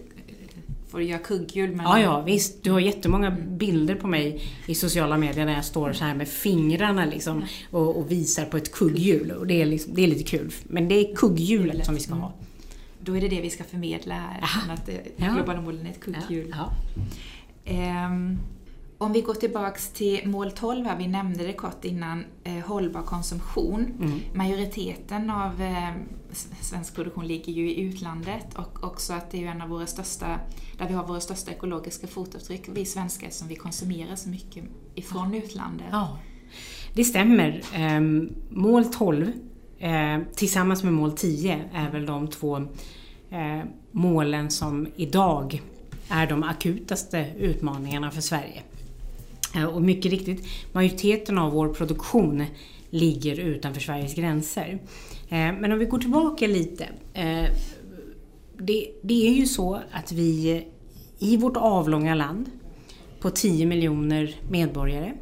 får 0.88 0.98
du 0.98 1.04
göra 1.04 1.18
kugghjul. 1.18 1.76
Men... 1.76 1.86
Ja, 1.86 2.00
ja 2.00 2.20
visst. 2.20 2.64
Du 2.64 2.70
har 2.70 2.80
jättemånga 2.80 3.30
bilder 3.30 3.94
på 3.94 4.06
mig 4.06 4.42
i 4.66 4.74
sociala 4.74 5.16
medier 5.16 5.46
när 5.46 5.54
jag 5.54 5.64
står 5.64 5.92
så 5.92 6.04
här 6.04 6.14
med 6.14 6.28
fingrarna 6.28 7.04
liksom 7.04 7.44
och, 7.70 7.96
och 7.96 8.10
visar 8.10 8.44
på 8.44 8.56
ett 8.56 8.72
kugghjul. 8.72 9.30
Och 9.30 9.46
det 9.46 9.62
är, 9.62 9.66
liksom, 9.66 9.94
det 9.94 10.02
är 10.02 10.06
lite 10.06 10.24
kul. 10.24 10.52
Men 10.62 10.88
det 10.88 10.94
är 10.94 11.14
kugghjulet 11.14 11.86
som 11.86 11.94
vi 11.94 12.00
ska 12.00 12.14
ha. 12.14 12.32
Då 13.00 13.16
är 13.16 13.20
det 13.20 13.28
det 13.28 13.40
vi 13.40 13.50
ska 13.50 13.64
förmedla 13.64 14.14
här, 14.14 14.72
att 14.72 14.86
det, 14.86 15.18
globala 15.34 15.60
målen 15.60 15.86
är 15.86 15.90
ett 15.90 16.00
kugghjul. 16.00 16.54
Ja. 16.56 16.72
Ja. 17.64 18.06
Um, 18.06 18.38
om 18.98 19.12
vi 19.12 19.20
går 19.20 19.34
tillbaks 19.34 19.92
till 19.92 20.28
mål 20.28 20.50
12 20.50 20.86
här, 20.86 20.98
vi 20.98 21.06
nämnde 21.06 21.46
det 21.46 21.52
kort 21.52 21.84
innan, 21.84 22.24
eh, 22.44 22.52
hållbar 22.52 23.02
konsumtion. 23.02 23.84
Mm. 24.00 24.20
Majoriteten 24.34 25.30
av 25.30 25.62
eh, 25.62 25.90
svensk 26.60 26.94
produktion 26.94 27.26
ligger 27.26 27.52
ju 27.52 27.70
i 27.70 27.80
utlandet 27.80 28.54
och 28.54 28.84
också 28.84 29.12
att 29.12 29.30
det 29.30 29.44
är 29.44 29.50
en 29.50 29.62
av 29.62 29.68
våra 29.68 29.86
största, 29.86 30.40
där 30.78 30.88
vi 30.88 30.94
har 30.94 31.06
våra 31.06 31.20
största 31.20 31.50
ekologiska 31.50 32.06
fotavtryck, 32.06 32.68
vi 32.68 32.84
svenskar, 32.84 33.30
som 33.30 33.48
vi 33.48 33.56
konsumerar 33.56 34.16
så 34.16 34.28
mycket 34.28 34.64
ifrån 34.94 35.34
ja. 35.34 35.38
utlandet. 35.38 35.86
Ja, 35.90 36.18
det 36.94 37.04
stämmer. 37.04 37.62
Eh, 37.74 38.00
mål 38.50 38.84
12 38.84 39.32
eh, 39.78 40.18
tillsammans 40.34 40.82
med 40.82 40.92
mål 40.92 41.12
10 41.12 41.64
är 41.72 41.90
väl 41.90 42.06
de 42.06 42.28
två 42.28 42.56
eh, 43.30 43.62
målen 43.90 44.50
som 44.50 44.86
idag 44.96 45.62
är 46.08 46.26
de 46.26 46.42
akutaste 46.42 47.26
utmaningarna 47.38 48.10
för 48.10 48.20
Sverige. 48.20 48.62
Eh, 49.54 49.64
och 49.64 49.82
mycket 49.82 50.12
riktigt, 50.12 50.46
majoriteten 50.72 51.38
av 51.38 51.52
vår 51.52 51.68
produktion 51.68 52.44
ligger 52.90 53.40
utanför 53.40 53.80
Sveriges 53.80 54.14
gränser. 54.14 54.78
Eh, 55.28 55.38
men 55.38 55.72
om 55.72 55.78
vi 55.78 55.84
går 55.84 55.98
tillbaka 55.98 56.46
lite. 56.46 56.88
Eh, 57.14 57.44
det, 58.58 58.90
det 59.02 59.28
är 59.28 59.32
ju 59.32 59.46
så 59.46 59.80
att 59.92 60.12
vi 60.12 60.64
i 61.18 61.36
vårt 61.36 61.56
avlånga 61.56 62.14
land 62.14 62.50
på 63.20 63.30
10 63.30 63.66
miljoner 63.66 64.36
medborgare 64.50 65.12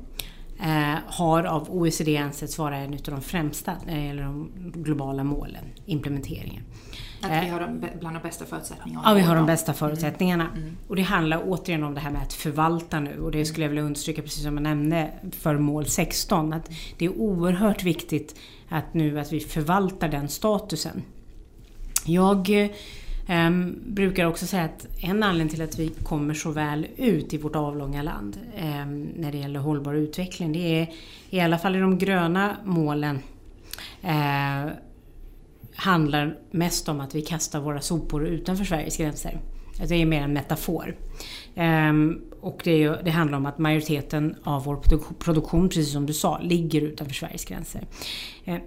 har 1.07 1.45
av 1.45 1.71
OECD 1.71 2.17
ansetts 2.17 2.59
vara 2.59 2.77
en 2.77 2.93
av 2.93 3.01
de 3.05 3.23
främsta 3.23 3.73
när 3.87 3.97
det 3.97 4.07
gäller 4.07 4.23
de 4.23 4.53
globala 4.75 5.25
målen, 5.25 5.65
implementeringen. 5.87 6.63
Att 7.27 7.45
vi 7.45 7.49
har 7.49 7.61
de, 7.61 7.81
bland 8.01 8.17
de 8.17 8.23
bästa 8.23 8.45
förutsättningarna? 8.45 9.03
Ja, 9.05 9.15
vi 9.15 9.21
har 9.21 9.37
de 9.37 9.47
bästa 9.47 9.73
förutsättningarna. 9.73 10.47
Mm. 10.49 10.63
Mm. 10.63 10.77
Och 10.89 10.97
det 10.97 11.03
handlar 11.03 11.43
återigen 11.47 11.85
om 11.85 11.95
det 11.95 12.01
här 12.01 12.11
med 12.11 12.23
att 12.23 12.33
förvalta 12.33 13.01
nu 13.01 13.21
och 13.21 13.31
det 13.31 13.45
skulle 13.45 13.65
jag 13.65 13.69
vilja 13.69 13.85
understryka 13.85 14.23
precis 14.23 14.43
som 14.43 14.55
jag 14.55 14.63
nämnde 14.63 15.11
för 15.41 15.59
mål 15.59 15.87
16 15.87 16.53
att 16.53 16.71
det 16.99 17.05
är 17.05 17.19
oerhört 17.19 17.83
viktigt 17.83 18.41
att 18.69 18.95
nu 18.95 19.21
att 19.21 19.33
vi 19.33 19.41
förvaltar 19.41 20.09
den 20.09 20.29
statusen. 20.29 21.03
Jag 22.05 22.71
Um, 23.29 23.79
brukar 23.87 24.25
också 24.25 24.47
säga 24.47 24.65
att 24.65 24.87
en 25.01 25.23
anledning 25.23 25.55
till 25.55 25.63
att 25.63 25.79
vi 25.79 25.89
kommer 25.89 26.35
så 26.35 26.51
väl 26.51 26.87
ut 26.97 27.35
i 27.35 27.39
vårt 27.39 27.57
avlånga 27.57 28.03
land 28.03 28.39
um, 28.57 29.03
när 29.17 29.33
det 29.33 29.39
gäller 29.39 29.61
hållbar 29.61 29.95
utveckling, 29.95 30.53
det 30.53 30.59
är 30.59 30.93
i 31.31 31.41
alla 31.41 31.59
fall 31.59 31.77
i 31.77 31.79
de 31.79 31.99
gröna 31.99 32.57
målen 32.65 33.19
uh, 34.05 34.73
handlar 35.77 36.39
mest 36.51 36.89
om 36.89 37.01
att 37.01 37.15
vi 37.15 37.23
kastar 37.23 37.61
våra 37.61 37.81
sopor 37.81 38.27
utanför 38.27 38.65
Sveriges 38.65 38.97
gränser. 38.97 39.41
Alltså, 39.69 39.95
det 39.95 40.03
är 40.03 40.07
mer 40.07 40.23
en 40.23 40.33
metafor. 40.33 40.97
Ehm, 41.55 42.21
och 42.41 42.61
det, 42.65 42.83
är, 42.83 43.03
det, 43.05 43.11
handlar 43.11 43.39
om 43.39 43.47
att 43.47 43.59
majoriteten 43.59 44.35
av 44.43 44.65
vår 44.65 44.77
produktion, 45.19 45.69
precis 45.69 45.93
som 45.93 46.07
du 46.07 46.13
sa, 46.13 46.39
ligger 46.39 46.81
utanför 46.81 47.15
Sveriges 47.15 47.45
gränser. 47.45 47.87
Ehm, 48.45 48.61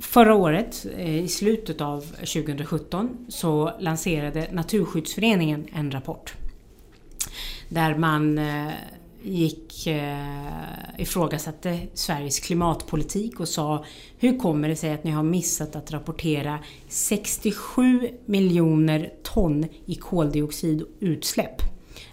förra 0.00 0.34
året, 0.34 0.86
eh, 0.96 1.24
i 1.24 1.28
slutet 1.28 1.80
av 1.80 2.00
2017, 2.00 3.26
så 3.28 3.72
lanserade 3.80 4.48
Naturskyddsföreningen 4.52 5.66
en 5.72 5.90
rapport. 5.90 6.34
Där 7.68 7.94
man 7.94 8.38
eh, 8.38 8.68
gick, 9.24 9.86
eh, 9.86 10.98
ifrågasatte 10.98 11.78
Sveriges 11.94 12.40
klimatpolitik 12.40 13.40
och 13.40 13.48
sa 13.48 13.84
Hur 14.18 14.38
kommer 14.38 14.68
det 14.68 14.76
sig 14.76 14.92
att 14.92 15.04
ni 15.04 15.10
har 15.10 15.22
missat 15.22 15.76
att 15.76 15.92
rapportera 15.92 16.58
67 16.88 18.08
miljoner 18.26 19.12
ton 19.22 19.66
i 19.86 19.94
koldioxidutsläpp 19.94 21.62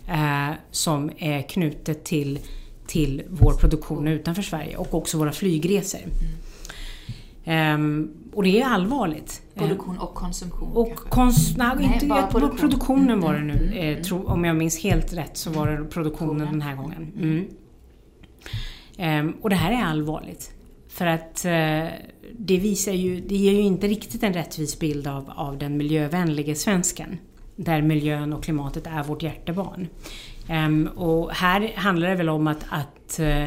eh, 0.07 0.51
som 0.71 1.11
är 1.17 1.41
knutet 1.41 2.03
till, 2.03 2.39
till 2.87 3.23
vår 3.29 3.53
produktion 3.53 4.07
utanför 4.07 4.41
Sverige 4.41 4.77
och 4.77 4.93
också 4.93 5.17
våra 5.17 5.31
flygresor. 5.31 5.99
Mm. 5.99 6.39
Um, 7.49 8.18
och 8.33 8.43
det 8.43 8.61
är 8.61 8.65
allvarligt. 8.65 9.41
Produktion 9.55 9.97
och 9.97 10.13
konsumtion 10.13 10.71
och 10.73 10.95
kons 10.95 11.57
nej, 11.57 11.71
nej, 11.75 11.91
inte, 11.93 12.05
bara 12.05 12.27
produktion. 12.27 12.57
produktionen 12.57 13.19
var 13.19 13.33
det 13.33 13.41
nu. 13.41 13.53
Mm. 13.53 13.97
Eh, 13.97 14.01
tro, 14.01 14.27
om 14.27 14.45
jag 14.45 14.55
minns 14.55 14.83
helt 14.83 15.13
rätt 15.13 15.37
så 15.37 15.49
var 15.49 15.67
det 15.67 15.85
produktionen 15.85 16.47
den 16.47 16.61
här 16.61 16.75
gången. 16.75 17.11
Mm. 17.17 17.45
Um, 19.27 19.35
och 19.41 19.49
det 19.49 19.55
här 19.55 19.71
är 19.71 19.83
allvarligt. 19.83 20.51
För 20.89 21.05
att 21.05 21.45
uh, 21.45 21.89
det 22.37 22.57
visar 22.57 22.91
ju, 22.91 23.21
det 23.21 23.35
ger 23.35 23.51
ju 23.51 23.61
inte 23.61 23.87
riktigt 23.87 24.23
en 24.23 24.33
rättvis 24.33 24.79
bild 24.79 25.07
av, 25.07 25.31
av 25.35 25.57
den 25.57 25.77
miljövänliga 25.77 26.55
svensken. 26.55 27.17
Där 27.55 27.81
miljön 27.81 28.33
och 28.33 28.43
klimatet 28.43 28.87
är 28.87 29.03
vårt 29.03 29.23
hjärtebarn. 29.23 29.87
Um, 30.49 30.87
och 30.87 31.31
här 31.31 31.73
handlar 31.75 32.09
det 32.09 32.15
väl 32.15 32.29
om 32.29 32.47
att, 32.47 32.65
att 32.69 33.19
uh, 33.19 33.45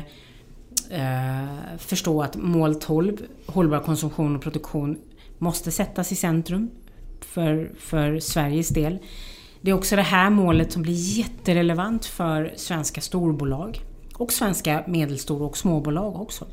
eh, 0.90 1.78
förstå 1.78 2.22
att 2.22 2.36
mål 2.36 2.74
12, 2.74 3.16
hållbar 3.46 3.78
konsumtion 3.78 4.36
och 4.36 4.42
produktion, 4.42 4.98
måste 5.38 5.70
sättas 5.70 6.12
i 6.12 6.14
centrum 6.14 6.70
för, 7.20 7.72
för 7.78 8.18
Sveriges 8.18 8.68
del. 8.68 8.98
Det 9.60 9.70
är 9.70 9.74
också 9.74 9.96
det 9.96 10.02
här 10.02 10.30
målet 10.30 10.72
som 10.72 10.82
blir 10.82 11.18
jätterelevant 11.18 12.04
för 12.04 12.52
svenska 12.56 13.00
storbolag 13.00 13.80
och 14.14 14.32
svenska 14.32 14.84
medelstora 14.86 15.44
och 15.44 15.56
småbolag 15.56 16.20
också. 16.20 16.46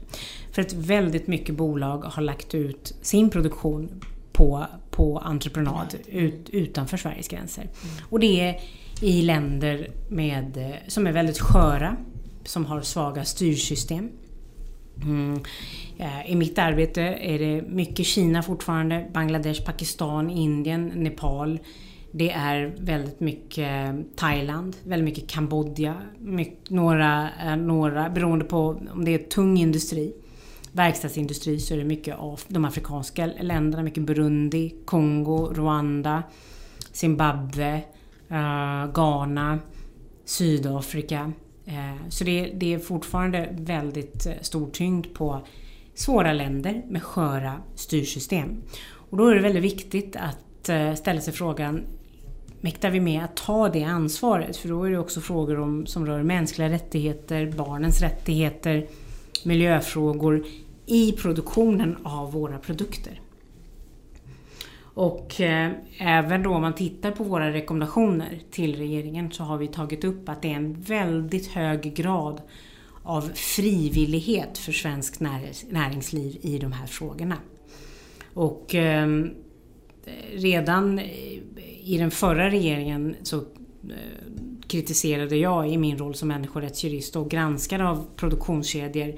För 0.51 0.61
att 0.61 0.73
väldigt 0.73 1.27
mycket 1.27 1.55
bolag 1.55 1.97
har 1.97 2.21
lagt 2.21 2.55
ut 2.55 2.95
sin 3.01 3.29
produktion 3.29 4.01
på, 4.31 4.65
på 4.91 5.19
entreprenad 5.19 5.95
ut, 6.07 6.49
utanför 6.49 6.97
Sveriges 6.97 7.27
gränser. 7.27 7.69
Och 8.09 8.19
det 8.19 8.41
är 8.41 8.61
i 9.01 9.21
länder 9.21 9.91
med, 10.09 10.77
som 10.87 11.07
är 11.07 11.11
väldigt 11.11 11.39
sköra, 11.39 11.97
som 12.49 12.65
har 12.65 12.81
svaga 12.81 13.25
styrsystem. 13.25 14.09
Mm. 15.03 15.39
Eh, 15.97 16.31
I 16.31 16.35
mitt 16.35 16.59
arbete 16.59 17.01
är 17.01 17.39
det 17.39 17.61
mycket 17.61 18.05
Kina 18.05 18.43
fortfarande, 18.43 19.09
Bangladesh, 19.13 19.65
Pakistan, 19.65 20.29
Indien, 20.29 20.91
Nepal. 20.95 21.59
Det 22.11 22.31
är 22.31 22.75
väldigt 22.79 23.19
mycket 23.19 23.89
eh, 23.89 24.01
Thailand, 24.15 24.75
väldigt 24.83 25.05
mycket 25.05 25.29
Kambodja, 25.29 25.95
mycket, 26.19 26.69
några, 26.69 27.29
eh, 27.45 27.55
några, 27.55 28.09
beroende 28.09 28.45
på 28.45 28.81
om 28.93 29.05
det 29.05 29.13
är 29.13 29.17
tung 29.17 29.57
industri, 29.57 30.13
verkstadsindustri, 30.71 31.59
så 31.59 31.73
är 31.73 31.77
det 31.77 31.83
mycket 31.83 32.17
av 32.17 32.41
de 32.47 32.65
afrikanska 32.65 33.25
länderna, 33.25 33.83
mycket 33.83 34.03
Burundi, 34.03 34.75
Kongo, 34.85 35.53
Rwanda, 35.53 36.23
Zimbabwe, 36.91 37.81
uh, 38.31 38.93
Ghana, 38.93 39.59
Sydafrika. 40.25 41.31
Eh, 41.69 42.09
så 42.09 42.23
det, 42.23 42.51
det 42.53 42.73
är 42.73 42.79
fortfarande 42.79 43.49
väldigt 43.51 44.25
eh, 44.25 44.33
stor 44.41 44.69
tyngd 44.69 45.13
på 45.13 45.41
svåra 45.93 46.33
länder 46.33 46.83
med 46.89 47.03
sköra 47.03 47.55
styrsystem. 47.75 48.61
Och 49.09 49.17
då 49.17 49.27
är 49.27 49.35
det 49.35 49.41
väldigt 49.41 49.63
viktigt 49.63 50.15
att 50.15 50.69
eh, 50.69 50.93
ställa 50.93 51.21
sig 51.21 51.33
frågan 51.33 51.83
Mäktar 52.61 52.89
vi 52.89 52.99
med 52.99 53.23
att 53.23 53.35
ta 53.35 53.69
det 53.69 53.83
ansvaret? 53.83 54.57
För 54.57 54.69
då 54.69 54.83
är 54.83 54.91
det 54.91 54.97
också 54.97 55.21
frågor 55.21 55.59
om, 55.59 55.85
som 55.85 56.05
rör 56.05 56.23
mänskliga 56.23 56.69
rättigheter, 56.69 57.53
barnens 57.57 58.01
rättigheter, 58.01 58.87
miljöfrågor 59.45 60.45
i 60.85 61.11
produktionen 61.11 61.97
av 62.03 62.31
våra 62.31 62.57
produkter. 62.57 63.21
Och 64.99 65.41
eh, 65.41 65.71
även 65.97 66.43
då 66.43 66.49
om 66.49 66.61
man 66.61 66.75
tittar 66.75 67.11
på 67.11 67.23
våra 67.23 67.53
rekommendationer 67.53 68.39
till 68.51 68.75
regeringen 68.75 69.31
så 69.31 69.43
har 69.43 69.57
vi 69.57 69.67
tagit 69.67 70.03
upp 70.03 70.29
att 70.29 70.41
det 70.41 70.51
är 70.51 70.55
en 70.55 70.81
väldigt 70.81 71.47
hög 71.47 71.93
grad 71.95 72.41
av 73.03 73.21
frivillighet 73.33 74.57
för 74.57 74.71
svenskt 74.71 75.19
näringsliv 75.69 76.37
i 76.41 76.57
de 76.57 76.71
här 76.71 76.87
frågorna. 76.87 77.35
Och 78.33 78.75
eh, 78.75 79.07
redan 80.33 80.99
i 81.83 81.97
den 81.97 82.11
förra 82.11 82.49
regeringen 82.49 83.15
så 83.23 83.37
eh, 83.37 83.43
kritiserade 84.67 85.37
jag 85.37 85.69
i 85.69 85.77
min 85.77 85.97
roll 85.97 86.15
som 86.15 86.27
människorättsjurist 86.27 87.15
och 87.15 87.29
granskare 87.29 87.89
av 87.89 88.05
produktionskedjor 88.15 89.07
eh, 89.07 89.15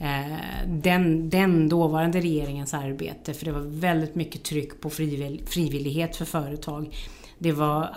Eh, 0.00 0.66
den, 0.66 1.30
den 1.30 1.68
dåvarande 1.68 2.20
regeringens 2.20 2.74
arbete 2.74 3.34
för 3.34 3.44
det 3.44 3.52
var 3.52 3.80
väldigt 3.80 4.14
mycket 4.14 4.42
tryck 4.42 4.80
på 4.80 4.90
frivillighet 5.46 6.16
för 6.16 6.24
företag. 6.24 6.94
Det 7.38 7.52
var 7.52 7.88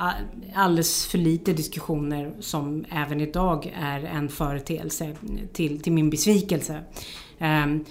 alldeles 0.53 1.05
för 1.05 1.17
lite 1.17 1.53
diskussioner 1.53 2.31
som 2.39 2.85
även 2.91 3.21
idag 3.21 3.73
är 3.75 4.03
en 4.03 4.29
företeelse 4.29 5.15
till, 5.53 5.81
till 5.81 5.93
min 5.93 6.09
besvikelse. 6.09 6.83
Ehm, 7.39 7.85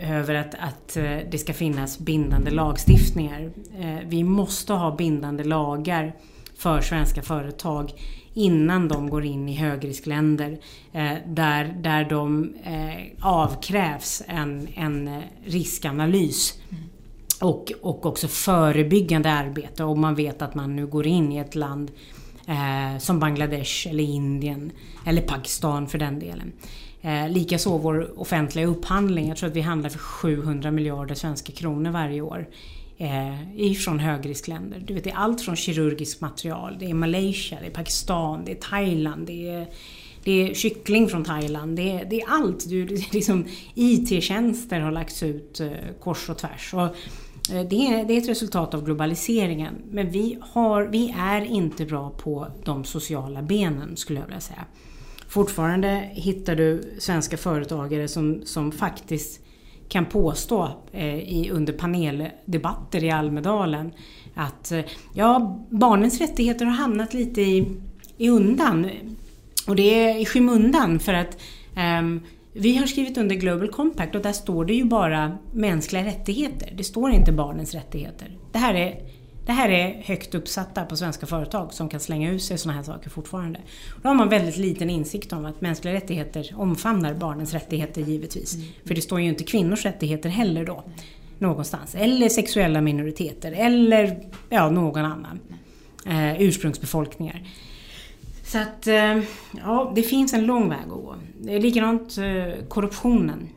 över 0.00 0.34
att, 0.34 0.54
att 0.54 0.96
eh, 0.96 1.18
det 1.30 1.38
ska 1.38 1.52
finnas 1.52 1.98
bindande 1.98 2.50
lagstiftningar. 2.50 3.50
Eh, 3.80 3.98
vi 4.06 4.24
måste 4.24 4.72
ha 4.72 4.96
bindande 4.96 5.44
lagar 5.44 6.16
för 6.56 6.80
svenska 6.80 7.22
företag 7.22 7.92
innan 8.34 8.88
de 8.88 9.10
går 9.10 9.24
in 9.24 9.48
i 9.48 9.54
högriskländer 9.54 10.58
eh, 10.92 11.12
där, 11.26 11.64
där 11.64 12.04
de 12.04 12.54
eh, 12.64 13.26
avkrävs 13.26 14.22
en, 14.26 14.68
en 14.74 15.08
eh, 15.08 15.20
riskanalys. 15.44 16.54
Och, 17.40 17.72
och 17.82 18.06
också 18.06 18.28
förebyggande 18.28 19.30
arbete 19.30 19.84
om 19.84 20.00
man 20.00 20.14
vet 20.14 20.42
att 20.42 20.54
man 20.54 20.76
nu 20.76 20.86
går 20.86 21.06
in 21.06 21.32
i 21.32 21.38
ett 21.38 21.54
land 21.54 21.90
eh, 22.48 22.98
som 22.98 23.20
Bangladesh 23.20 23.88
eller 23.88 24.04
Indien 24.04 24.72
eller 25.06 25.22
Pakistan 25.22 25.88
för 25.88 25.98
den 25.98 26.18
delen. 26.18 26.52
Eh, 27.02 27.28
Likaså 27.28 27.78
vår 27.78 28.20
offentliga 28.20 28.66
upphandling. 28.66 29.28
Jag 29.28 29.36
tror 29.36 29.50
att 29.50 29.56
vi 29.56 29.60
handlar 29.60 29.90
för 29.90 29.98
700 29.98 30.70
miljarder 30.70 31.14
svenska 31.14 31.52
kronor 31.52 31.90
varje 31.90 32.20
år. 32.20 32.48
Eh, 33.00 33.56
ifrån 33.56 33.98
högriskländer. 33.98 34.82
Du 34.86 34.94
vet, 34.94 35.04
det 35.04 35.10
är 35.10 35.16
allt 35.16 35.40
från 35.40 35.56
kirurgiskt 35.56 36.20
material, 36.20 36.76
det 36.78 36.90
är 36.90 36.94
Malaysia, 36.94 37.58
det 37.60 37.66
är 37.66 37.70
Pakistan, 37.70 38.44
det 38.44 38.52
är 38.52 38.56
Thailand, 38.56 39.26
det 39.26 39.48
är, 39.48 39.66
det 40.24 40.32
är 40.32 40.54
kyckling 40.54 41.08
från 41.08 41.24
Thailand. 41.24 41.76
Det 41.76 41.90
är, 41.90 42.04
det 42.04 42.20
är 42.20 42.28
allt. 42.28 42.68
Du, 42.68 42.86
liksom, 43.12 43.44
IT-tjänster 43.74 44.80
har 44.80 44.90
lagts 44.90 45.22
ut 45.22 45.60
eh, 45.60 45.70
kors 46.00 46.30
och 46.30 46.38
tvärs. 46.38 46.74
Och, 46.74 46.80
eh, 46.80 47.66
det 47.70 47.86
är, 47.86 48.04
det 48.04 48.14
är 48.14 48.18
ett 48.18 48.28
resultat 48.28 48.74
av 48.74 48.84
globaliseringen. 48.84 49.74
Men 49.90 50.10
vi, 50.10 50.38
har, 50.40 50.82
vi 50.82 51.14
är 51.18 51.40
inte 51.40 51.84
bra 51.84 52.10
på 52.10 52.46
de 52.64 52.84
sociala 52.84 53.42
benen 53.42 53.96
skulle 53.96 54.20
jag 54.20 54.26
vilja 54.26 54.40
säga 54.40 54.64
fortfarande 55.28 56.10
hittar 56.12 56.56
du 56.56 56.94
svenska 56.98 57.36
företagare 57.36 58.08
som, 58.08 58.42
som 58.44 58.72
faktiskt 58.72 59.40
kan 59.90 60.06
påstå 60.06 60.68
eh, 60.92 61.18
i, 61.18 61.50
under 61.52 61.72
paneldebatter 61.72 63.04
i 63.04 63.10
Almedalen 63.10 63.92
att 64.34 64.72
eh, 64.72 64.80
ja, 65.14 65.58
barnens 65.70 66.20
rättigheter 66.20 66.64
har 66.64 66.72
hamnat 66.72 67.14
lite 67.14 67.40
i, 67.40 67.66
i 68.16 68.28
undan. 68.28 68.90
Och 69.66 69.76
det 69.76 70.04
är 70.04 70.18
i 70.18 70.26
skymundan 70.26 70.98
för 70.98 71.14
att 71.14 71.40
eh, 71.76 72.02
vi 72.52 72.76
har 72.76 72.86
skrivit 72.86 73.18
under 73.18 73.36
Global 73.36 73.68
Compact 73.68 74.14
och 74.14 74.22
där 74.22 74.32
står 74.32 74.64
det 74.64 74.74
ju 74.74 74.84
bara 74.84 75.38
mänskliga 75.52 76.04
rättigheter. 76.04 76.72
Det 76.76 76.84
står 76.84 77.10
inte 77.10 77.32
barnens 77.32 77.74
rättigheter. 77.74 78.36
Det 78.52 78.58
här 78.58 78.74
är 78.74 78.98
det 79.50 79.54
här 79.54 79.68
är 79.68 80.02
högt 80.04 80.34
uppsatta 80.34 80.84
på 80.84 80.96
svenska 80.96 81.26
företag 81.26 81.72
som 81.72 81.88
kan 81.88 82.00
slänga 82.00 82.30
ut 82.30 82.42
sig 82.42 82.58
sådana 82.58 82.76
här 82.76 82.84
saker 82.84 83.10
fortfarande. 83.10 83.60
Då 84.02 84.08
har 84.08 84.14
man 84.14 84.28
väldigt 84.28 84.56
liten 84.56 84.90
insikt 84.90 85.32
om 85.32 85.44
att 85.44 85.60
mänskliga 85.60 85.94
rättigheter 85.94 86.52
omfamnar 86.56 87.14
barnens 87.14 87.52
rättigheter 87.52 88.00
givetvis. 88.00 88.54
Mm. 88.54 88.66
För 88.84 88.94
det 88.94 89.00
står 89.00 89.20
ju 89.20 89.28
inte 89.28 89.44
kvinnors 89.44 89.84
rättigheter 89.84 90.28
heller 90.28 90.64
då. 90.66 90.84
Någonstans. 91.38 91.94
Eller 91.94 92.28
sexuella 92.28 92.80
minoriteter 92.80 93.52
eller 93.52 94.28
ja, 94.48 94.70
någon 94.70 95.04
annan. 95.04 95.40
Eh, 96.06 96.42
ursprungsbefolkningar. 96.42 97.42
Så 98.44 98.58
att 98.58 98.86
eh, 98.86 99.18
ja, 99.64 99.92
det 99.94 100.02
finns 100.02 100.34
en 100.34 100.46
lång 100.46 100.68
väg 100.68 100.78
att 100.82 100.88
gå. 100.88 101.14
Likadant 101.42 102.18
eh, 102.18 102.64
korruptionen. 102.68 103.48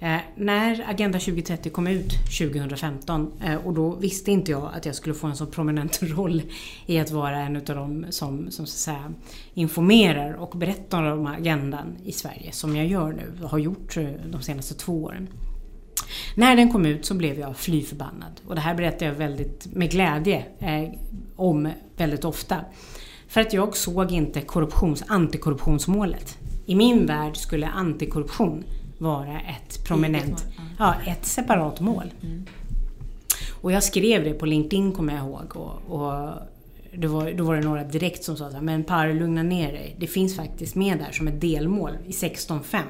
Eh, 0.00 0.16
när 0.36 0.90
Agenda 0.90 1.18
2030 1.18 1.70
kom 1.70 1.86
ut 1.86 2.10
2015 2.38 3.32
eh, 3.44 3.54
och 3.54 3.74
då 3.74 3.94
visste 3.94 4.30
inte 4.30 4.50
jag 4.50 4.70
att 4.74 4.86
jag 4.86 4.94
skulle 4.94 5.14
få 5.14 5.26
en 5.26 5.36
så 5.36 5.46
prominent 5.46 5.98
roll 6.02 6.42
i 6.86 6.98
att 6.98 7.10
vara 7.10 7.38
en 7.38 7.56
av 7.56 7.62
de 7.62 8.06
som, 8.10 8.50
som 8.50 8.50
så 8.50 8.62
att 8.62 8.68
säga, 8.68 9.12
informerar 9.54 10.32
och 10.32 10.58
berättar 10.58 11.02
om 11.02 11.26
agendan 11.26 11.96
i 12.04 12.12
Sverige 12.12 12.52
som 12.52 12.76
jag 12.76 12.86
gör 12.86 13.12
nu 13.12 13.44
och 13.44 13.50
har 13.50 13.58
gjort 13.58 13.96
eh, 13.96 14.08
de 14.30 14.42
senaste 14.42 14.74
två 14.74 15.02
åren. 15.04 15.28
När 16.34 16.56
den 16.56 16.72
kom 16.72 16.86
ut 16.86 17.06
så 17.06 17.14
blev 17.14 17.38
jag 17.38 17.56
fly 17.56 17.82
förbannad 17.82 18.40
och 18.46 18.54
det 18.54 18.60
här 18.60 18.74
berättar 18.74 19.06
jag 19.06 19.14
väldigt 19.14 19.66
med 19.72 19.90
glädje 19.90 20.44
eh, 20.58 20.90
om 21.36 21.68
väldigt 21.96 22.24
ofta. 22.24 22.56
För 23.28 23.40
att 23.40 23.52
jag 23.52 23.76
såg 23.76 24.12
inte 24.12 24.40
korruptions, 24.40 25.04
antikorruptionsmålet. 25.06 26.38
I 26.66 26.74
min 26.74 27.06
värld 27.06 27.36
skulle 27.36 27.66
antikorruption 27.66 28.64
vara 28.98 29.40
ett 29.40 29.84
prominent, 29.84 30.46
ja, 30.78 30.94
ett 31.06 31.26
separat 31.26 31.80
mål. 31.80 32.12
Mm. 32.22 32.44
Och 33.60 33.72
jag 33.72 33.82
skrev 33.82 34.24
det 34.24 34.34
på 34.34 34.46
LinkedIn 34.46 34.92
kommer 34.92 35.14
jag 35.14 35.24
ihåg. 35.24 35.56
Och, 35.56 36.00
och 36.00 36.32
det 36.96 37.06
var, 37.06 37.32
då 37.32 37.44
var 37.44 37.56
det 37.56 37.60
några 37.60 37.84
direkt 37.84 38.24
som 38.24 38.36
sa 38.36 38.50
så 38.50 38.54
här, 38.54 38.62
men 38.62 38.84
Per 38.84 39.14
lugna 39.14 39.42
ner 39.42 39.72
dig. 39.72 39.96
Det 39.98 40.06
finns 40.06 40.36
faktiskt 40.36 40.74
med 40.74 40.98
där 40.98 41.12
som 41.12 41.28
ett 41.28 41.40
delmål 41.40 41.92
i 42.06 42.10
16.5. 42.10 42.80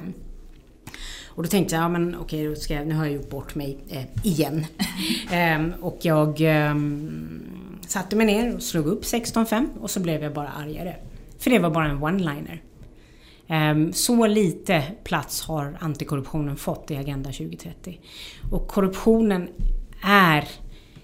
Och 1.27 1.43
då 1.43 1.49
tänkte 1.49 1.75
jag, 1.75 1.83
ja 1.83 1.89
men 1.89 2.15
okej, 2.15 2.47
då 2.47 2.55
ska 2.55 2.73
jag, 2.73 2.87
nu 2.87 2.95
har 2.95 3.05
jag 3.05 3.13
gjort 3.13 3.29
bort 3.29 3.55
mig 3.55 3.77
eh, 3.89 4.03
igen. 4.23 4.65
ehm, 5.31 5.73
och 5.81 5.97
jag 6.01 6.41
eh, 6.41 6.75
satte 7.87 8.15
mig 8.15 8.25
ner 8.25 8.55
och 8.55 8.63
slog 8.63 8.85
upp 8.85 9.03
16.5 9.03 9.67
och 9.79 9.89
så 9.89 9.99
blev 9.99 10.23
jag 10.23 10.33
bara 10.33 10.49
argare. 10.49 10.95
För 11.39 11.49
det 11.49 11.59
var 11.59 11.69
bara 11.69 11.87
en 11.87 12.03
one-liner. 12.03 12.61
Ehm, 13.47 13.93
så 13.93 14.27
lite 14.27 14.83
plats 15.03 15.41
har 15.41 15.77
antikorruptionen 15.79 16.57
fått 16.57 16.91
i 16.91 16.97
Agenda 16.97 17.31
2030. 17.31 17.99
Och 18.51 18.67
korruptionen 18.67 19.47
är 20.03 20.47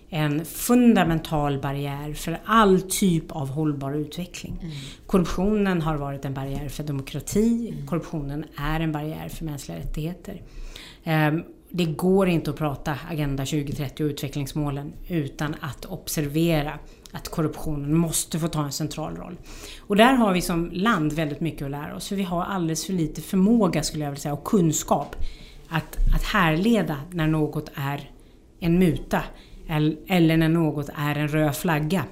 en 0.09 0.45
fundamental 0.45 1.59
barriär 1.59 2.13
för 2.13 2.39
all 2.45 2.81
typ 2.81 3.31
av 3.31 3.49
hållbar 3.49 3.93
utveckling. 3.93 4.57
Mm. 4.61 4.73
Korruptionen 5.05 5.81
har 5.81 5.97
varit 5.97 6.25
en 6.25 6.33
barriär 6.33 6.69
för 6.69 6.83
demokrati, 6.83 7.69
mm. 7.73 7.87
korruptionen 7.87 8.45
är 8.57 8.79
en 8.79 8.91
barriär 8.91 9.29
för 9.29 9.45
mänskliga 9.45 9.77
rättigheter. 9.77 10.41
Det 11.74 11.86
går 11.86 12.28
inte 12.28 12.49
att 12.49 12.57
prata 12.57 12.97
Agenda 13.09 13.45
2030 13.45 14.03
och 14.03 14.07
utvecklingsmålen 14.07 14.93
utan 15.07 15.55
att 15.59 15.86
observera 15.86 16.80
att 17.11 17.30
korruptionen 17.30 17.97
måste 17.97 18.39
få 18.39 18.47
ta 18.47 18.63
en 18.63 18.72
central 18.72 19.15
roll. 19.15 19.38
Och 19.80 19.95
där 19.95 20.13
har 20.13 20.34
vi 20.34 20.41
som 20.41 20.69
land 20.74 21.13
väldigt 21.13 21.39
mycket 21.39 21.65
att 21.65 21.72
lära 21.72 21.95
oss. 21.95 22.07
För 22.07 22.15
vi 22.15 22.24
har 22.24 22.43
alldeles 22.43 22.86
för 22.86 22.93
lite 22.93 23.22
förmåga 23.22 23.84
skulle 23.84 24.03
jag 24.03 24.11
vilja 24.11 24.22
säga 24.22 24.34
och 24.34 24.43
kunskap 24.43 25.15
att, 25.69 25.97
att 26.15 26.24
härleda 26.24 26.97
när 27.11 27.28
något 27.28 27.69
är 27.76 28.09
en 28.59 28.80
muta 28.80 29.24
eller 30.07 30.38
när 30.38 30.49
något 30.49 30.89
är 30.95 31.15
en 31.15 31.28
röd 31.28 31.55
flagga. 31.55 32.05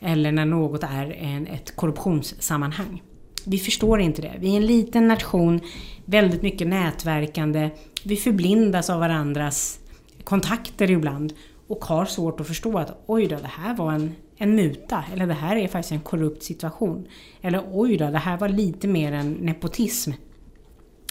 Eller 0.00 0.32
när 0.32 0.46
något 0.46 0.82
är 0.82 1.12
en, 1.12 1.46
ett 1.46 1.76
korruptionssammanhang. 1.76 3.02
Vi 3.46 3.58
förstår 3.58 4.00
inte 4.00 4.22
det. 4.22 4.34
Vi 4.38 4.52
är 4.52 4.56
en 4.56 4.66
liten 4.66 5.08
nation, 5.08 5.60
väldigt 6.04 6.42
mycket 6.42 6.66
nätverkande. 6.66 7.70
Vi 8.04 8.16
förblindas 8.16 8.90
av 8.90 9.00
varandras 9.00 9.78
kontakter 10.24 10.90
ibland 10.90 11.32
och 11.68 11.84
har 11.84 12.04
svårt 12.04 12.40
att 12.40 12.46
förstå 12.46 12.78
att 12.78 13.02
oj 13.06 13.26
då, 13.26 13.36
det 13.36 13.46
här 13.46 13.74
var 13.76 13.92
en, 13.92 14.14
en 14.36 14.54
muta. 14.54 15.04
Eller 15.12 15.26
det 15.26 15.34
här 15.34 15.56
är 15.56 15.68
faktiskt 15.68 15.92
en 15.92 16.00
korrupt 16.00 16.42
situation. 16.42 17.06
Eller 17.42 17.62
oj 17.72 17.96
då, 17.96 18.10
det 18.10 18.18
här 18.18 18.38
var 18.38 18.48
lite 18.48 18.88
mer 18.88 19.12
en 19.12 19.32
nepotism. 19.32 20.12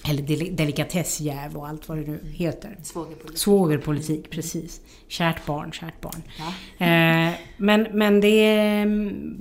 Eller 0.09 0.23
del 0.23 0.55
delikatessjäv 0.55 1.57
och 1.57 1.67
allt 1.67 1.89
vad 1.89 1.97
det 1.97 2.07
nu 2.07 2.19
heter. 2.33 2.77
Svågerpolitik. 2.83 3.37
Svågerpolitik, 3.37 4.29
precis. 4.29 4.81
Kärt 5.07 5.45
barn, 5.45 5.71
kärt 5.71 6.01
barn. 6.01 6.23
Ja. 6.37 6.85
Eh, 6.85 7.33
men 7.57 7.87
men 7.93 8.21
det, 8.21 8.85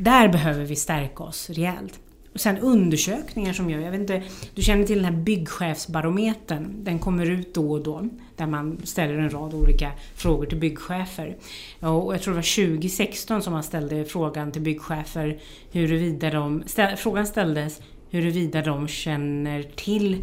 där 0.04 0.28
behöver 0.28 0.64
vi 0.64 0.76
stärka 0.76 1.24
oss 1.24 1.50
rejält 1.50 2.00
och 2.32 2.40
sen 2.40 2.58
undersökningar 2.58 3.52
som 3.52 3.70
gör, 3.70 3.80
jag 3.80 3.90
vet 3.90 4.00
inte, 4.00 4.22
du 4.54 4.62
känner 4.62 4.86
till 4.86 5.02
den 5.02 5.04
här 5.04 5.22
byggchefsbarometern. 5.22 6.84
Den 6.84 6.98
kommer 6.98 7.30
ut 7.30 7.54
då 7.54 7.72
och 7.72 7.82
då. 7.82 8.08
Där 8.36 8.46
man 8.46 8.80
ställer 8.84 9.14
en 9.14 9.30
rad 9.30 9.54
olika 9.54 9.92
frågor 10.14 10.46
till 10.46 10.58
byggchefer. 10.58 11.36
Och 11.80 12.14
jag 12.14 12.22
tror 12.22 12.34
det 12.34 12.38
var 12.38 12.72
2016 12.72 13.42
som 13.42 13.52
man 13.52 13.62
ställde 13.62 14.04
frågan 14.04 14.52
till 14.52 14.62
byggchefer 14.62 15.38
huruvida 15.72 16.30
de, 16.30 16.62
ställ, 16.66 16.96
frågan 16.96 17.26
ställdes 17.26 17.80
huruvida 18.10 18.62
de 18.62 18.88
känner 18.88 19.62
till 19.62 20.16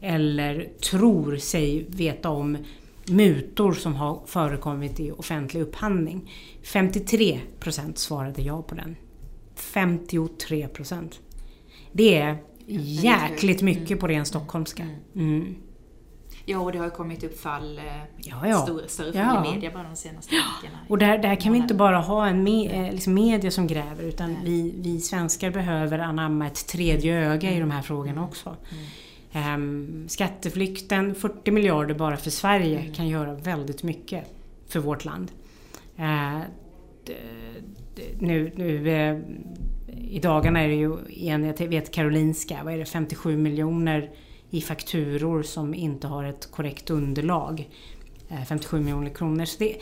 eller 0.00 0.68
tror 0.90 1.36
sig 1.36 1.86
veta 1.88 2.30
om 2.30 2.58
mutor 3.06 3.72
som 3.72 3.94
har 3.94 4.20
förekommit 4.26 5.00
i 5.00 5.10
offentlig 5.10 5.60
upphandling. 5.60 6.32
53 6.62 7.40
procent 7.60 7.98
svarade 7.98 8.42
ja 8.42 8.62
på 8.62 8.74
den. 8.74 8.96
53 9.54 10.68
procent. 10.68 11.20
Det 11.98 12.18
är 12.18 12.36
jäkligt 13.02 13.62
mycket 13.62 14.00
på 14.00 14.06
ren 14.08 14.26
stockholmska. 14.26 14.82
Mm. 14.82 14.96
mm. 15.14 15.54
Ja, 16.44 16.58
och 16.58 16.72
det 16.72 16.78
har 16.78 16.90
kommit 16.90 17.24
upp 17.24 17.40
fall, 17.40 17.78
eh, 17.78 17.84
ja, 18.16 18.48
ja. 18.48 18.62
Större, 18.62 18.88
större 18.88 19.12
fall 19.12 19.44
ja. 19.44 19.46
i 19.46 19.54
media 19.54 19.70
bara 19.70 19.82
de 19.82 19.96
senaste 19.96 20.34
veckorna. 20.34 20.78
Och 20.88 20.98
där, 20.98 21.18
där 21.18 21.34
kan 21.34 21.52
vi 21.52 21.58
inte 21.58 21.74
bara 21.74 21.98
ha 21.98 22.26
en 22.26 22.42
me, 22.42 22.66
eh, 22.66 22.92
liksom 22.92 23.14
media 23.14 23.50
som 23.50 23.66
gräver 23.66 24.04
utan 24.04 24.36
vi, 24.44 24.74
vi 24.76 25.00
svenskar 25.00 25.50
behöver 25.50 25.98
anamma 25.98 26.46
ett 26.46 26.66
tredje 26.66 27.14
öga 27.14 27.52
i 27.52 27.60
de 27.60 27.70
här 27.70 27.82
frågorna 27.82 28.24
också. 28.24 28.56
Mm. 29.32 29.54
Um, 29.54 30.08
skatteflykten, 30.08 31.14
40 31.14 31.50
miljarder 31.50 31.94
bara 31.94 32.16
för 32.16 32.30
Sverige 32.30 32.80
mm. 32.80 32.94
kan 32.94 33.08
göra 33.08 33.34
väldigt 33.34 33.82
mycket 33.82 34.24
för 34.68 34.80
vårt 34.80 35.04
land. 35.04 35.30
Uh, 35.98 36.40
nu, 38.18 38.52
nu 38.56 38.88
I 40.10 40.18
dagarna 40.18 40.60
är 40.60 40.68
det 40.68 40.74
ju, 40.74 40.96
igen, 41.08 41.44
jag 41.58 41.68
vet 41.68 41.90
Karolinska, 41.90 42.58
vad 42.64 42.74
är 42.74 42.78
det, 42.78 42.84
57 42.84 43.36
miljoner 43.36 44.10
i 44.50 44.60
fakturor 44.60 45.42
som 45.42 45.74
inte 45.74 46.06
har 46.06 46.24
ett 46.24 46.48
korrekt 46.50 46.90
underlag. 46.90 47.68
Uh, 48.30 48.44
57 48.44 48.80
miljoner 48.80 49.10
kronor. 49.10 49.44
Så 49.44 49.58
det, 49.58 49.76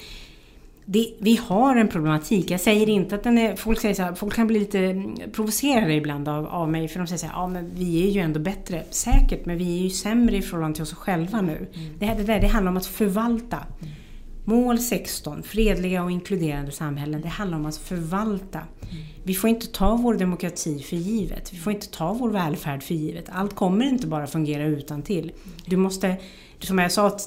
det, 0.85 1.15
vi 1.19 1.37
har 1.37 1.77
en 1.77 1.89
problematik. 1.89 2.51
Jag 2.51 2.61
säger 2.61 2.89
inte 2.89 3.15
att 3.15 3.23
den 3.23 3.39
är... 3.39 3.57
Folk, 3.57 3.81
säger 3.81 3.95
så 3.95 4.03
här, 4.03 4.15
folk 4.15 4.35
kan 4.35 4.47
bli 4.47 4.59
lite 4.59 5.05
provocerade 5.33 5.95
ibland 5.95 6.29
av, 6.29 6.47
av 6.47 6.71
mig 6.71 6.89
för 6.89 6.99
de 6.99 7.07
säger 7.07 7.19
så 7.19 7.27
här, 7.27 7.35
ja 7.35 7.47
men 7.47 7.71
vi 7.75 8.09
är 8.09 8.11
ju 8.11 8.21
ändå 8.21 8.41
bättre. 8.41 8.85
Säkert, 8.91 9.47
men 9.47 9.59
vi 9.59 9.79
är 9.79 9.83
ju 9.83 9.91
sämre 9.91 10.37
i 10.37 10.43
förhållande 10.43 10.75
till 10.75 10.83
oss 10.83 10.95
själva 10.95 11.41
nu. 11.41 11.57
Mm. 11.57 11.99
Det, 11.99 12.07
det, 12.07 12.23
där, 12.23 12.41
det 12.41 12.47
handlar 12.47 12.71
om 12.71 12.77
att 12.77 12.87
förvalta. 12.87 13.57
Mm. 13.57 13.95
Mål 14.49 14.79
16, 14.79 15.43
fredliga 15.43 16.05
och 16.05 16.11
inkluderande 16.11 16.73
samhällen, 16.73 17.21
det 17.21 17.29
handlar 17.29 17.59
om 17.59 17.67
att 17.67 17.77
förvalta. 17.77 18.59
Mm. 18.59 19.05
Vi 19.25 19.35
får 19.35 19.51
inte 19.51 19.67
ta 19.67 19.97
vår 19.97 20.15
demokrati 20.15 20.79
för 20.79 20.97
givet. 20.97 21.53
Vi 21.53 21.59
får 21.59 21.73
inte 21.73 21.91
ta 21.91 22.13
vår 22.13 22.31
välfärd 22.31 22.83
för 22.83 22.95
givet. 22.95 23.25
Allt 23.29 23.55
kommer 23.55 23.85
inte 23.85 24.07
bara 24.07 24.27
fungera 24.27 24.65
utan 24.65 25.03
till. 25.03 25.33
Du 25.67 25.77
måste, 25.77 26.17
som 26.61 26.79
jag 26.79 26.93
sa 26.93 27.19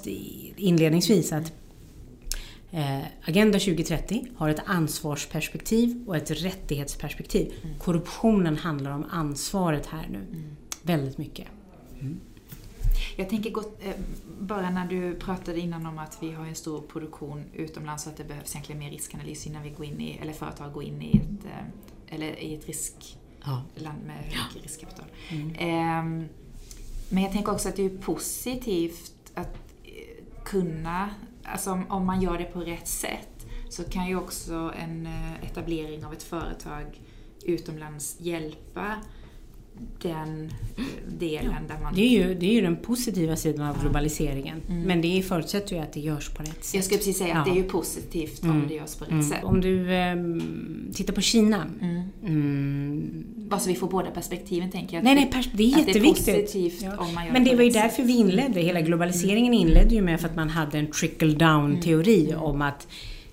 inledningsvis, 0.57 1.33
att 1.33 1.53
Eh, 2.71 2.99
Agenda 3.25 3.59
2030 3.59 4.27
har 4.35 4.49
ett 4.49 4.61
ansvarsperspektiv 4.65 6.03
och 6.07 6.17
ett 6.17 6.31
rättighetsperspektiv. 6.31 7.53
Mm. 7.63 7.79
Korruptionen 7.79 8.57
handlar 8.57 8.91
om 8.91 9.05
ansvaret 9.09 9.85
här 9.85 10.07
nu. 10.11 10.17
Mm. 10.17 10.55
Väldigt 10.81 11.17
mycket. 11.17 11.47
Mm. 11.99 12.19
Jag 13.19 13.29
tänker 13.29 13.49
gott, 13.49 13.77
eh, 13.83 13.95
bara 14.39 14.69
när 14.69 14.87
du 14.87 15.15
pratade 15.15 15.59
innan 15.59 15.85
om 15.85 15.99
att 15.99 16.17
vi 16.21 16.31
har 16.31 16.45
en 16.45 16.55
stor 16.55 16.81
produktion 16.81 17.43
utomlands 17.53 18.05
och 18.05 18.11
att 18.11 18.17
det 18.17 18.23
behövs 18.23 18.55
egentligen 18.55 18.79
mer 18.79 18.91
riskanalys 18.91 19.47
innan 19.47 19.63
vi 19.63 19.69
går 19.69 19.85
in 19.85 20.01
i, 20.01 20.17
eller 20.21 20.33
företag 20.33 20.73
går 20.73 20.83
in 20.83 21.01
i 21.01 21.17
ett, 21.17 21.45
eh, 21.45 22.15
eller 22.15 22.39
i 22.39 22.55
ett 22.55 22.67
riskland 22.67 24.03
med 24.05 24.23
mycket 24.25 24.63
riskkapital. 24.63 25.05
Mm. 25.29 25.55
Ehm, 25.57 26.29
men 27.09 27.23
jag 27.23 27.31
tänker 27.31 27.51
också 27.51 27.69
att 27.69 27.75
det 27.75 27.85
är 27.85 27.97
positivt 27.97 29.31
att 29.33 29.57
kunna 30.45 31.09
alltså 31.43 31.83
om 31.89 32.05
man 32.05 32.21
gör 32.21 32.37
det 32.37 32.45
på 32.45 32.59
rätt 32.59 32.87
sätt 32.87 33.47
så 33.69 33.83
kan 33.83 34.07
ju 34.07 34.15
också 34.15 34.73
en 34.77 35.05
eh, 35.05 35.43
etablering 35.43 36.05
av 36.05 36.13
ett 36.13 36.23
företag 36.23 37.01
utomlands 37.45 38.17
hjälpa 38.19 38.95
den 40.01 40.51
eh, 40.77 40.83
delen 41.19 41.55
ja, 41.69 41.75
där 41.75 41.83
man... 41.83 41.95
Det 41.95 42.01
är, 42.01 42.09
ju, 42.09 42.33
det 42.33 42.45
är 42.45 42.53
ju 42.53 42.61
den 42.61 42.75
positiva 42.77 43.35
sidan 43.35 43.69
av 43.69 43.81
globaliseringen. 43.81 44.61
Mm. 44.69 44.81
Men 44.81 45.01
det 45.01 45.21
förutsätter 45.27 45.75
ju 45.75 45.81
att 45.81 45.93
det 45.93 45.99
görs 45.99 46.29
på 46.29 46.43
rätt 46.43 46.63
sätt. 46.63 46.75
Jag 46.75 46.83
skulle 46.83 46.97
precis 46.97 47.17
säga 47.17 47.29
ja. 47.29 47.39
att 47.39 47.45
det 47.45 47.51
är 47.51 47.55
ju 47.55 47.63
positivt 47.63 48.43
mm. 48.43 48.55
om 48.55 48.67
det 48.67 48.73
görs 48.73 48.95
på 48.95 49.03
rätt 49.03 49.11
mm. 49.11 49.23
sätt. 49.23 49.43
Om 49.43 49.61
du 49.61 49.93
eh, 49.93 50.15
tittar 50.93 51.13
på 51.13 51.21
Kina. 51.21 51.65
Mm. 51.81 52.01
Mm. 52.25 53.25
Bara 53.35 53.59
så 53.59 53.69
vi 53.69 53.75
får 53.75 53.87
båda 53.87 54.11
perspektiven 54.11 54.71
tänker 54.71 54.95
jag. 54.95 55.03
Nej, 55.03 55.15
nej, 55.15 55.51
det 55.53 55.63
är 55.63 55.67
jätteviktigt. 55.67 56.25
Det 56.25 56.31
är 56.31 56.41
positivt 56.41 56.81
ja. 56.81 56.97
om 56.97 57.13
man 57.13 57.25
gör 57.25 57.33
Men 57.33 57.43
det, 57.43 57.49
det 57.49 57.55
var 57.55 57.63
ju 57.63 57.69
därför 57.69 58.03
vi 58.03 58.17
inledde. 58.17 58.59
Hela 58.59 58.81
globaliseringen 58.81 59.53
inledde 59.53 59.95
ju 59.95 60.01
med 60.01 60.21
för 60.21 60.27
att 60.27 60.35
man 60.35 60.49
hade 60.49 60.77
en 60.79 60.91
trickle 60.91 61.33
down 61.33 61.81
teori 61.81 62.29
mm. 62.29 62.41
om 62.41 62.61
att 62.61 62.87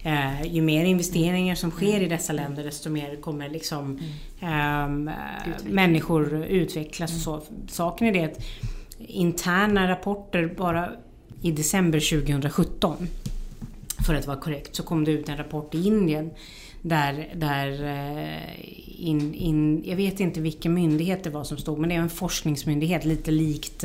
Eh, 0.07 0.47
ju 0.55 0.63
mer 0.63 0.85
investeringar 0.85 1.55
som 1.55 1.71
sker 1.71 2.01
i 2.01 2.09
dessa 2.09 2.33
länder 2.33 2.65
desto 2.65 2.91
mer 2.91 3.17
kommer 3.17 3.49
liksom, 3.49 4.01
mm. 4.41 5.09
eh, 5.09 5.15
människor 5.65 6.45
utvecklas 6.45 7.15
och 7.15 7.21
så. 7.21 7.43
Saken 7.69 8.07
är 8.07 8.13
det 8.13 8.25
att 8.25 8.39
interna 8.99 9.89
rapporter 9.89 10.55
bara 10.57 10.91
i 11.43 11.51
december 11.51 12.25
2017 12.25 13.09
för 14.07 14.15
att 14.15 14.27
vara 14.27 14.37
korrekt 14.37 14.77
så 14.77 14.83
kom 14.83 15.05
det 15.05 15.11
ut 15.11 15.29
en 15.29 15.37
rapport 15.37 15.75
i 15.75 15.87
Indien 15.87 16.31
där, 16.83 17.29
där 17.35 17.85
eh, 17.85 19.07
in, 19.07 19.35
in, 19.35 19.85
jag 19.87 19.97
vet 19.97 20.21
inte 20.21 20.41
vilken 20.41 20.75
myndighet 20.75 21.25
det 21.25 21.31
var 21.31 21.45
som 21.45 21.59
stod 21.59 21.79
men 21.79 21.89
det 21.89 21.95
är 21.95 22.01
en 22.01 22.11
forskningsmyndighet 22.11 23.05
lite 23.05 23.31
likt 23.31 23.85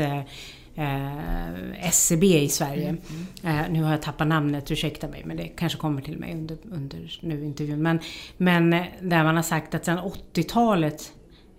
eh, 0.75 1.47
eh, 1.75 1.87
SCB 1.87 2.23
e 2.23 2.41
i 2.41 2.49
Sverige. 2.49 2.89
Mm. 2.89 3.61
Eh, 3.61 3.71
nu 3.71 3.83
har 3.83 3.91
jag 3.91 4.01
tappat 4.01 4.27
namnet, 4.27 4.71
ursäkta 4.71 5.07
mig, 5.07 5.23
men 5.25 5.37
det 5.37 5.47
kanske 5.47 5.79
kommer 5.79 6.01
till 6.01 6.17
mig 6.17 6.33
under, 6.33 6.57
under 6.71 7.19
nu 7.21 7.45
intervjun. 7.45 7.81
Men, 7.81 7.99
men 8.37 8.73
eh, 8.73 8.85
där 9.01 9.23
man 9.23 9.35
har 9.35 9.43
sagt 9.43 9.75
att 9.75 9.85
sedan 9.85 9.99
80-talet, 10.33 11.11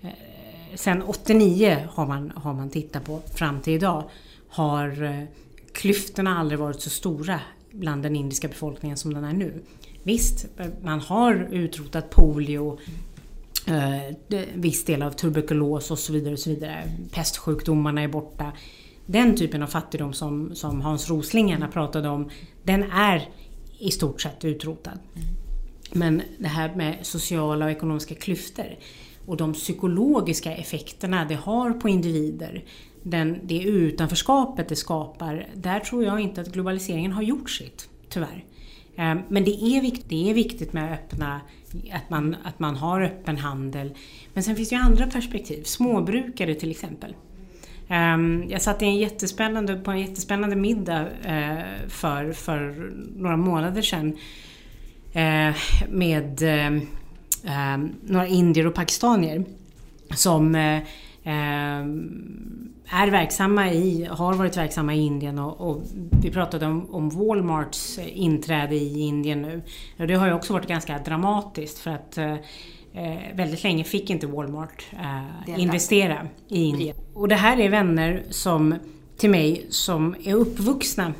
eh, 0.02 0.10
sen 0.74 1.02
89 1.02 1.88
har 1.90 2.06
man, 2.06 2.32
har 2.36 2.54
man 2.54 2.70
tittat 2.70 3.04
på 3.04 3.20
fram 3.34 3.60
till 3.60 3.72
idag, 3.72 4.10
har 4.48 5.02
eh, 5.02 5.24
klyftorna 5.74 6.38
aldrig 6.38 6.58
varit 6.58 6.80
så 6.80 6.90
stora 6.90 7.40
bland 7.70 8.02
den 8.02 8.16
indiska 8.16 8.48
befolkningen 8.48 8.96
som 8.96 9.14
den 9.14 9.24
är 9.24 9.32
nu. 9.32 9.62
Visst, 10.02 10.46
man 10.82 11.00
har 11.00 11.48
utrotat 11.50 12.10
polio, 12.10 12.78
eh, 13.66 14.16
viss 14.54 14.84
del 14.84 15.02
av 15.02 15.10
tuberkulos 15.10 15.90
och 15.90 15.98
så 15.98 16.12
vidare. 16.12 16.32
Och 16.32 16.38
så 16.38 16.50
vidare. 16.50 16.82
Pestsjukdomarna 17.12 18.02
är 18.02 18.08
borta 18.08 18.52
den 19.06 19.36
typen 19.36 19.62
av 19.62 19.66
fattigdom 19.66 20.12
som, 20.12 20.54
som 20.54 20.80
Hans 20.80 21.10
Rosling 21.10 21.64
pratade 21.72 22.08
om, 22.08 22.30
den 22.62 22.82
är 22.82 23.28
i 23.78 23.90
stort 23.90 24.20
sett 24.20 24.44
utrotad. 24.44 24.98
Mm. 25.14 25.28
Men 25.92 26.22
det 26.38 26.48
här 26.48 26.74
med 26.74 26.98
sociala 27.02 27.64
och 27.64 27.70
ekonomiska 27.70 28.14
klyftor 28.14 28.76
och 29.26 29.36
de 29.36 29.52
psykologiska 29.52 30.56
effekterna 30.56 31.24
det 31.24 31.34
har 31.34 31.72
på 31.72 31.88
individer, 31.88 32.64
den, 33.02 33.40
det 33.42 33.62
utanförskapet 33.62 34.68
det 34.68 34.76
skapar, 34.76 35.48
där 35.54 35.80
tror 35.80 36.04
jag 36.04 36.20
inte 36.20 36.40
att 36.40 36.52
globaliseringen 36.52 37.12
har 37.12 37.22
gjort 37.22 37.50
sitt, 37.50 37.88
tyvärr. 38.08 38.44
Ehm, 38.96 39.18
men 39.28 39.44
det 39.44 39.62
är, 39.62 39.80
viktigt, 39.82 40.08
det 40.08 40.30
är 40.30 40.34
viktigt 40.34 40.72
med 40.72 40.92
öppna, 40.92 41.40
att 41.92 42.10
man, 42.10 42.36
att 42.44 42.58
man 42.58 42.76
har 42.76 43.00
öppen 43.00 43.36
handel. 43.36 43.94
Men 44.34 44.42
sen 44.42 44.56
finns 44.56 44.68
det 44.68 44.74
ju 44.74 44.82
andra 44.82 45.06
perspektiv. 45.06 45.62
Småbrukare 45.62 46.54
till 46.54 46.70
exempel. 46.70 47.14
Ehm, 47.92 48.44
jag 48.48 48.62
satt 48.62 48.82
i 48.82 48.84
en 48.84 48.96
jättespännande, 48.96 49.76
på 49.76 49.90
en 49.90 50.00
jättespännande 50.00 50.56
middag 50.56 51.06
eh, 51.24 51.88
för, 51.88 52.32
för 52.32 52.90
några 53.16 53.36
månader 53.36 53.82
sedan 53.82 54.16
eh, 55.12 55.54
med 55.88 56.42
eh, 56.42 56.82
ehm, 57.44 57.94
några 58.02 58.26
indier 58.26 58.66
och 58.66 58.74
pakistanier 58.74 59.44
som 60.14 60.54
ehm, 60.54 60.82
är 62.86 63.10
verksamma 63.10 63.72
i, 63.72 64.08
har 64.10 64.34
varit 64.34 64.56
verksamma 64.56 64.94
i 64.94 65.00
Indien 65.00 65.38
och, 65.38 65.70
och 65.70 65.82
vi 66.22 66.30
pratade 66.30 66.66
om, 66.66 66.94
om, 66.94 67.08
Walmarts 67.10 67.98
inträde 67.98 68.74
i 68.74 69.00
Indien 69.00 69.42
nu. 69.42 69.62
Och 69.98 70.06
det 70.06 70.14
har 70.14 70.26
ju 70.26 70.32
också 70.32 70.52
varit 70.52 70.68
ganska 70.68 70.98
dramatiskt 70.98 71.78
för 71.78 71.90
att 71.90 72.18
eh, 72.94 73.36
väldigt 73.36 73.62
länge 73.62 73.84
fick 73.84 74.10
inte 74.10 74.26
Walmart 74.26 74.86
eh, 74.92 75.60
investera 75.60 76.28
i 76.48 76.64
Indien. 76.64 76.96
Och 77.14 77.28
det 77.28 77.34
här 77.34 77.60
är 77.60 77.68
vänner 77.68 78.22
som, 78.30 78.74
till 79.16 79.30
mig 79.30 79.66
som 79.70 80.14
är 80.24 80.34
uppvuxna 80.34 81.12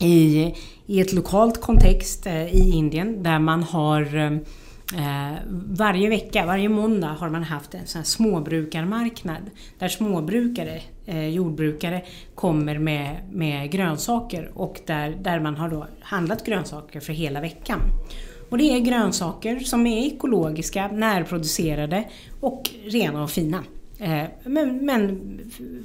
i, 0.00 0.54
i 0.86 1.00
ett 1.00 1.12
lokalt 1.12 1.60
kontext 1.60 2.26
eh, 2.26 2.54
i 2.54 2.70
Indien 2.70 3.22
där 3.22 3.38
man 3.38 3.62
har 3.62 4.16
eh, 4.94 5.32
varje 5.66 6.08
vecka, 6.08 6.46
varje 6.46 6.68
måndag 6.68 7.08
har 7.08 7.30
man 7.30 7.42
haft 7.42 7.74
en 7.74 7.86
sån 7.86 8.04
småbrukarmarknad 8.04 9.50
där 9.78 9.88
småbrukare, 9.88 10.80
eh, 11.06 11.28
jordbrukare, 11.28 12.02
kommer 12.34 12.78
med, 12.78 13.16
med 13.32 13.70
grönsaker 13.70 14.50
och 14.54 14.80
där, 14.86 15.16
där 15.20 15.40
man 15.40 15.56
har 15.56 15.68
då 15.68 15.86
handlat 16.00 16.46
grönsaker 16.46 17.00
för 17.00 17.12
hela 17.12 17.40
veckan. 17.40 17.80
Och 18.48 18.58
det 18.58 18.64
är 18.64 18.78
grönsaker 18.78 19.58
som 19.58 19.86
är 19.86 20.06
ekologiska, 20.06 20.88
närproducerade 20.88 22.04
och 22.40 22.70
rena 22.84 23.22
och 23.22 23.30
fina. 23.30 23.64
Eh, 23.98 24.24
men, 24.44 24.86
men 24.86 25.20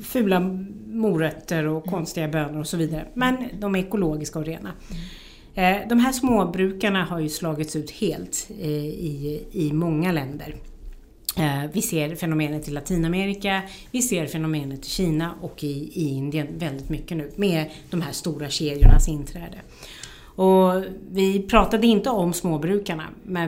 fula 0.03 0.39
morötter 0.87 1.67
och 1.67 1.85
konstiga 1.85 2.27
bönor 2.27 2.59
och 2.59 2.67
så 2.67 2.77
vidare. 2.77 3.07
Men 3.13 3.37
de 3.59 3.75
är 3.75 3.79
ekologiska 3.79 4.39
och 4.39 4.45
rena. 4.45 4.73
Eh, 5.55 5.77
de 5.89 5.99
här 5.99 6.11
småbrukarna 6.11 7.05
har 7.05 7.19
ju 7.19 7.29
slagits 7.29 7.75
ut 7.75 7.91
helt 7.91 8.47
eh, 8.61 8.67
i, 8.69 9.43
i 9.51 9.73
många 9.73 10.11
länder. 10.11 10.55
Vi 11.73 11.81
ser 11.81 12.15
fenomenet 12.15 12.67
i 12.67 12.71
Latinamerika, 12.71 13.61
vi 13.91 14.01
ser 14.01 14.27
fenomenet 14.27 14.85
i 14.85 14.89
Kina 14.89 15.33
och 15.41 15.63
i, 15.63 15.91
i 15.93 16.09
Indien 16.09 16.47
väldigt 16.57 16.89
mycket 16.89 17.17
nu 17.17 17.31
med 17.35 17.65
de 17.89 18.01
här 18.01 18.11
stora 18.11 18.49
kedjornas 18.49 19.07
inträde. 19.07 19.57
Och 20.35 20.83
vi 21.11 21.41
pratade 21.41 21.87
inte 21.87 22.09
om 22.09 22.33
småbrukarna, 22.33 23.03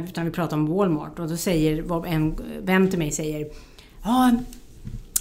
utan 0.08 0.26
vi 0.26 0.32
pratade 0.32 0.62
om 0.62 0.68
Walmart 0.68 1.20
och 1.20 1.30
då 1.30 1.38
säger 1.38 2.06
en 2.06 2.36
vän 2.62 2.90
till 2.90 3.00
mig 3.00 3.12
säger 3.12 3.48
Ja, 4.04 4.32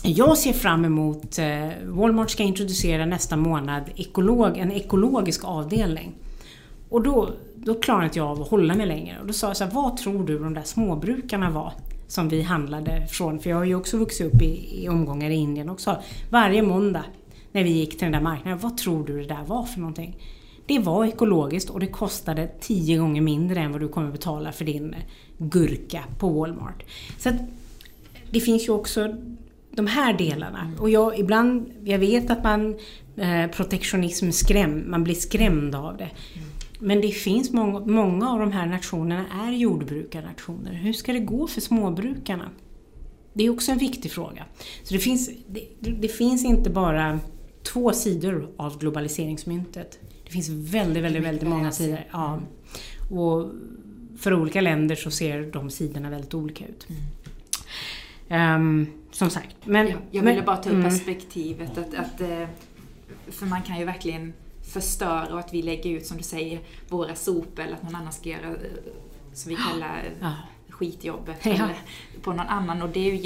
jag 0.02 0.38
ser 0.38 0.52
fram 0.52 0.84
emot 0.84 1.38
eh, 1.38 1.68
Walmart 1.86 2.30
ska 2.30 2.42
introducera 2.42 3.06
nästa 3.06 3.36
månad 3.36 3.82
ekolog, 3.96 4.58
en 4.58 4.72
ekologisk 4.72 5.44
avdelning. 5.44 6.12
Och 6.88 7.02
då, 7.02 7.30
då 7.54 7.74
klarade 7.74 8.04
inte 8.04 8.18
jag 8.18 8.28
av 8.28 8.42
att 8.42 8.48
hålla 8.48 8.74
mig 8.74 8.86
längre. 8.86 9.20
Och 9.20 9.26
då 9.26 9.32
sa 9.32 9.46
jag 9.46 9.56
så 9.56 9.64
här, 9.64 9.70
vad 9.70 9.96
tror 9.96 10.26
du 10.26 10.38
de 10.38 10.54
där 10.54 10.62
småbrukarna 10.62 11.50
var? 11.50 11.72
Som 12.08 12.28
vi 12.28 12.42
handlade 12.42 13.06
från, 13.06 13.38
för 13.38 13.50
jag 13.50 13.56
har 13.56 13.64
ju 13.64 13.74
också 13.74 13.96
vuxit 13.96 14.26
upp 14.26 14.42
i, 14.42 14.82
i 14.84 14.88
omgångar 14.88 15.30
i 15.30 15.34
Indien 15.34 15.70
också. 15.70 15.96
Varje 16.30 16.62
måndag 16.62 17.04
när 17.52 17.64
vi 17.64 17.70
gick 17.70 17.90
till 17.90 18.00
den 18.00 18.12
där 18.12 18.20
marknaden, 18.20 18.58
vad 18.58 18.78
tror 18.78 19.06
du 19.06 19.18
det 19.20 19.34
där 19.34 19.44
var 19.46 19.64
för 19.64 19.80
någonting? 19.80 20.16
Det 20.66 20.78
var 20.78 21.04
ekologiskt 21.04 21.70
och 21.70 21.80
det 21.80 21.86
kostade 21.86 22.50
tio 22.60 22.98
gånger 22.98 23.22
mindre 23.22 23.60
än 23.60 23.72
vad 23.72 23.80
du 23.80 23.88
kommer 23.88 24.12
betala 24.12 24.52
för 24.52 24.64
din 24.64 24.94
eh, 24.94 25.00
gurka 25.38 26.04
på 26.18 26.28
Walmart. 26.28 26.82
Så 27.18 27.28
att, 27.28 27.34
det 28.30 28.40
finns 28.40 28.68
ju 28.68 28.72
också 28.72 29.16
de 29.70 29.86
här 29.86 30.12
delarna. 30.18 30.72
Och 30.78 30.90
jag, 30.90 31.18
ibland, 31.18 31.72
jag 31.84 31.98
vet 31.98 32.30
att 32.30 32.44
man 32.44 32.76
eh, 33.16 33.46
protektionism 33.46 34.30
skräm, 34.30 34.90
man 34.90 35.04
blir 35.04 35.14
skrämd 35.14 35.74
av 35.74 35.96
det. 35.96 36.10
Men 36.78 37.00
det 37.00 37.08
finns 37.08 37.52
många, 37.52 37.80
många 37.80 38.30
av 38.30 38.38
de 38.38 38.52
här 38.52 38.66
nationerna 38.66 39.24
är 39.46 39.52
jordbrukarnationer. 39.52 40.72
Hur 40.72 40.92
ska 40.92 41.12
det 41.12 41.20
gå 41.20 41.46
för 41.46 41.60
småbrukarna? 41.60 42.50
Det 43.32 43.44
är 43.46 43.50
också 43.50 43.72
en 43.72 43.78
viktig 43.78 44.12
fråga. 44.12 44.44
Så 44.82 44.94
det 44.94 45.00
finns, 45.00 45.30
det, 45.46 45.90
det 45.90 46.08
finns 46.08 46.44
inte 46.44 46.70
bara 46.70 47.20
två 47.62 47.92
sidor 47.92 48.50
av 48.56 48.78
globaliseringsmyntet. 48.78 49.98
Det 50.32 50.34
finns 50.34 50.72
väldigt, 50.72 51.04
väldigt, 51.04 51.22
väldigt 51.22 51.48
många 51.48 51.72
sidor. 51.72 51.98
Ja. 52.12 52.40
Och 53.10 53.50
för 54.18 54.34
olika 54.34 54.60
länder 54.60 54.96
så 54.96 55.10
ser 55.10 55.42
de 55.52 55.70
sidorna 55.70 56.10
väldigt 56.10 56.34
olika 56.34 56.64
ut. 56.66 56.86
Um, 58.28 58.86
som 59.10 59.30
sagt. 59.30 59.56
Men, 59.64 59.88
jag, 59.88 59.98
jag 60.10 60.22
ville 60.22 60.42
bara 60.42 60.56
ta 60.56 60.70
upp 60.70 60.74
mm. 60.74 60.90
perspektivet 60.90 61.78
att, 61.78 61.94
att, 61.94 62.20
eh, 62.20 62.48
för 63.28 63.46
man 63.46 63.62
kan 63.62 63.78
ju 63.78 63.84
verkligen 63.84 64.32
förstöra 64.72 65.32
och 65.32 65.38
att 65.38 65.54
vi 65.54 65.62
lägger 65.62 65.90
ut, 65.90 66.06
som 66.06 66.16
du 66.16 66.22
säger, 66.22 66.60
våra 66.88 67.14
sopor 67.14 67.64
eller 67.64 67.74
att 67.74 67.82
någon 67.82 67.94
annan 67.94 68.12
ska 68.12 68.28
göra, 68.28 68.48
eh, 68.48 68.56
som 69.32 69.50
vi 69.50 69.56
kallar 69.56 70.04
ja. 70.20 70.34
skitjobbet, 70.68 71.38
ja. 71.42 71.50
eller 71.52 71.76
på 72.22 72.32
någon 72.32 72.46
annan. 72.46 72.82
Och 72.82 72.88
det 72.88 73.00
är 73.00 73.12
ju 73.12 73.18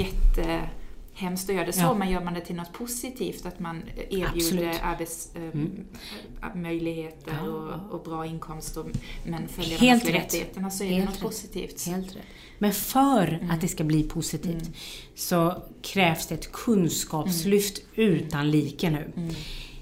jättehemskt 1.17 1.49
att 1.49 1.55
göra 1.55 1.65
det 1.65 1.73
så, 1.73 1.81
ja. 1.81 1.93
men 1.93 2.09
gör 2.09 2.23
man 2.23 2.33
det 2.33 2.41
till 2.41 2.55
något 2.55 2.73
positivt, 2.73 3.45
att 3.45 3.59
man 3.59 3.83
erbjuder 4.09 4.79
arbetsmöjligheter 4.83 7.31
äh, 7.31 7.39
mm. 7.39 7.53
och, 7.53 7.91
och, 7.91 8.03
bra 8.03 8.25
inkomst, 8.25 8.77
och, 8.77 8.85
men 9.25 9.47
följer 9.47 9.77
Helt 9.77 10.05
de 10.05 10.11
rättigheterna 10.11 10.69
så 10.69 10.83
är 10.83 10.87
Helt 10.87 10.99
det 10.99 11.05
något 11.05 11.15
rätt. 11.15 11.23
positivt. 11.23 11.87
Helt 11.87 12.15
rätt. 12.15 12.23
Men 12.57 12.73
för 12.73 13.27
mm. 13.27 13.51
att 13.51 13.61
det 13.61 13.67
ska 13.67 13.83
bli 13.83 14.03
positivt 14.03 14.61
mm. 14.61 14.73
så 15.15 15.63
krävs 15.81 16.27
det 16.27 16.35
ett 16.35 16.51
kunskapslyft 16.51 17.81
mm. 17.95 18.13
utan 18.13 18.51
like 18.51 18.89
nu. 18.89 19.11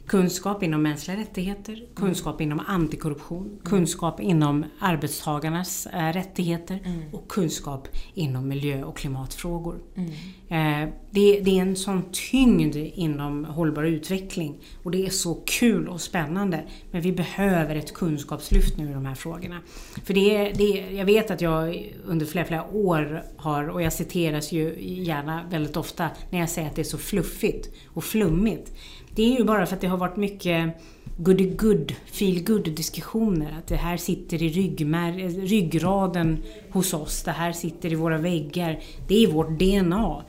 Mm. 0.05 0.21
Kunskap 0.21 0.63
inom 0.63 0.81
mänskliga 0.81 1.17
rättigheter, 1.17 1.73
mm. 1.73 1.87
kunskap 1.95 2.41
inom 2.41 2.59
antikorruption, 2.67 3.45
mm. 3.45 3.59
kunskap 3.63 4.19
inom 4.19 4.65
arbetstagarnas 4.79 5.87
äh, 5.87 6.13
rättigheter 6.13 6.79
mm. 6.85 7.01
och 7.13 7.27
kunskap 7.27 7.87
inom 8.13 8.47
miljö 8.47 8.83
och 8.83 8.97
klimatfrågor. 8.97 9.75
Mm. 9.95 10.11
Eh, 10.49 10.89
det, 11.11 11.39
det, 11.39 11.57
är 11.57 11.61
en 11.61 11.75
sån 11.75 12.03
tyngd 12.11 12.75
inom 12.75 13.45
hållbar 13.45 13.83
utveckling 13.83 14.57
och 14.83 14.91
det 14.91 15.05
är 15.05 15.09
så 15.09 15.35
kul 15.45 15.87
och 15.87 16.01
spännande. 16.01 16.63
Men 16.91 17.01
vi 17.01 17.11
behöver 17.11 17.75
ett 17.75 17.93
kunskapslyft 17.93 18.77
nu 18.77 18.89
i 18.89 18.93
de 18.93 19.05
här 19.05 19.15
frågorna. 19.15 19.59
För 20.03 20.13
det 20.13 20.35
är, 20.35 20.53
det 20.55 20.63
är, 20.63 20.97
jag 20.97 21.05
vet 21.05 21.31
att 21.31 21.41
jag 21.41 21.93
under 22.05 22.25
flera, 22.25 22.45
flera 22.45 22.67
år 22.71 23.23
har, 23.37 23.67
och 23.69 23.81
jag 23.81 23.93
citeras 23.93 24.51
ju 24.51 24.75
gärna 25.03 25.45
väldigt 25.49 25.77
ofta 25.77 26.09
när 26.29 26.39
jag 26.39 26.49
säger 26.49 26.67
att 26.67 26.75
det 26.75 26.81
är 26.81 26.83
så 26.83 26.97
fluffigt 26.97 27.69
och 27.87 28.03
flummigt. 28.03 28.71
Det 29.15 29.23
är 29.23 29.37
ju 29.37 29.43
bara 29.43 29.65
för 29.65 29.75
att 29.75 29.81
det 29.81 29.87
har 29.87 29.97
varit 29.97 30.17
mycket 30.17 30.75
goody-good, 31.17 31.93
feel-good 32.11 32.75
diskussioner. 32.75 33.55
Att 33.59 33.67
det 33.67 33.75
här 33.75 33.97
sitter 33.97 34.43
i 34.43 34.49
ryggmär, 34.49 35.11
ryggraden 35.47 36.37
hos 36.69 36.93
oss, 36.93 37.23
det 37.23 37.31
här 37.31 37.51
sitter 37.51 37.91
i 37.91 37.95
våra 37.95 38.17
väggar, 38.17 38.79
det 39.07 39.23
är 39.23 39.27
vårt 39.27 39.59
DNA. 39.59 40.23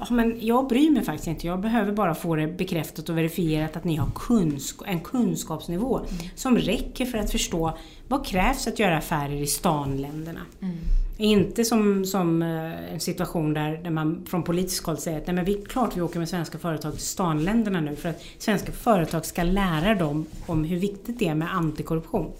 Ja, 0.00 0.06
men 0.10 0.38
jag 0.40 0.68
bryr 0.68 0.90
mig 0.90 1.04
faktiskt 1.04 1.28
inte. 1.28 1.46
Jag 1.46 1.60
behöver 1.60 1.92
bara 1.92 2.14
få 2.14 2.36
det 2.36 2.46
bekräftat 2.46 3.08
och 3.08 3.18
verifierat 3.18 3.76
att 3.76 3.84
ni 3.84 3.96
har 3.96 4.10
kunsk 4.14 4.80
en 4.86 5.00
kunskapsnivå 5.00 5.98
mm. 5.98 6.08
som 6.34 6.58
räcker 6.58 7.06
för 7.06 7.18
att 7.18 7.32
förstå 7.32 7.78
vad 8.08 8.26
krävs 8.26 8.66
att 8.66 8.78
göra 8.78 8.98
affärer 8.98 9.42
i 9.42 9.46
stanländerna. 9.46 10.40
Mm. 10.62 10.76
Inte 11.20 11.64
som, 11.64 12.04
som 12.04 12.42
eh, 12.42 12.92
en 12.92 13.00
situation 13.00 13.54
där, 13.54 13.80
där 13.82 13.90
man 13.90 14.26
från 14.26 14.42
politiskt 14.42 14.86
håll 14.86 14.98
säger 14.98 15.18
att 15.18 15.26
nej 15.26 15.36
men 15.36 15.44
vi, 15.44 15.54
klart 15.54 15.96
vi 15.96 16.00
åker 16.00 16.18
med 16.18 16.28
svenska 16.28 16.58
företag 16.58 16.92
till 16.92 17.02
stanländerna 17.02 17.80
nu 17.80 17.96
för 17.96 18.08
att 18.08 18.22
svenska 18.38 18.72
företag 18.72 19.26
ska 19.26 19.42
lära 19.42 19.94
dem 19.94 20.26
om 20.46 20.64
hur 20.64 20.78
viktigt 20.78 21.18
det 21.18 21.28
är 21.28 21.34
med 21.34 21.54
antikorruption. 21.54 22.32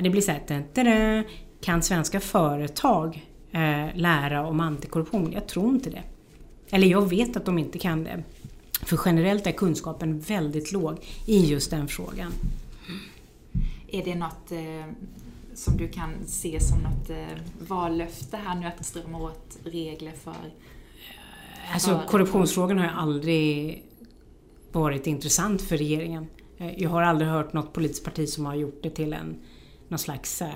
Det 0.00 0.10
blir 0.10 0.20
så 0.22 0.32
här, 0.32 1.24
kan 1.60 1.82
svenska 1.82 2.20
företag 2.20 3.26
eh, 3.52 3.86
lära 3.94 4.46
om 4.46 4.60
antikorruption? 4.60 5.32
Jag 5.32 5.46
tror 5.46 5.74
inte 5.74 5.90
det. 5.90 6.02
Eller 6.70 6.86
jag 6.88 7.08
vet 7.08 7.36
att 7.36 7.44
de 7.44 7.58
inte 7.58 7.78
kan 7.78 8.04
det. 8.04 8.22
För 8.82 9.00
generellt 9.04 9.46
är 9.46 9.52
kunskapen 9.52 10.20
väldigt 10.20 10.72
låg 10.72 10.96
i 11.26 11.46
just 11.46 11.70
den 11.70 11.88
frågan. 11.88 12.32
Är 13.88 14.04
det 14.04 14.14
något 14.14 14.52
eh, 14.52 14.92
som 15.60 15.76
du 15.76 15.88
kan 15.88 16.26
se 16.26 16.60
som 16.60 16.78
något 16.78 17.10
eh, 17.10 17.38
vallöfte 17.58 18.36
här 18.36 18.54
nu 18.54 18.66
att 18.66 18.86
strömma 18.86 19.18
åt 19.18 19.58
regler 19.64 20.12
för? 20.12 20.34
Alltså 21.72 22.02
korruptionsfrågan 22.08 22.78
har 22.78 22.84
ju 22.84 22.92
aldrig 22.92 23.82
varit 24.72 25.06
intressant 25.06 25.62
för 25.62 25.76
regeringen. 25.76 26.26
Eh, 26.58 26.82
jag 26.82 26.90
har 26.90 27.02
aldrig 27.02 27.30
hört 27.30 27.52
något 27.52 27.72
politiskt 27.72 28.04
parti 28.04 28.28
som 28.28 28.46
har 28.46 28.54
gjort 28.54 28.82
det 28.82 28.90
till 28.90 29.12
en 29.12 29.36
någon 29.88 29.98
slags 29.98 30.42
eh, 30.42 30.48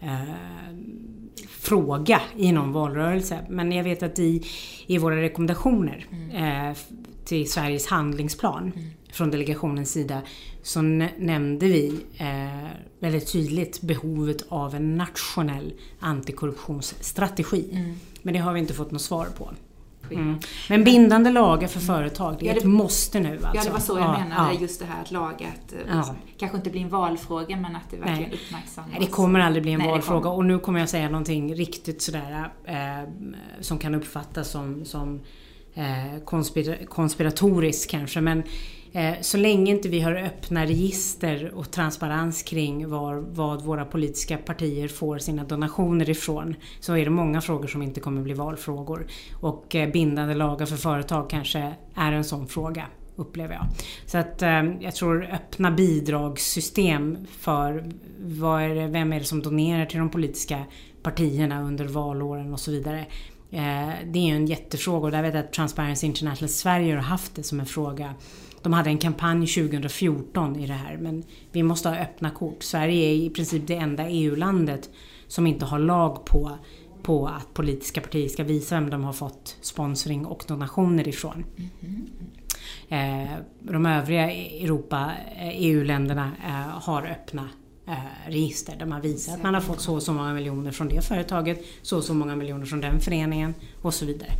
eh, 0.00 0.34
fråga 1.48 2.20
i 2.36 2.52
någon 2.52 2.72
valrörelse. 2.72 3.46
Men 3.48 3.72
jag 3.72 3.84
vet 3.84 4.02
att 4.02 4.18
i, 4.18 4.44
i 4.86 4.98
våra 4.98 5.22
rekommendationer 5.22 6.06
mm. 6.12 6.70
eh, 6.70 6.76
till 7.24 7.50
Sveriges 7.50 7.86
handlingsplan 7.86 8.72
mm. 8.76 8.90
från 9.12 9.30
delegationens 9.30 9.92
sida 9.92 10.22
så 10.62 10.82
nämnde 10.82 11.66
vi 11.66 12.00
eh, 12.18 12.70
väldigt 12.98 13.32
tydligt 13.32 13.80
behovet 13.80 14.44
av 14.48 14.74
en 14.74 14.96
nationell 14.96 15.72
antikorruptionsstrategi. 16.00 17.68
Mm. 17.72 17.94
Men 18.22 18.34
det 18.34 18.40
har 18.40 18.52
vi 18.52 18.60
inte 18.60 18.74
fått 18.74 18.90
något 18.90 19.02
svar 19.02 19.26
på. 19.38 19.50
Mm. 20.10 20.38
Men 20.68 20.84
bindande 20.84 21.30
lagar 21.30 21.68
för 21.68 21.80
företag, 21.80 22.36
det 22.38 22.44
är 22.44 22.46
ja, 22.46 22.54
det, 22.54 22.60
ett 22.60 22.64
måste 22.64 23.20
nu 23.20 23.32
alltså. 23.32 23.50
Ja, 23.54 23.64
det 23.64 23.70
var 23.70 23.78
så 23.78 23.98
jag 23.98 24.04
ja, 24.04 24.18
menade. 24.18 24.54
Ja. 24.54 24.60
Just 24.60 24.80
det 24.80 24.86
här 24.86 25.02
att 25.02 25.10
laget 25.10 25.72
eh, 25.72 25.78
ja. 25.88 26.14
kanske 26.38 26.56
inte 26.56 26.70
blir 26.70 26.80
en 26.80 26.88
valfråga 26.88 27.56
men 27.56 27.76
att 27.76 27.90
det 27.90 27.96
verkligen 27.96 28.30
Nej. 28.30 28.40
uppmärksammas. 28.46 28.90
Nej, 28.90 29.00
det 29.00 29.06
kommer 29.06 29.40
aldrig 29.40 29.62
bli 29.62 29.72
en 29.72 29.78
Nej, 29.78 29.88
valfråga 29.88 30.30
och 30.30 30.44
nu 30.44 30.58
kommer 30.58 30.80
jag 30.80 30.88
säga 30.88 31.08
någonting 31.08 31.54
riktigt 31.54 32.02
sådär 32.02 32.50
eh, 32.64 33.08
som 33.60 33.78
kan 33.78 33.94
uppfattas 33.94 34.50
som, 34.50 34.84
som 34.84 35.20
eh, 35.74 36.24
konspira 36.24 36.74
konspiratoriskt 36.88 37.90
kanske 37.90 38.20
men 38.20 38.42
Eh, 38.92 39.14
så 39.20 39.36
länge 39.36 39.70
inte 39.70 39.88
vi 39.88 40.00
har 40.00 40.14
öppna 40.14 40.66
register 40.66 41.54
och 41.54 41.70
transparens 41.70 42.42
kring 42.42 42.88
var, 42.88 43.14
vad 43.14 43.62
våra 43.62 43.84
politiska 43.84 44.38
partier 44.38 44.88
får 44.88 45.18
sina 45.18 45.44
donationer 45.44 46.10
ifrån 46.10 46.54
så 46.80 46.96
är 46.96 47.04
det 47.04 47.10
många 47.10 47.40
frågor 47.40 47.68
som 47.68 47.82
inte 47.82 48.00
kommer 48.00 48.22
bli 48.22 48.34
valfrågor. 48.34 49.06
Och 49.40 49.74
eh, 49.74 49.90
bindande 49.90 50.34
lagar 50.34 50.66
för 50.66 50.76
företag 50.76 51.30
kanske 51.30 51.74
är 51.94 52.12
en 52.12 52.24
sån 52.24 52.48
fråga 52.48 52.86
upplever 53.16 53.54
jag. 53.54 53.66
Så 54.06 54.18
att 54.18 54.42
eh, 54.42 54.64
jag 54.80 54.94
tror 54.94 55.28
öppna 55.32 55.70
bidragssystem 55.70 57.18
för 57.38 57.84
vad 58.18 58.62
är 58.62 58.74
det, 58.74 58.86
vem 58.86 59.12
är 59.12 59.18
det 59.18 59.24
som 59.24 59.42
donerar 59.42 59.86
till 59.86 59.98
de 59.98 60.10
politiska 60.10 60.64
partierna 61.02 61.62
under 61.62 61.84
valåren 61.84 62.52
och 62.52 62.60
så 62.60 62.70
vidare. 62.70 63.06
Det 64.04 64.18
är 64.18 64.26
ju 64.26 64.36
en 64.36 64.46
jättefråga 64.46 65.04
och 65.04 65.10
där 65.10 65.22
vet 65.22 65.34
jag 65.34 65.44
att 65.44 65.52
Transparency 65.52 66.06
International 66.06 66.48
Sverige 66.48 66.94
har 66.94 67.02
haft 67.02 67.34
det 67.34 67.42
som 67.42 67.60
en 67.60 67.66
fråga 67.66 68.14
de 68.62 68.72
hade 68.72 68.90
en 68.90 68.98
kampanj 68.98 69.46
2014 69.46 70.56
i 70.56 70.66
det 70.66 70.72
här 70.72 70.96
men 70.96 71.22
vi 71.52 71.62
måste 71.62 71.88
ha 71.88 71.96
öppna 71.96 72.30
kort. 72.30 72.62
Sverige 72.62 73.06
är 73.06 73.14
i 73.14 73.30
princip 73.30 73.66
det 73.66 73.74
enda 73.74 74.08
EU-landet 74.08 74.90
som 75.26 75.46
inte 75.46 75.64
har 75.64 75.78
lag 75.78 76.24
på, 76.24 76.58
på 77.02 77.26
att 77.26 77.54
politiska 77.54 78.00
partier 78.00 78.28
ska 78.28 78.44
visa 78.44 78.74
vem 78.74 78.90
de 78.90 79.04
har 79.04 79.12
fått 79.12 79.56
sponsring 79.60 80.26
och 80.26 80.44
donationer 80.48 81.08
ifrån. 81.08 81.44
Mm. 81.80 83.30
de 83.60 83.86
övriga 83.86 84.30
Europa, 84.32 85.10
EU-länderna 85.40 86.32
har 86.82 87.02
öppna 87.06 87.48
register 88.26 88.76
där 88.76 88.86
man 88.86 89.00
visar 89.00 89.34
att 89.34 89.42
man 89.42 89.54
har 89.54 89.60
fått 89.60 89.80
så 89.80 89.94
och 89.94 90.02
så 90.02 90.12
många 90.12 90.34
miljoner 90.34 90.70
från 90.70 90.88
det 90.88 91.00
företaget, 91.00 91.64
så 91.82 91.96
och 91.96 92.04
så 92.04 92.14
många 92.14 92.36
miljoner 92.36 92.66
från 92.66 92.80
den 92.80 93.00
föreningen 93.00 93.54
och 93.82 93.94
så 93.94 94.06
vidare. 94.06 94.30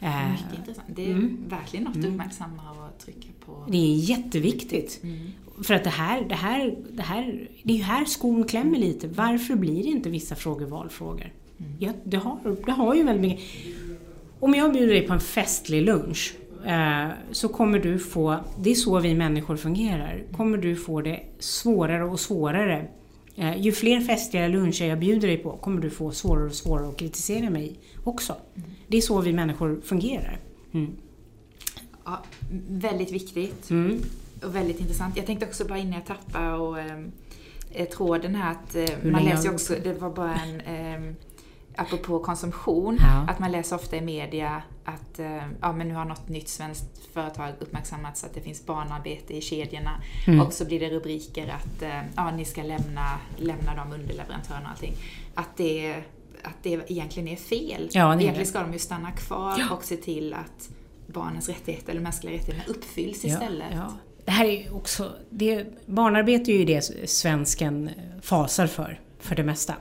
Mycket 0.00 0.58
intressant. 0.58 0.88
Det 0.88 1.04
är 1.04 1.10
mm. 1.10 1.38
verkligen 1.48 1.84
något 1.84 1.96
att 1.96 2.04
mm. 2.04 2.12
uppmärksamma 2.12 2.62
och 2.70 2.98
trycka 2.98 3.28
på. 3.50 3.70
Det 3.70 3.76
är 3.76 3.96
jätteviktigt. 3.96 5.00
Mm. 5.02 5.18
För 5.64 5.74
att 5.74 5.84
det 5.84 5.90
här, 5.90 6.24
det, 6.28 6.34
här, 6.34 6.76
det, 6.90 7.02
här, 7.02 7.48
det 7.62 7.72
är 7.72 7.76
ju 7.76 7.82
här 7.82 8.04
skon 8.04 8.44
klämmer 8.44 8.78
lite. 8.78 9.08
Varför 9.08 9.54
blir 9.54 9.86
inte 9.86 10.10
vissa 10.10 10.34
frågor 10.34 10.66
valfrågor? 10.66 11.32
Mm. 11.58 11.72
Ja, 11.78 11.92
det, 12.04 12.16
har, 12.16 12.56
det 12.66 12.72
har 12.72 12.94
ju 12.94 13.02
väldigt 13.02 13.30
mycket... 13.30 13.44
Om 14.40 14.54
jag 14.54 14.72
bjuder 14.72 14.92
dig 14.92 15.06
på 15.06 15.12
en 15.12 15.20
festlig 15.20 15.82
lunch 15.82 16.34
eh, 16.66 17.08
så 17.30 17.48
kommer 17.48 17.78
du 17.78 17.98
få, 17.98 18.36
det 18.58 18.70
är 18.70 18.74
så 18.74 19.00
vi 19.00 19.14
människor 19.14 19.56
fungerar, 19.56 20.22
kommer 20.36 20.58
du 20.58 20.76
få 20.76 21.00
det 21.00 21.20
svårare 21.38 22.04
och 22.04 22.20
svårare. 22.20 22.88
Eh, 23.36 23.60
ju 23.60 23.72
fler 23.72 24.00
festliga 24.00 24.48
luncher 24.48 24.84
jag 24.84 24.98
bjuder 24.98 25.28
dig 25.28 25.36
på 25.36 25.56
kommer 25.56 25.80
du 25.80 25.90
få 25.90 26.10
svårare 26.10 26.46
och 26.46 26.54
svårare 26.54 26.88
att 26.88 26.96
kritisera 26.96 27.50
mig 27.50 27.78
också. 28.04 28.32
Mm. 28.54 28.70
Det 28.88 28.96
är 28.96 29.00
så 29.00 29.20
vi 29.20 29.32
människor 29.32 29.80
fungerar. 29.84 30.38
Mm. 30.72 30.96
Ja, 32.04 32.22
väldigt 32.68 33.12
viktigt. 33.12 33.70
Mm. 33.70 34.02
Och 34.42 34.54
väldigt 34.54 34.80
intressant. 34.80 35.16
Jag 35.16 35.26
tänkte 35.26 35.46
också 35.46 35.64
bara 35.64 35.78
innan 35.78 35.92
jag 35.92 36.06
tappar 36.06 36.52
och 36.52 36.78
eh, 37.72 37.88
tråden 37.96 38.34
här 38.34 38.52
att 38.52 38.74
eh, 38.74 39.12
man 39.12 39.24
läser 39.24 39.54
också, 39.54 39.74
det 39.82 39.92
var 39.92 40.10
bara 40.10 40.34
en 40.34 40.60
eh, 40.60 41.14
apropå 41.76 42.18
konsumtion, 42.18 42.96
ja. 43.00 43.26
att 43.28 43.38
man 43.38 43.52
läser 43.52 43.76
ofta 43.76 43.96
i 43.96 44.00
media 44.00 44.62
att 44.84 45.18
eh, 45.18 45.42
ja, 45.60 45.72
men 45.72 45.88
nu 45.88 45.94
har 45.94 46.04
något 46.04 46.28
nytt 46.28 46.48
svenskt 46.48 47.06
företag 47.12 47.52
uppmärksammats 47.60 48.24
att 48.24 48.34
det 48.34 48.40
finns 48.40 48.66
barnarbete 48.66 49.36
i 49.36 49.40
kedjorna. 49.40 50.02
Mm. 50.26 50.40
Och 50.40 50.52
så 50.52 50.64
blir 50.64 50.80
det 50.80 50.90
rubriker 50.90 51.48
att 51.48 51.82
eh, 51.82 52.00
ja, 52.16 52.30
ni 52.30 52.44
ska 52.44 52.62
lämna, 52.62 53.18
lämna 53.36 53.74
de 53.74 53.92
underleverantörerna 53.92 54.64
och 54.64 54.70
allting. 54.70 54.94
Att 55.34 55.56
det, 55.56 55.94
att 56.42 56.62
det 56.62 56.90
egentligen 56.90 57.28
är 57.28 57.36
fel. 57.36 57.88
Ja, 57.92 58.20
egentligen 58.20 58.46
ska 58.46 58.60
de 58.60 58.72
ju 58.72 58.78
stanna 58.78 59.10
kvar 59.10 59.54
ja. 59.58 59.74
och 59.74 59.84
se 59.84 59.96
till 59.96 60.34
att 60.34 60.70
barnens 61.12 61.48
rättigheter 61.48 61.90
eller 61.90 62.00
mänskliga 62.00 62.34
rättigheter 62.34 62.70
uppfylls 62.70 63.24
istället. 63.24 63.66
Ja, 63.72 63.92
Det 64.24 64.30
här 64.30 64.44
är 64.44 64.74
också, 64.74 65.12
det, 65.30 65.66
barnarbete 65.86 66.52
är 66.52 66.58
ju 66.58 66.64
det 66.64 67.08
svensken 67.10 67.90
fasar 68.22 68.66
för, 68.66 69.00
för 69.18 69.36
det 69.36 69.44
mesta. 69.44 69.74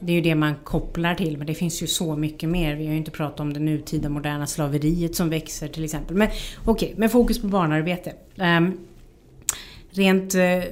Det 0.00 0.12
är 0.12 0.14
ju 0.14 0.20
det 0.22 0.34
man 0.34 0.54
kopplar 0.64 1.14
till, 1.14 1.38
men 1.38 1.46
det 1.46 1.54
finns 1.54 1.82
ju 1.82 1.86
så 1.86 2.16
mycket 2.16 2.48
mer. 2.48 2.76
Vi 2.76 2.86
har 2.86 2.92
ju 2.92 2.98
inte 2.98 3.10
pratat 3.10 3.40
om 3.40 3.52
det 3.52 3.60
nutida 3.60 4.08
moderna 4.08 4.46
slaveriet 4.46 5.16
som 5.16 5.28
växer 5.28 5.68
till 5.68 5.84
exempel. 5.84 6.16
Men 6.16 6.28
okej, 6.64 6.86
okay, 6.86 7.00
med 7.00 7.12
fokus 7.12 7.40
på 7.40 7.46
barnarbete. 7.46 8.12
Um, 8.36 8.78
rent 9.90 10.34
uh, 10.34 10.62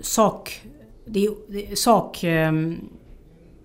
sak... 0.00 0.62
Det 1.06 1.26
är, 1.26 1.32
det 1.48 1.72
är 1.72 1.76
sak... 1.76 2.24
Um, 2.24 2.88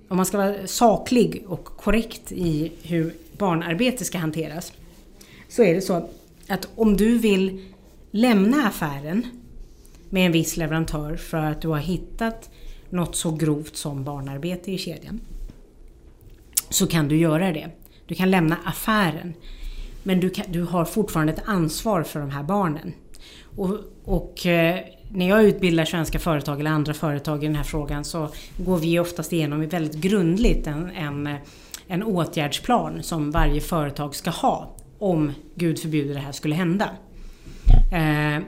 om 0.10 0.18
man 0.18 0.26
ska 0.26 0.38
vara 0.38 0.68
saklig 0.68 1.44
och 1.48 1.66
korrekt 1.66 2.32
i 2.32 2.72
hur 2.84 3.14
barnarbete 3.38 4.06
ska 4.06 4.18
hanteras. 4.18 4.74
Så 5.58 5.64
är 5.64 5.76
det 5.76 5.82
så 5.82 6.10
att 6.48 6.68
om 6.76 6.98
du 6.98 7.18
vill 7.18 7.66
lämna 8.12 8.68
affären 8.68 9.28
med 10.10 10.26
en 10.26 10.32
viss 10.32 10.58
leverantör 10.58 11.16
för 11.16 11.38
att 11.38 11.62
du 11.62 11.68
har 11.68 11.78
hittat 11.78 12.50
något 12.90 13.16
så 13.16 13.32
grovt 13.32 13.78
som 13.78 14.04
barnarbete 14.04 14.72
i 14.72 14.78
kedjan. 14.78 15.20
Så 16.70 16.88
kan 16.88 17.08
du 17.08 17.18
göra 17.18 17.52
det. 17.52 17.70
Du 18.06 18.16
kan 18.16 18.32
lämna 18.32 18.58
affären. 18.66 19.34
Men 20.04 20.20
du, 20.20 20.30
kan, 20.30 20.46
du 20.52 20.64
har 20.64 20.86
fortfarande 20.86 21.34
ett 21.34 21.44
ansvar 21.46 22.04
för 22.04 22.20
de 22.20 22.30
här 22.30 22.44
barnen. 22.44 22.94
Och, 23.56 23.78
och 24.06 24.46
eh, 24.46 24.80
när 25.12 25.30
jag 25.30 25.44
utbildar 25.44 25.86
svenska 25.86 26.20
företag 26.20 26.60
eller 26.60 26.72
andra 26.72 26.94
företag 26.94 27.44
i 27.44 27.48
den 27.48 27.56
här 27.56 27.64
frågan 27.64 28.06
så 28.06 28.30
går 28.58 28.78
vi 28.78 29.00
oftast 29.00 29.34
igenom 29.34 29.68
väldigt 29.68 30.02
grundligt 30.02 30.68
en, 30.68 30.90
en, 30.90 31.36
en 31.88 32.04
åtgärdsplan 32.04 33.04
som 33.04 33.32
varje 33.32 33.62
företag 33.62 34.16
ska 34.16 34.30
ha 34.30 34.77
om 35.00 35.32
Gud 35.56 35.80
förbjuder 35.80 36.14
det 36.14 36.20
här 36.20 36.32
skulle 36.32 36.56
hända. 36.56 36.90
Eh, 37.92 38.44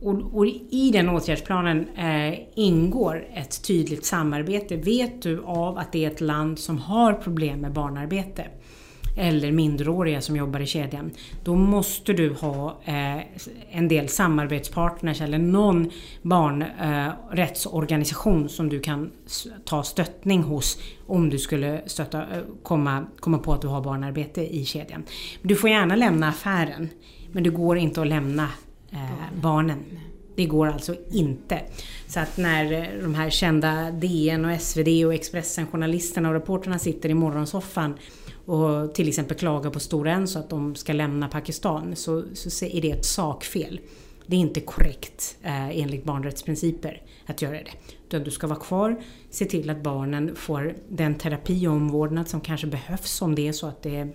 och, 0.00 0.36
och, 0.36 0.46
i 0.70 0.90
den 0.92 1.08
åtgärdsplanen 1.08 1.88
eh, 1.96 2.38
ingår 2.54 3.26
ett 3.34 3.64
tydligt 3.64 4.04
samarbete. 4.04 4.76
Vet 4.76 5.22
du 5.22 5.42
av 5.44 5.78
att 5.78 5.92
det 5.92 6.04
är 6.04 6.10
ett 6.10 6.20
land 6.20 6.58
som 6.58 6.78
har 6.78 7.12
problem 7.12 7.60
med 7.60 7.72
barnarbete 7.72 8.46
eller 9.16 9.52
minderåriga 9.52 10.20
som 10.20 10.36
jobbar 10.36 10.60
i 10.60 10.66
kedjan, 10.66 11.10
då 11.44 11.54
måste 11.54 12.12
du 12.12 12.34
ha 12.34 12.80
eh, 12.84 13.18
en 13.70 13.88
del 13.88 14.08
samarbetspartners 14.08 15.20
eller 15.20 15.38
någon 15.38 15.90
barnrättsorganisation 16.22 18.42
eh, 18.42 18.48
som 18.48 18.68
du 18.68 18.80
kan 18.80 19.10
ta 19.64 19.82
stöttning 19.82 20.42
hos 20.42 20.78
om 21.06 21.30
du 21.30 21.38
skulle 21.38 21.82
stötta, 21.86 22.20
eh, 22.20 22.42
komma, 22.62 23.06
komma 23.20 23.38
på 23.38 23.52
att 23.52 23.62
du 23.62 23.68
har 23.68 23.80
barnarbete 23.80 24.56
i 24.56 24.64
kedjan. 24.64 25.02
Du 25.42 25.56
får 25.56 25.70
gärna 25.70 25.96
lämna 25.96 26.28
affären, 26.28 26.88
men 27.32 27.42
det 27.42 27.50
går 27.50 27.78
inte 27.78 28.00
att 28.00 28.06
lämna 28.06 28.48
barnen. 29.40 29.84
Det 30.36 30.46
går 30.46 30.66
alltså 30.66 30.94
inte. 31.10 31.60
Så 32.06 32.20
att 32.20 32.36
när 32.36 32.90
de 33.02 33.14
här 33.14 33.30
kända 33.30 33.90
DN 33.90 34.44
och 34.44 34.60
SvD 34.60 35.06
och 35.06 35.14
Expressen 35.14 35.66
journalisterna 35.66 36.28
och 36.28 36.34
reporterna 36.34 36.78
sitter 36.78 37.08
i 37.08 37.14
morgonsoffan 37.14 37.94
och 38.46 38.94
till 38.94 39.08
exempel 39.08 39.36
klagar 39.36 39.70
på 39.70 39.80
Stora 39.80 40.12
Enso 40.12 40.38
att 40.38 40.50
de 40.50 40.74
ska 40.74 40.92
lämna 40.92 41.28
Pakistan 41.28 41.96
så, 41.96 42.24
så 42.34 42.64
är 42.64 42.80
det 42.80 42.90
ett 42.90 43.04
sakfel. 43.04 43.80
Det 44.26 44.36
är 44.36 44.40
inte 44.40 44.60
korrekt 44.60 45.36
eh, 45.42 45.80
enligt 45.80 46.04
barnrättsprinciper 46.04 47.02
att 47.26 47.42
göra 47.42 47.52
det. 47.52 47.72
Utan 48.06 48.24
du 48.24 48.30
ska 48.30 48.46
vara 48.46 48.60
kvar, 48.60 49.02
se 49.30 49.44
till 49.44 49.70
att 49.70 49.82
barnen 49.82 50.36
får 50.36 50.74
den 50.88 51.14
terapi 51.14 51.66
och 51.66 51.72
omvårdnad 51.72 52.28
som 52.28 52.40
kanske 52.40 52.66
behövs 52.66 53.22
om 53.22 53.34
det 53.34 53.48
är 53.48 53.52
så 53.52 53.66
att 53.66 53.82
det 53.82 54.08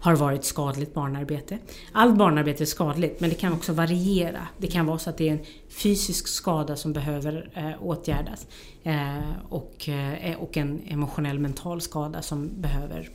har 0.00 0.16
varit 0.16 0.44
skadligt 0.44 0.94
barnarbete. 0.94 1.58
Allt 1.92 2.16
barnarbete 2.16 2.64
är 2.64 2.66
skadligt 2.66 3.20
men 3.20 3.30
det 3.30 3.36
kan 3.36 3.52
också 3.52 3.72
variera. 3.72 4.48
Det 4.58 4.66
kan 4.66 4.86
vara 4.86 4.98
så 4.98 5.10
att 5.10 5.18
det 5.18 5.28
är 5.28 5.32
en 5.32 5.44
fysisk 5.68 6.28
skada 6.28 6.76
som 6.76 6.92
behöver 6.92 7.50
eh, 7.54 7.82
åtgärdas 7.82 8.46
eh, 8.82 9.18
och, 9.48 9.88
eh, 9.88 10.36
och 10.38 10.56
en 10.56 10.82
emotionell 10.86 11.38
mental 11.38 11.80
skada 11.80 12.22
som 12.22 12.50
behöver 12.60 13.10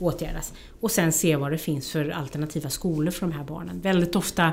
åtgärdas. 0.00 0.52
Och 0.80 0.90
sen 0.90 1.12
se 1.12 1.36
vad 1.36 1.52
det 1.52 1.58
finns 1.58 1.90
för 1.90 2.10
alternativa 2.10 2.70
skolor 2.70 3.10
för 3.10 3.26
de 3.26 3.32
här 3.32 3.44
barnen. 3.44 3.80
Väldigt 3.80 4.16
ofta 4.16 4.52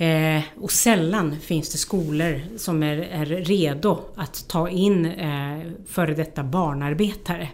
Eh, 0.00 0.42
och 0.56 0.72
sällan 0.72 1.40
finns 1.40 1.72
det 1.72 1.78
skolor 1.78 2.40
som 2.56 2.82
är, 2.82 2.98
är 2.98 3.26
redo 3.26 4.00
att 4.14 4.48
ta 4.48 4.68
in 4.68 5.06
eh, 5.06 5.60
före 5.86 6.14
detta 6.14 6.42
barnarbetare 6.42 7.48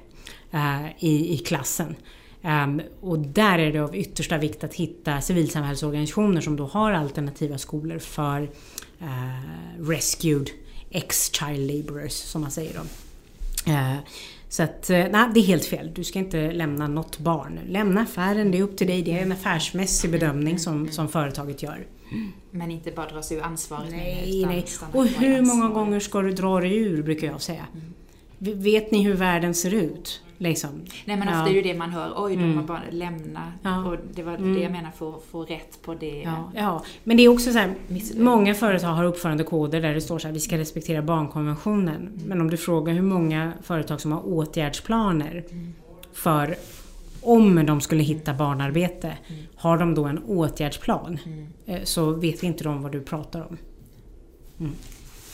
eh, 0.51 0.87
i, 0.99 1.35
i 1.35 1.39
klassen. 1.39 1.97
Um, 2.43 2.83
och 3.01 3.19
där 3.19 3.59
är 3.59 3.73
det 3.73 3.79
av 3.79 3.97
yttersta 3.97 4.39
vikt 4.39 4.65
att 4.65 4.75
hitta 4.75 5.21
civilsamhällsorganisationer 5.21 6.41
som 6.41 6.57
då 6.57 6.67
har 6.67 6.93
alternativa 6.93 7.59
skolor 7.59 7.99
för 7.99 8.43
uh, 9.03 9.89
rescued 9.89 10.51
ex-child 10.91 11.71
laborers 11.71 12.13
som 12.13 12.41
man 12.41 12.51
säger 12.51 12.75
då. 12.75 12.81
Uh, 13.73 13.97
så 14.55 14.63
att, 14.63 14.91
uh, 14.91 14.97
nej, 14.97 15.29
det 15.35 15.41
är 15.41 15.45
helt 15.45 15.65
fel. 15.65 15.91
Du 15.95 16.05
ska 16.05 16.19
inte 16.19 16.53
lämna 16.53 16.87
något 16.87 17.19
barn. 17.19 17.61
Lämna 17.69 18.01
affären, 18.01 18.51
det 18.51 18.59
är 18.59 18.63
upp 18.63 18.77
till 18.77 18.87
dig. 18.87 19.03
Det 19.03 19.19
är 19.19 19.23
en 19.23 19.33
affärsmässig 19.33 20.11
bedömning 20.11 20.59
som, 20.59 20.89
som 20.89 21.09
företaget 21.09 21.63
gör. 21.63 21.87
Men 22.51 22.71
inte 22.71 22.91
bara 22.91 23.09
dra 23.09 23.23
sig 23.23 23.37
ur 23.37 23.43
ansvaret. 23.43 23.91
Nej, 23.91 24.45
nej. 24.47 24.67
Och 24.93 25.07
hur 25.07 25.43
många 25.43 25.69
gånger 25.69 26.01
ska 26.01 26.23
du 26.23 26.33
dra 26.33 26.61
dig 26.61 26.77
ur, 26.77 27.03
brukar 27.03 27.27
jag 27.27 27.43
säga. 27.43 27.67
Mm. 27.73 28.63
Vet 28.63 28.91
ni 28.91 29.03
hur 29.03 29.15
världen 29.15 29.55
ser 29.55 29.75
ut? 29.75 30.24
Liksom. 30.39 30.71
Nej 31.05 31.17
men 31.17 31.29
ofta 31.29 31.39
ja. 31.39 31.49
är 31.49 31.51
det 31.51 31.57
ju 31.57 31.63
det 31.63 31.75
man 31.75 31.91
hör, 31.91 32.13
oj 32.17 32.37
de 32.37 32.43
mm. 32.43 32.57
har 32.57 32.65
bara 32.65 32.83
lämnat. 32.91 33.43
Ja. 33.63 33.85
Och 33.85 33.97
det 34.15 34.23
var 34.23 34.35
mm. 34.35 34.55
det 34.55 34.61
jag 34.61 34.73
menar, 34.73 34.91
få, 34.91 35.21
få 35.31 35.45
rätt 35.45 35.83
på 35.83 35.95
det. 35.95 36.23
Ja. 36.23 36.53
ja. 36.55 36.85
Men 37.05 37.17
det 37.17 37.23
är 37.23 37.29
också 37.29 37.53
så 37.53 37.59
här, 37.59 37.75
många 38.17 38.55
företag 38.55 38.89
har 38.89 39.05
uppförandekoder 39.05 39.81
där 39.81 39.95
det 39.95 40.01
står 40.01 40.19
så 40.19 40.29
här, 40.29 40.35
vi 40.35 40.41
ska 40.41 40.59
respektera 40.59 41.03
barnkonventionen. 41.03 41.97
Mm. 41.97 42.13
Men 42.27 42.41
om 42.41 42.51
du 42.51 42.57
frågar 42.57 42.95
hur 42.95 43.03
många 43.03 43.53
företag 43.63 44.01
som 44.01 44.13
har 44.13 44.27
åtgärdsplaner 44.27 45.45
mm. 45.51 45.75
för 46.13 46.55
om 47.21 47.67
de 47.67 47.81
skulle 47.81 48.03
hitta 48.03 48.35
barnarbete, 48.35 49.13
mm. 49.27 49.43
har 49.57 49.79
de 49.79 49.95
då 49.95 50.05
en 50.05 50.19
åtgärdsplan 50.19 51.19
mm. 51.27 51.47
eh, 51.67 51.83
så 51.85 52.11
vet 52.11 52.43
vi 52.43 52.47
inte 52.47 52.65
de 52.65 52.83
vad 52.83 52.93
du 52.93 53.01
pratar 53.01 53.47
om 53.51 53.59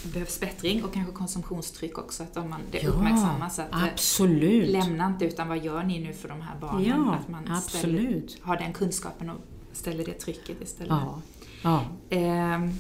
behövs 0.05 0.41
bättring 0.41 0.85
och 0.85 0.95
kanske 0.95 1.13
konsumtionstryck 1.13 1.99
också, 1.99 2.23
att 2.23 2.37
om 2.37 2.51
man, 2.51 2.61
det 2.71 2.83
ja, 2.83 2.89
uppmärksammas. 2.89 3.59
Att 3.59 3.73
eh, 3.73 3.85
absolut. 3.85 4.71
Lämna 4.71 5.07
inte, 5.07 5.25
utan 5.25 5.49
vad 5.49 5.65
gör 5.65 5.83
ni 5.83 6.01
nu 6.01 6.13
för 6.13 6.29
de 6.29 6.41
här 6.41 6.57
barnen? 6.61 6.85
Ja, 6.85 7.15
att 7.15 7.29
man 7.29 7.49
absolut. 7.49 8.39
har 8.43 8.57
den 8.57 8.73
kunskapen 8.73 9.31
och 9.31 9.39
ställer 9.73 10.05
det 10.05 10.13
trycket 10.13 10.63
istället. 10.63 10.91
Ja. 10.91 11.21
Ja. 11.63 11.85
Eh, 12.17 12.71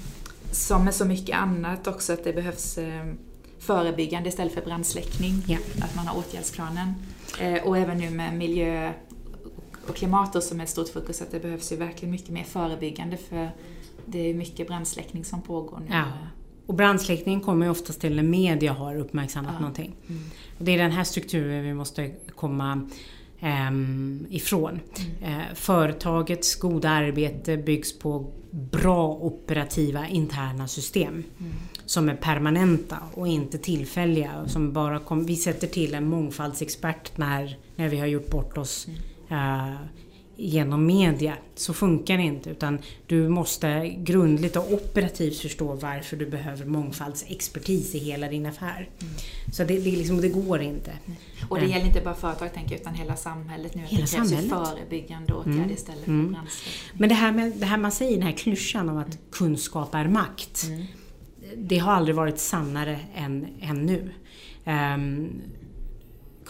som 0.52 0.84
med 0.84 0.94
så 0.94 1.04
mycket 1.04 1.36
annat 1.36 1.86
också 1.86 2.12
att 2.12 2.24
det 2.24 2.32
behövs 2.32 2.78
eh, 2.78 3.12
förebyggande 3.58 4.28
istället 4.28 4.54
för 4.54 4.62
brandsläckning. 4.62 5.44
Ja. 5.46 5.58
Att 5.82 5.96
man 5.96 6.06
har 6.06 6.18
åtgärdsplanen. 6.18 6.94
Eh, 7.40 7.62
och 7.66 7.78
även 7.78 7.98
nu 7.98 8.10
med 8.10 8.34
miljö 8.36 8.92
och 9.88 9.96
klimat 9.96 10.44
som 10.44 10.60
är 10.60 10.64
ett 10.64 10.70
stort 10.70 10.88
fokus 10.88 11.22
att 11.22 11.30
det 11.30 11.40
behövs 11.40 11.72
ju 11.72 11.76
verkligen 11.76 12.12
mycket 12.12 12.30
mer 12.30 12.44
förebyggande 12.44 13.16
för 13.16 13.50
det 14.06 14.30
är 14.30 14.34
mycket 14.34 14.66
brandsläckning 14.66 15.24
som 15.24 15.42
pågår 15.42 15.80
nu. 15.80 15.94
Ja. 15.94 16.04
Och 16.70 16.76
brandsläckningen 16.76 17.40
kommer 17.40 17.66
ju 17.66 17.70
oftast 17.70 18.00
till 18.00 18.16
när 18.16 18.22
media 18.22 18.72
har 18.72 18.96
uppmärksammat 18.96 19.52
Ja. 19.54 19.60
någonting. 19.60 19.96
Mm. 20.08 20.22
Och 20.58 20.64
det 20.64 20.74
är 20.74 20.78
den 20.78 20.90
här 20.90 21.04
strukturen 21.04 21.64
vi 21.64 21.74
måste 21.74 22.10
komma 22.34 22.88
ehm, 23.40 24.26
ifrån. 24.30 24.80
Mm. 25.20 25.40
Eh, 25.40 25.44
företagets 25.54 26.54
goda 26.54 26.90
arbete 26.90 27.56
byggs 27.56 27.98
på 27.98 28.32
bra 28.50 29.14
operativa 29.14 30.08
interna 30.08 30.68
system. 30.68 31.12
Mm. 31.12 31.52
Som 31.86 32.08
är 32.08 32.14
permanenta 32.16 32.98
och 33.14 33.28
inte 33.28 33.58
tillfälliga. 33.58 34.48
Som 34.48 34.72
bara 34.72 34.98
kom, 34.98 35.26
vi 35.26 35.36
sätter 35.36 35.66
till 35.66 35.94
en 35.94 36.08
mångfaldsexpert 36.08 37.16
när, 37.16 37.56
när 37.76 37.88
vi 37.88 37.98
har 37.98 38.06
gjort 38.06 38.30
bort 38.30 38.58
oss 38.58 38.86
eh, 39.30 39.74
genom 40.40 40.86
media. 40.86 41.34
Så 41.54 41.74
funkar 41.74 42.16
det 42.16 42.22
inte 42.22 42.50
utan 42.50 42.78
du 43.06 43.28
måste 43.28 43.88
grundligt 43.98 44.56
och 44.56 44.72
operativt 44.72 45.38
förstå 45.38 45.74
varför 45.74 46.16
du 46.16 46.26
behöver 46.26 46.64
mångfaldsexpertis 46.64 47.94
i 47.94 47.98
hela 47.98 48.28
din 48.28 48.46
affär. 48.46 48.88
Så 49.52 49.64
det, 49.64 49.74
det, 49.78 49.90
liksom, 49.90 50.20
det 50.20 50.28
går 50.28 50.60
inte. 50.62 50.92
Och 51.48 51.56
det 51.56 51.62
Mm. 51.64 51.72
gäller 51.76 51.86
inte 51.86 52.00
bara 52.00 52.14
företag 52.14 52.54
tänker 52.54 52.72
jag, 52.72 52.80
utan 52.80 52.94
hela 52.94 53.16
samhället 53.16 53.74
nu. 53.74 53.82
Hela 53.82 54.02
det 54.06 54.10
krävs 54.12 54.32
ju 54.32 54.36
samhället. 54.36 54.50
förebyggande 54.68 55.32
åtgärder 55.34 55.58
Mm. 55.58 55.70
istället 55.70 56.04
för 56.04 56.10
Mm. 56.10 56.36
Men 56.94 57.08
det 57.08 57.14
här, 57.14 57.32
med, 57.32 57.52
det 57.56 57.66
här 57.66 57.78
man 57.78 57.92
säger, 57.92 58.12
den 58.12 58.22
här 58.26 58.32
klyschan 58.36 58.88
om 58.88 58.98
att 58.98 59.18
kunskap 59.30 59.94
är 59.94 60.08
makt. 60.08 60.64
Mm. 60.68 60.86
Det 61.56 61.78
har 61.78 61.92
aldrig 61.92 62.16
varit 62.16 62.38
sannare 62.38 62.98
än, 63.14 63.46
än 63.60 63.86
nu. 63.86 64.10
Ehm, 64.64 65.28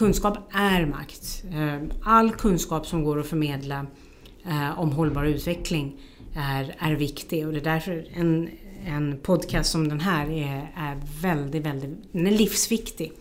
kunskap 0.01 0.39
är 0.53 0.87
makt. 0.87 1.45
Ehm, 1.53 1.91
all 2.03 2.31
kunskap 2.31 2.87
som 2.87 3.05
går 3.05 3.21
att 3.21 3.27
förmedla 3.27 3.87
eh, 4.45 4.81
om 4.81 4.93
hållbar 4.93 5.25
utveckling 5.25 5.97
är, 6.35 6.77
är 6.79 6.93
viktig 6.93 7.47
och 7.47 7.53
det 7.53 7.59
är 7.59 7.65
därför 7.65 8.07
en, 8.15 8.51
en 8.87 9.19
podcast 9.23 9.71
som 9.71 9.89
den 9.89 10.01
här 10.01 10.31
är, 10.31 10.73
är 10.77 10.99
väldigt, 11.23 11.67
väldigt 11.67 12.13
den 12.13 12.27
är 12.27 12.31
livsviktig. 12.31 13.13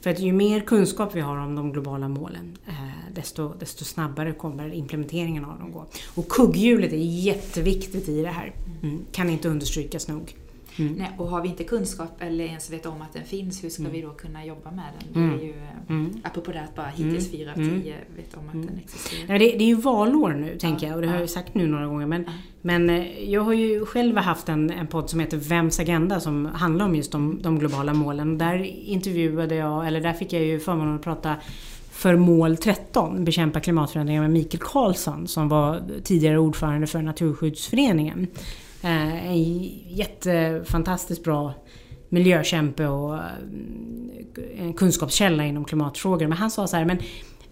För 0.00 0.10
att 0.10 0.20
ju 0.20 0.32
mer 0.32 0.60
kunskap 0.60 1.14
vi 1.14 1.20
har 1.20 1.36
om 1.36 1.56
de 1.56 1.72
globala 1.72 2.08
målen 2.08 2.58
eh, 2.66 3.14
desto, 3.14 3.54
desto 3.58 3.84
snabbare 3.84 4.32
kommer 4.32 4.74
implementeringen 4.74 5.44
av 5.44 5.58
dem 5.58 5.72
gå. 5.72 5.86
Och 6.14 6.28
kugghjulet 6.28 6.92
är 6.92 6.96
jätteviktigt 6.96 8.08
i 8.08 8.22
det 8.22 8.28
här. 8.28 8.52
Mm. 8.82 9.04
Kan 9.12 9.30
inte 9.30 9.48
understrykas 9.48 10.08
nog. 10.08 10.34
Mm. 10.78 10.92
Nej, 10.92 11.10
och 11.18 11.26
har 11.28 11.42
vi 11.42 11.48
inte 11.48 11.64
kunskap 11.64 12.10
eller 12.18 12.44
ens 12.44 12.70
vet 12.72 12.86
om 12.86 13.02
att 13.02 13.12
den 13.12 13.24
finns, 13.24 13.64
hur 13.64 13.68
ska 13.68 13.82
vi 13.82 14.00
då 14.02 14.10
kunna 14.10 14.44
jobba 14.44 14.70
med 14.70 14.84
den? 15.12 15.22
Mm. 15.22 15.38
Det 15.38 15.44
är 15.44 15.46
ju, 15.46 15.52
eh, 15.52 15.64
Mm. 15.88 16.12
apropå 16.24 16.52
det 16.52 16.60
att 16.62 16.74
bara 16.76 16.86
hittills 16.86 17.30
fyra 17.30 17.50
av 17.52 17.58
Mm. 17.58 17.82
tio 17.82 17.94
vet 18.16 18.34
om 18.34 18.48
att 18.48 18.54
Mm. 18.54 18.66
den 18.66 18.78
existerar. 18.78 19.32
Ja, 19.32 19.38
det, 19.38 19.58
det 19.58 19.64
är 19.64 19.68
ju 19.68 19.74
valår 19.74 20.32
nu, 20.32 20.58
tänker 20.58 20.86
Ja, 20.86 20.88
jag. 20.90 20.96
Och 20.96 21.02
det 21.02 21.08
har 21.08 21.14
jag 21.14 21.20
ja. 21.20 21.24
ju 21.24 21.28
sagt 21.28 21.54
nu 21.54 21.66
några 21.66 21.86
gånger. 21.86 22.06
Men, 22.06 22.24
men 22.62 22.90
eh, 22.90 23.30
jag 23.30 23.40
har 23.42 23.52
ju 23.52 23.86
själv 23.86 24.16
haft 24.16 24.48
en, 24.48 24.70
en 24.70 24.86
podd 24.86 25.10
som 25.10 25.20
heter 25.20 25.36
Vems 25.36 25.80
agenda 25.80 26.20
som 26.20 26.46
handlar 26.46 26.84
om 26.84 26.94
just 26.96 27.12
de, 27.12 27.38
de 27.42 27.58
globala 27.58 27.94
målen. 27.94 28.38
Där 28.38 28.58
intervjuade 28.64 29.54
jag, 29.54 29.86
eller 29.86 30.00
där 30.00 30.12
fick 30.12 30.32
jag 30.32 30.42
ju 30.42 30.60
förmånen 30.60 30.94
att 30.96 31.02
prata 31.02 31.34
för 31.90 32.16
mål 32.16 32.56
13, 32.56 33.24
bekämpa 33.24 33.60
klimatförändringar 33.60 34.22
med 34.22 34.30
Mikael 34.30 34.60
Karlsson 34.62 35.26
som 35.28 35.48
var 35.48 35.80
tidigare 36.02 36.38
ordförande 36.38 36.86
för 36.86 37.02
Naturskyddsföreningen. 37.02 38.26
Eh, 38.84 39.26
en 39.26 39.42
jättefantastiskt 39.88 41.24
bra 41.24 41.54
miljökämpe 42.08 42.86
och 42.86 43.14
eh, 43.14 43.20
en 44.58 44.72
kunskapskälla 44.72 45.44
inom 45.44 45.64
klimatfrågor. 45.64 46.26
Men 46.26 46.38
han 46.38 46.50
sa 46.50 46.66
så 46.66 46.76
här, 46.76 46.84
men 46.84 46.98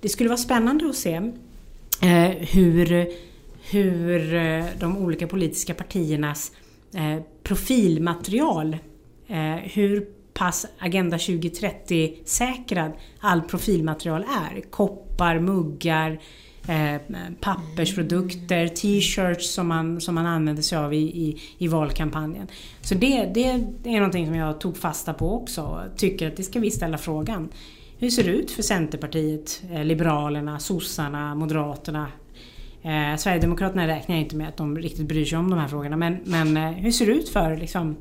det 0.01 0.09
skulle 0.09 0.29
vara 0.29 0.39
spännande 0.39 0.89
att 0.89 0.97
se 0.97 1.15
eh, 2.03 2.31
hur, 2.31 3.09
hur 3.71 4.33
de 4.81 4.97
olika 4.97 5.27
politiska 5.27 5.75
partiernas 5.75 6.53
profilmaterial, 7.43 8.77
hur 9.63 10.07
pass 10.35 10.67
Agenda 10.79 11.17
2030-säkrad 11.17 12.93
all 13.21 13.43
profilmaterial 13.43 14.25
är. 14.25 14.61
Koppar, 14.71 15.39
muggar, 15.39 16.21
eh, 16.69 17.01
pappersprodukter, 17.41 18.69
t-shirts 18.69 19.55
som 19.55 19.69
man, 19.69 20.01
som 20.01 20.15
man 20.15 20.27
använder 20.27 20.63
sig 20.63 20.79
av 20.79 20.95
i, 20.95 20.97
i, 20.97 21.41
i 21.59 21.69
valkampanjen. 21.69 22.47
Så 22.81 22.95
det, 22.95 23.25
det, 23.35 23.45
är 23.85 23.97
någonting 23.97 24.27
som 24.27 24.35
jag 24.35 24.61
tog 24.61 24.77
fasta 24.77 25.15
på 25.15 25.35
också 25.35 25.63
och 25.63 25.99
tycker 25.99 26.29
att 26.29 26.37
det 26.37 26.43
ska 26.43 26.61
vi 26.61 26.71
ställa 26.71 26.99
frågan. 26.99 27.49
Hur 27.99 28.11
ser 28.11 28.25
det 28.25 28.31
ut 28.31 28.51
för 28.51 28.63
Centerpartiet, 28.63 29.63
eh, 29.73 29.85
Liberalerna, 29.85 30.59
sossarna, 30.59 31.35
Moderaterna? 31.35 32.09
Eh, 32.83 33.17
Sverigedemokraterna 33.17 33.89
räknar 33.89 34.15
jag 34.15 34.23
inte 34.23 34.37
med 34.37 34.49
att 34.49 34.57
de 34.57 34.79
riktigt 34.79 35.09
bryr 35.09 35.25
sig 35.25 35.39
om 35.39 35.51
de 35.51 35.59
här 35.59 35.69
frågorna 35.69 35.97
men, 35.97 36.19
men 36.25 36.57
eh, 36.57 36.71
hur 36.71 36.93
ser 36.93 37.07
det 37.07 37.13
ut 37.13 37.29
för 37.29 37.57
liksom, 37.57 37.97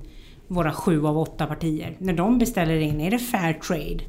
våra 0.48 0.74
sju 0.74 1.06
av 1.06 1.18
åtta 1.18 1.46
partier? 1.46 1.96
När 1.98 2.14
de 2.14 2.38
beställer 2.40 2.80
in, 2.80 3.02
är 3.02 3.12
det 3.12 3.20
fair 3.20 3.54
trade? 3.54 4.04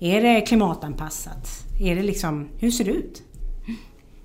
Är 0.00 0.22
det 0.22 0.40
klimatanpassat? 0.40 1.48
Är 1.80 1.96
det 1.96 2.02
liksom, 2.02 2.48
hur 2.58 2.70
ser 2.70 2.84
det 2.84 2.90
ut? 2.90 3.22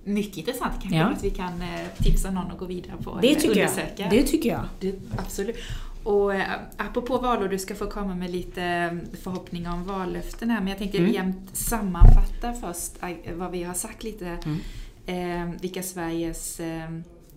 Mycket 0.04 0.38
intressant 0.38 0.74
kanske 0.82 0.98
Ja. 0.98 1.06
att 1.10 1.24
vi 1.24 1.30
kan 1.30 1.62
eh, 1.62 1.80
tipsa 2.04 2.32
någon 2.32 2.52
och 2.52 2.60
gå 2.60 2.66
vidare 2.66 2.96
på. 3.04 3.20
Det 3.22 3.36
tycker 3.36 3.60
jag. 3.60 3.70
undersöka. 3.70 4.08
Det 4.10 4.24
tycker 4.24 4.50
jag. 4.50 4.64
Det, 4.80 4.96
absolut. 5.18 5.56
Och 6.04 6.36
eh, 6.36 6.44
apropå 6.78 7.18
valår, 7.18 7.48
du 7.48 7.60
ska 7.60 7.76
få 7.76 7.86
komma 7.86 8.16
med 8.16 8.32
lite 8.32 8.64
eh, 8.64 9.18
förhoppningar 9.24 9.74
om 9.74 9.84
vallöften 9.86 10.50
här, 10.50 10.60
men 10.60 10.68
jag 10.68 10.78
tänkte 10.78 10.98
Mm. 10.98 11.12
jämt 11.12 11.50
sammanfatta 11.58 12.54
först 12.54 12.92
vad 13.36 13.52
vi 13.52 13.64
har 13.64 13.74
sagt 13.74 14.04
lite. 14.04 14.38
Mm. 14.46 14.60
Eh, 15.06 15.62
vilka 15.62 15.84
Sveriges, 15.84 16.60
eh, 16.60 16.90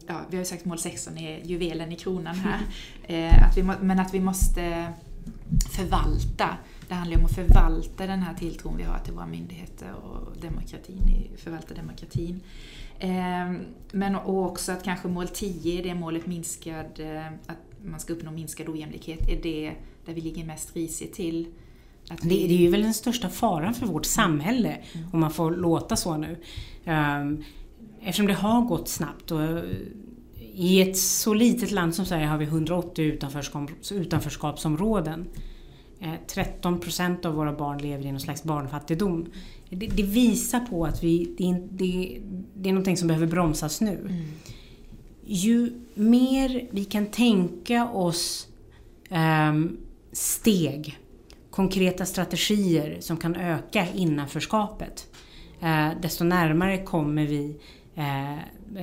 ja 0.06 0.20
vi 0.30 0.36
har 0.36 0.42
ju 0.42 0.44
sagt 0.44 0.64
mål 0.64 0.78
16 0.78 1.18
är 1.18 1.40
juvelen 1.44 1.92
i 1.92 1.96
kronan 1.96 2.34
här. 2.34 2.58
Eh, 3.06 3.48
att 3.50 3.56
vi 3.56 3.62
men 3.62 3.98
att 3.98 4.14
vi 4.14 4.20
måste 4.20 4.86
förvalta. 5.72 6.48
Det 6.89 6.95
handlar 6.95 7.18
om 7.18 7.24
att 7.24 7.35
förvalta 7.35 8.07
den 8.07 8.22
här 8.22 8.35
tilltron 8.35 8.76
vi 8.76 8.82
har 8.82 8.99
till 8.99 9.12
våra 9.14 9.26
myndigheter 9.26 9.93
och 9.95 10.37
demokratin, 10.41 11.09
i- 11.09 11.37
förvalta 11.37 11.74
demokratin. 11.74 12.41
Eh, 12.99 13.53
men 13.93 14.16
också 14.16 14.72
att 14.72 14.82
kanske 14.85 15.09
mål 15.09 15.28
10, 15.28 15.82
det 15.82 15.95
målet 15.95 16.26
minskad, 16.26 16.87
eh, 17.01 17.26
att 17.26 17.59
man 17.85 18.01
ska 18.01 18.12
uppnå 18.12 18.30
minskad 18.30 18.68
ojämlikhet, 18.68 19.28
är 19.28 19.43
det 19.43 19.72
där 20.07 20.14
vi 20.14 20.20
ligger 20.20 20.45
mest 20.45 20.76
risigt 20.76 21.12
till. 21.14 21.47
Det, 22.09 22.28
det 22.28 22.55
är 22.55 22.59
ju 22.59 22.70
väl 22.70 22.82
den 22.82 22.95
största 22.95 23.28
faran 23.28 23.74
för 23.74 23.87
vårt 23.87 24.05
samhälle, 24.07 24.76
om 25.12 25.20
man 25.20 25.30
får 25.30 25.51
låta 25.51 25.97
så 25.97 26.16
nu. 26.16 26.37
Um, 26.87 27.45
eftersom 28.01 28.26
det 28.26 28.35
har 28.35 28.62
gått 28.62 28.89
snabbt 28.89 29.30
och 29.30 29.43
eh, 29.43 29.62
i 30.55 30.80
ett 30.82 30.97
så 30.99 31.35
litet 31.35 31.70
land 31.70 31.95
som 31.95 32.05
Sverige 32.07 32.26
har 32.26 32.39
vi 32.39 32.45
180 32.45 33.05
utanförskap, 33.05 33.70
utanförskapsområden. 33.93 35.26
Eh, 36.05 36.12
13 36.26 36.80
procent 36.80 37.24
av 37.24 37.34
våra 37.34 37.52
barn 37.52 37.78
lever 37.78 38.07
i 38.07 38.11
någon 38.12 38.20
slags 38.20 38.44
barnfattigdom. 38.44 39.26
Det, 39.70 39.86
det 39.86 40.02
visar 40.02 40.61
på 40.61 40.84
att 40.86 41.05
vi, 41.05 41.34
det, 41.38 41.61
det, 41.70 42.20
det 42.55 42.68
är 42.68 42.72
någonting 42.72 42.96
som 42.96 43.09
behöver 43.09 43.26
bromsas 43.26 43.80
nu. 43.80 43.98
Mm. 43.98 44.24
Ju 45.24 45.72
mer 45.94 46.68
vi 46.70 46.84
kan 46.84 47.07
tänka 47.07 47.88
oss 47.88 48.48
ehm, 49.11 49.76
steg, 50.12 50.98
konkreta 51.50 52.07
strategier 52.07 52.96
som 53.00 53.16
kan 53.16 53.36
öka 53.36 53.86
innanförskapet, 53.94 55.07
eh, 55.61 55.88
desto 56.02 56.24
närmare 56.24 56.82
kommer 56.82 57.26
vi 57.26 57.57
eh, 57.94 58.34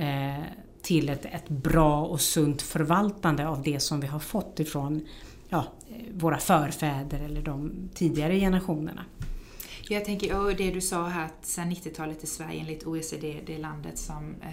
eh, 0.02 0.44
till 0.82 1.08
ett, 1.08 1.24
ett 1.24 1.48
bra 1.48 2.04
och 2.04 2.20
sunt 2.20 2.62
förvaltande 2.62 3.48
av 3.48 3.62
det 3.62 3.80
som 3.80 4.00
vi 4.00 4.06
har 4.06 4.20
fått 4.20 4.60
ifrån 4.60 5.06
ja, 5.52 5.58
eh, 5.58 5.81
våra 6.14 6.38
förfäder 6.38 7.20
eller 7.20 7.42
de 7.42 7.72
tidigare 7.94 8.40
generationerna. 8.40 9.04
Jag 9.88 10.04
tänker, 10.04 10.40
och 10.40 10.56
det 10.56 10.70
du 10.70 10.80
sa 10.80 11.06
här 11.08 11.24
att 11.24 11.46
sedan 11.46 11.70
90-talet 11.70 12.22
är 12.22 12.26
Sverige 12.26 12.60
enligt 12.60 12.86
OECD 12.86 13.40
det 13.46 13.58
landet 13.58 13.98
som, 13.98 14.34
eh, 14.42 14.48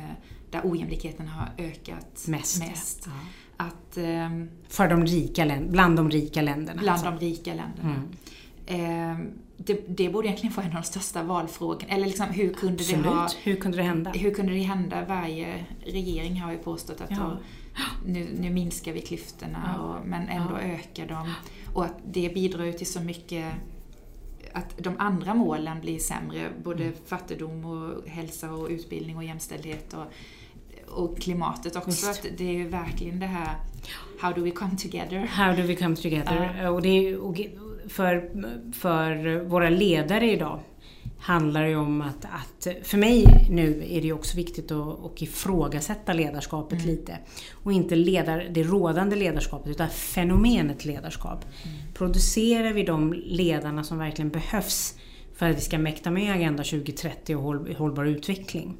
där 0.51 0.61
ojämlikheten 0.63 1.27
har 1.27 1.49
ökat 1.57 2.25
Mest. 2.27 2.59
mest. 2.59 3.03
Ja. 3.05 3.11
Att, 3.57 3.97
ehm, 3.97 4.49
För 4.67 4.87
de 4.87 5.05
rika 5.05 5.59
bland 5.69 5.95
de 5.95 6.09
rika 6.09 6.41
länderna. 6.41 6.81
bland 6.81 7.05
alltså. 7.07 7.11
de 7.11 7.25
rika 7.25 7.53
länderna. 7.53 7.95
Mm. 7.95 8.09
Ehm, 8.67 9.31
det, 9.57 9.85
det 9.97 10.09
borde 10.09 10.27
egentligen 10.27 10.55
vara 10.55 10.65
en 10.65 10.75
av 10.77 10.81
de 10.81 10.87
största 10.87 11.23
valfrågorna. 11.23 11.93
Eller 11.93 12.05
liksom, 12.05 12.25
hur 12.25 12.53
kunde 12.53 12.73
Absolut. 12.73 13.03
det 13.03 13.09
ha 13.09 13.29
Hur 13.43 13.55
kunde 13.55 13.77
det 13.77 13.83
hända? 13.83 14.11
Hur 14.11 14.33
kunde 14.33 14.53
det 14.53 14.59
hända? 14.59 15.05
Varje 15.05 15.65
regering 15.85 16.41
har 16.41 16.51
ju 16.51 16.57
påstått 16.57 17.01
att 17.01 17.11
Ja. 17.11 17.37
Nu, 18.05 18.27
nu 18.39 18.49
minskar 18.49 18.93
vi 18.93 19.01
klyftorna, 19.01 19.75
Ja. 19.77 19.83
och, 19.83 20.05
men 20.07 20.29
ändå 20.29 20.53
Ja. 20.53 20.67
ökar 20.67 21.07
de. 21.07 21.33
Och 21.73 21.85
att 21.85 21.95
det 22.11 22.33
bidrar 22.33 22.63
ju 22.65 22.73
till 22.73 22.87
så 22.91 22.99
mycket 22.99 23.53
att 24.53 24.77
de 24.77 24.95
andra 24.99 25.33
målen 25.33 25.81
blir 25.81 25.99
sämre, 25.99 26.49
både 26.63 26.83
Mm. 26.83 26.95
fattigdom 27.05 27.65
och 27.65 28.07
hälsa 28.09 28.51
och 28.51 28.69
utbildning 28.69 29.17
och 29.17 29.23
jämställdhet. 29.23 29.93
Och, 29.93 30.05
och 31.03 31.17
klimatet 31.19 31.75
också. 31.75 32.09
Att 32.09 32.25
det 32.37 32.43
är 32.49 32.53
ju 32.53 32.67
verkligen 32.67 33.19
det 33.19 33.25
här 33.25 33.55
How 34.19 34.33
do 34.33 34.41
we 34.41 34.51
come 34.51 34.77
together? 34.77 35.25
How 35.25 35.55
do 35.55 35.61
we 35.61 35.75
come 35.75 35.95
together? 35.95 36.59
Uh. 36.63 36.67
Och 36.69 36.81
det, 36.81 37.15
och 37.17 37.41
för, 37.87 38.31
för 38.73 39.39
våra 39.43 39.69
ledare 39.69 40.31
idag 40.31 40.59
handlar 41.19 41.63
det 41.63 41.75
om 41.75 42.01
att, 42.01 42.25
att, 42.25 42.67
för 42.83 42.97
mig 42.97 43.47
nu 43.49 43.85
är 43.89 44.01
det 44.01 44.13
också 44.13 44.37
viktigt 44.37 44.71
att, 44.71 45.05
att 45.05 45.21
ifrågasätta 45.21 46.13
ledarskapet 46.13 46.79
mm. 46.79 46.91
lite. 46.91 47.17
Och 47.51 47.73
inte 47.73 47.95
ledar, 47.95 48.47
det 48.51 48.63
rådande 48.63 49.15
ledarskapet 49.15 49.71
utan 49.71 49.89
fenomenet 49.89 50.85
ledarskap. 50.85 51.45
Mm. 51.63 51.77
Producerar 51.93 52.73
vi 52.73 52.83
de 52.83 53.13
ledarna 53.13 53.83
som 53.83 53.97
verkligen 53.97 54.29
behövs 54.29 54.95
för 55.35 55.49
att 55.49 55.57
vi 55.57 55.61
ska 55.61 55.77
mäkta 55.77 56.11
med 56.11 56.35
Agenda 56.35 56.63
2030 56.63 57.35
och 57.35 57.43
håll, 57.43 57.75
hållbar 57.77 58.05
utveckling? 58.05 58.77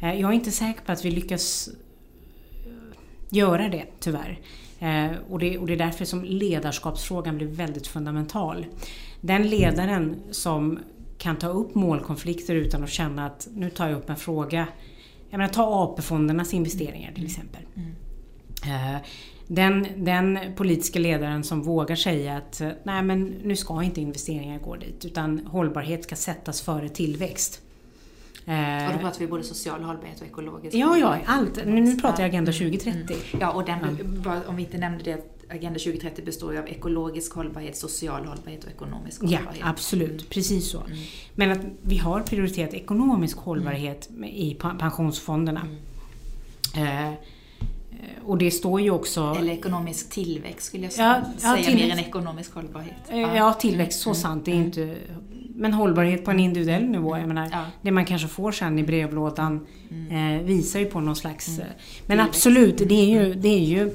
Eh, 0.00 0.20
jag 0.20 0.30
är 0.30 0.34
inte 0.34 0.50
säker 0.50 0.80
på 0.84 0.92
att 0.92 1.04
vi 1.04 1.10
lyckas 1.10 1.68
göra 3.30 3.68
det, 3.68 3.84
tyvärr. 4.00 4.40
Eh, 4.78 5.10
och 5.30 5.38
det, 5.38 5.58
och 5.58 5.66
det 5.66 5.72
är 5.72 5.76
därför 5.76 6.04
som 6.04 6.24
ledarskapsfrågan 6.24 7.36
blir 7.36 7.46
väldigt 7.46 7.86
fundamental. 7.86 8.66
Den 9.20 9.48
ledaren 9.48 10.16
som 10.30 10.78
kan 11.24 11.36
ta 11.36 11.48
upp 11.48 11.74
målkonflikter 11.74 12.54
utan 12.54 12.84
att 12.84 12.90
känna 12.90 13.26
att 13.26 13.48
nu 13.54 13.70
tar 13.70 13.88
jag 13.88 13.98
upp 13.98 14.10
en 14.10 14.16
fråga. 14.16 14.66
Jag 15.30 15.38
menar, 15.38 15.52
ta 15.52 15.84
AP-fondernas 15.84 16.54
investeringar 16.54 17.12
till 17.12 17.24
exempel. 17.24 17.62
Mm. 17.76 18.94
Eh, 18.94 19.00
den, 19.46 19.86
den 19.96 20.38
politiska 20.56 20.98
ledaren 20.98 21.44
som 21.44 21.62
vågar 21.62 21.96
säga 21.96 22.36
att 22.36 22.62
nej 22.82 23.02
men 23.02 23.24
nu 23.24 23.56
ska 23.56 23.82
inte 23.82 24.00
investeringar 24.00 24.58
gå 24.58 24.76
dit 24.76 25.04
utan 25.04 25.46
hållbarhet 25.46 26.04
ska 26.04 26.16
sättas 26.16 26.62
före 26.62 26.88
tillväxt. 26.88 27.62
Eh, 28.46 28.86
och 28.86 28.92
då 28.92 28.98
pratar 28.98 29.18
vi 29.18 29.26
både 29.26 29.44
social 29.44 29.82
hållbarhet 29.82 30.20
och 30.20 30.26
ekologisk 30.26 30.76
Ja, 30.76 30.98
ja, 30.98 31.18
allt. 31.26 31.66
Nu 31.66 31.96
pratar 31.96 32.22
jag 32.22 32.28
Agenda 32.28 32.52
2030. 32.52 32.92
Mm. 32.92 33.40
Ja, 33.40 33.52
och 33.52 33.64
den, 33.64 33.78
om 34.46 34.56
vi 34.56 34.62
inte 34.62 34.78
nämnde 34.78 35.04
det 35.04 35.33
Agenda 35.50 35.78
2030 35.78 36.24
består 36.24 36.52
ju 36.52 36.58
av 36.58 36.68
ekologisk 36.68 37.32
hållbarhet, 37.32 37.76
social 37.76 38.24
hållbarhet 38.24 38.64
och 38.64 38.70
ekonomisk 38.70 39.20
hållbarhet. 39.20 39.56
Ja, 39.60 39.68
absolut. 39.68 40.10
Mm. 40.10 40.24
Precis 40.30 40.70
så. 40.70 40.80
Mm. 40.80 40.98
Men 41.34 41.50
att 41.50 41.60
vi 41.82 41.98
har 41.98 42.20
prioriterat 42.20 42.74
ekonomisk 42.74 43.38
hållbarhet 43.38 44.08
mm. 44.10 44.24
i 44.24 44.56
pensionsfonderna. 44.78 45.68
Mm. 46.76 47.08
Eh, 47.08 47.14
och 48.24 48.38
det 48.38 48.50
står 48.50 48.80
ju 48.80 48.90
också... 48.90 49.36
Eller 49.38 49.52
ekonomisk 49.52 50.10
tillväxt 50.10 50.66
skulle 50.66 50.84
jag 50.84 50.92
säga, 50.92 51.24
ja, 51.42 51.56
säga 51.56 51.74
mer 51.74 51.90
än 51.90 51.98
ekonomisk 51.98 52.54
hållbarhet. 52.54 52.94
Eh, 53.08 53.20
ja, 53.20 53.36
ja 53.36 53.52
tillväxt, 53.52 54.00
så 54.00 54.10
mm. 54.10 54.14
sant. 54.14 54.44
Det 54.44 54.50
är 54.50 54.56
inte 54.56 54.96
men 55.56 55.72
hållbarhet 55.72 56.24
på 56.24 56.30
en 56.30 56.40
individuell 56.40 56.84
nivå. 56.84 57.18
Jag 57.18 57.28
menar, 57.28 57.48
ja. 57.52 57.64
Det 57.82 57.90
man 57.90 58.04
kanske 58.04 58.28
får 58.28 58.52
sen 58.52 58.78
i 58.78 58.82
brevlådan 58.82 59.66
mm. 59.90 60.36
eh, 60.36 60.42
visar 60.42 60.80
ju 60.80 60.86
på 60.86 61.00
någon 61.00 61.16
slags... 61.16 61.48
Mm. 61.48 61.60
Eh, 61.60 61.66
men 62.06 62.20
absolut, 62.20 62.78
det 62.78 62.94
är 62.94 63.06
ju, 63.06 63.34
det, 63.34 63.48
är 63.48 63.64
ju 63.64 63.80
mm. 63.80 63.92
eh, 63.92 63.94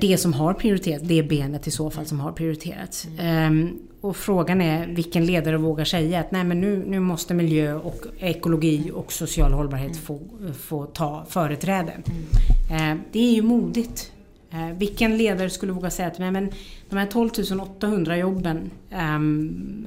det 0.00 0.20
som 0.20 0.32
har 0.32 0.54
prioritet. 0.54 1.00
Det 1.04 1.18
är 1.18 1.22
benet 1.22 1.66
i 1.66 1.70
så 1.70 1.90
fall 1.90 2.06
som 2.06 2.20
har 2.20 2.32
prioriterats. 2.32 3.08
Mm. 3.18 3.66
Eh, 3.66 3.72
och 4.00 4.16
frågan 4.16 4.60
är 4.60 4.86
vilken 4.86 5.26
ledare 5.26 5.56
vågar 5.56 5.84
säga 5.84 6.20
att 6.20 6.30
nej 6.30 6.44
men 6.44 6.60
nu, 6.60 6.84
nu 6.86 7.00
måste 7.00 7.34
miljö 7.34 7.74
och 7.74 8.04
ekologi 8.18 8.90
och 8.94 9.12
social 9.12 9.52
hållbarhet 9.52 9.96
få, 9.96 10.20
få 10.58 10.86
ta 10.86 11.24
företräde. 11.28 11.92
Mm. 11.92 12.98
Eh, 12.98 13.04
det 13.12 13.18
är 13.18 13.32
ju 13.32 13.42
modigt. 13.42 14.12
Eh, 14.50 14.66
vilken 14.66 15.16
ledare 15.16 15.50
skulle 15.50 15.72
våga 15.72 15.90
säga 15.90 16.08
att 16.08 16.18
men, 16.18 16.50
de 16.88 16.96
här 16.96 17.06
12 17.06 17.30
800 17.60 18.16
jobben 18.16 18.70
um, 19.16 19.86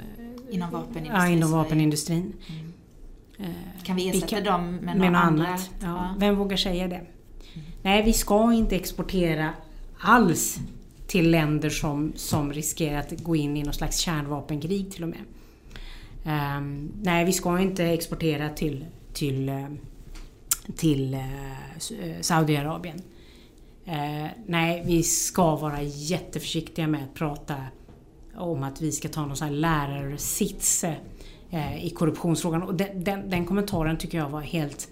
Inom 0.50 0.70
vapenindustrin? 0.70 1.22
Ja, 1.22 1.28
inom 1.28 1.52
vapenindustrin. 1.52 2.32
Mm. 2.46 2.72
Eh, 3.38 3.82
kan 3.82 3.96
vi 3.96 4.08
ersätta 4.08 4.26
kan, 4.26 4.44
dem 4.44 4.76
med, 4.76 4.96
med 4.96 5.12
något 5.12 5.22
annat? 5.22 5.70
Ja, 5.80 5.86
ja. 5.86 6.14
Vem 6.18 6.36
vågar 6.36 6.56
säga 6.56 6.88
det? 6.88 6.96
Mm. 6.96 7.08
Nej, 7.82 8.02
vi 8.02 8.12
ska 8.12 8.52
inte 8.52 8.76
exportera 8.76 9.50
alls 10.04 10.58
till 11.06 11.30
länder 11.30 11.70
som, 11.70 12.12
som 12.16 12.52
riskerar 12.52 12.98
att 12.98 13.20
gå 13.20 13.36
in 13.36 13.56
i 13.56 13.62
något 13.62 13.74
slags 13.74 13.98
kärnvapenkrig 13.98 14.92
till 14.92 15.02
och 15.02 15.08
med. 15.08 15.20
Um, 16.26 16.92
nej, 17.02 17.24
vi 17.24 17.32
ska 17.32 17.60
inte 17.60 17.84
exportera 17.84 18.48
till, 18.48 18.84
till, 19.12 19.48
eh, 19.48 19.68
till 20.76 21.14
uh, 21.14 22.20
Saudiarabien. 22.20 23.02
Uh, 23.86 24.26
nej, 24.46 24.82
vi 24.86 25.02
ska 25.02 25.56
vara 25.56 25.82
jätteförsiktiga 25.82 26.86
med 26.86 27.04
att 27.04 27.14
prata 27.14 27.56
om 28.36 28.62
att 28.62 28.82
vi 28.82 28.92
ska 28.92 29.08
ta 29.08 29.26
någon 29.26 29.36
sån 29.36 29.48
här 29.48 29.54
lärarsits 29.54 30.84
uh, 31.50 31.84
i 31.84 31.90
korruptionsfrågan. 31.90 32.62
Och 32.62 32.74
den, 32.74 33.04
den, 33.04 33.30
den, 33.30 33.46
kommentaren 33.46 33.98
tycker 33.98 34.18
jag 34.18 34.30
var 34.30 34.40
helt... 34.40 34.88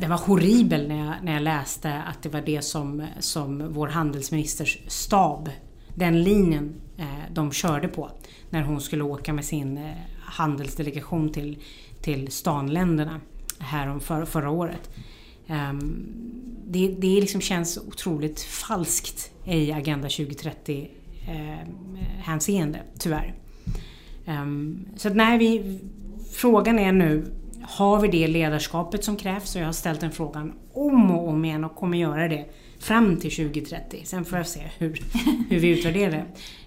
Den 0.00 0.10
var 0.10 0.18
horribel 0.18 0.88
när 0.88 1.06
jag, 1.06 1.14
när 1.22 1.32
jag 1.32 1.42
läste 1.42 2.02
att 2.02 2.22
det 2.22 2.28
var 2.28 2.40
det 2.40 2.62
som, 2.62 3.06
som 3.18 3.72
vår 3.72 3.88
handelsministers 3.88 4.78
stab, 4.86 5.50
den 5.94 6.22
linjen 6.22 6.74
eh, 6.96 7.32
de 7.32 7.52
körde 7.52 7.88
på 7.88 8.10
när 8.50 8.62
hon 8.62 8.80
skulle 8.80 9.04
åka 9.04 9.32
med 9.32 9.44
sin 9.44 9.78
eh, 9.78 9.92
handelsdelegation 10.20 11.32
till, 11.32 11.58
till 12.02 12.32
stanländerna 12.32 13.20
här 13.58 13.98
för, 13.98 14.24
förra 14.24 14.50
året. 14.50 14.90
Um, 15.48 16.06
det, 16.66 16.88
det 16.98 17.20
liksom 17.20 17.40
känns 17.40 17.78
otroligt 17.78 18.40
falskt 18.40 19.30
i 19.44 19.72
Agenda 19.72 20.08
2030 20.08 20.90
eh, 21.28 21.68
hänseende, 22.18 22.82
tyvärr. 22.98 23.34
Um, 24.26 24.86
så 24.96 25.08
att 25.08 25.16
nej, 25.16 25.38
vi, 25.38 25.78
frågan 26.32 26.78
är 26.78 26.92
nu, 26.92 27.24
har 27.62 28.00
vi 28.00 28.08
det 28.08 28.26
ledarskapet 28.28 29.04
som 29.04 29.16
krävs? 29.16 29.54
Och 29.54 29.60
jag 29.60 29.66
har 29.66 29.72
ställt 29.72 30.00
den 30.00 30.12
frågan 30.12 30.52
om 30.72 31.10
och 31.10 31.28
om 31.28 31.44
igen 31.44 31.64
och 31.64 31.74
kommer 31.74 31.98
göra 31.98 32.28
det 32.28 32.46
fram 32.78 33.16
till 33.16 33.30
2030. 33.30 34.02
Sen 34.04 34.24
får 34.24 34.38
jag 34.38 34.46
se 34.46 34.60
hur, 34.78 35.02
hur 35.48 35.58
vi 35.58 35.68
utvärderar 35.68 36.10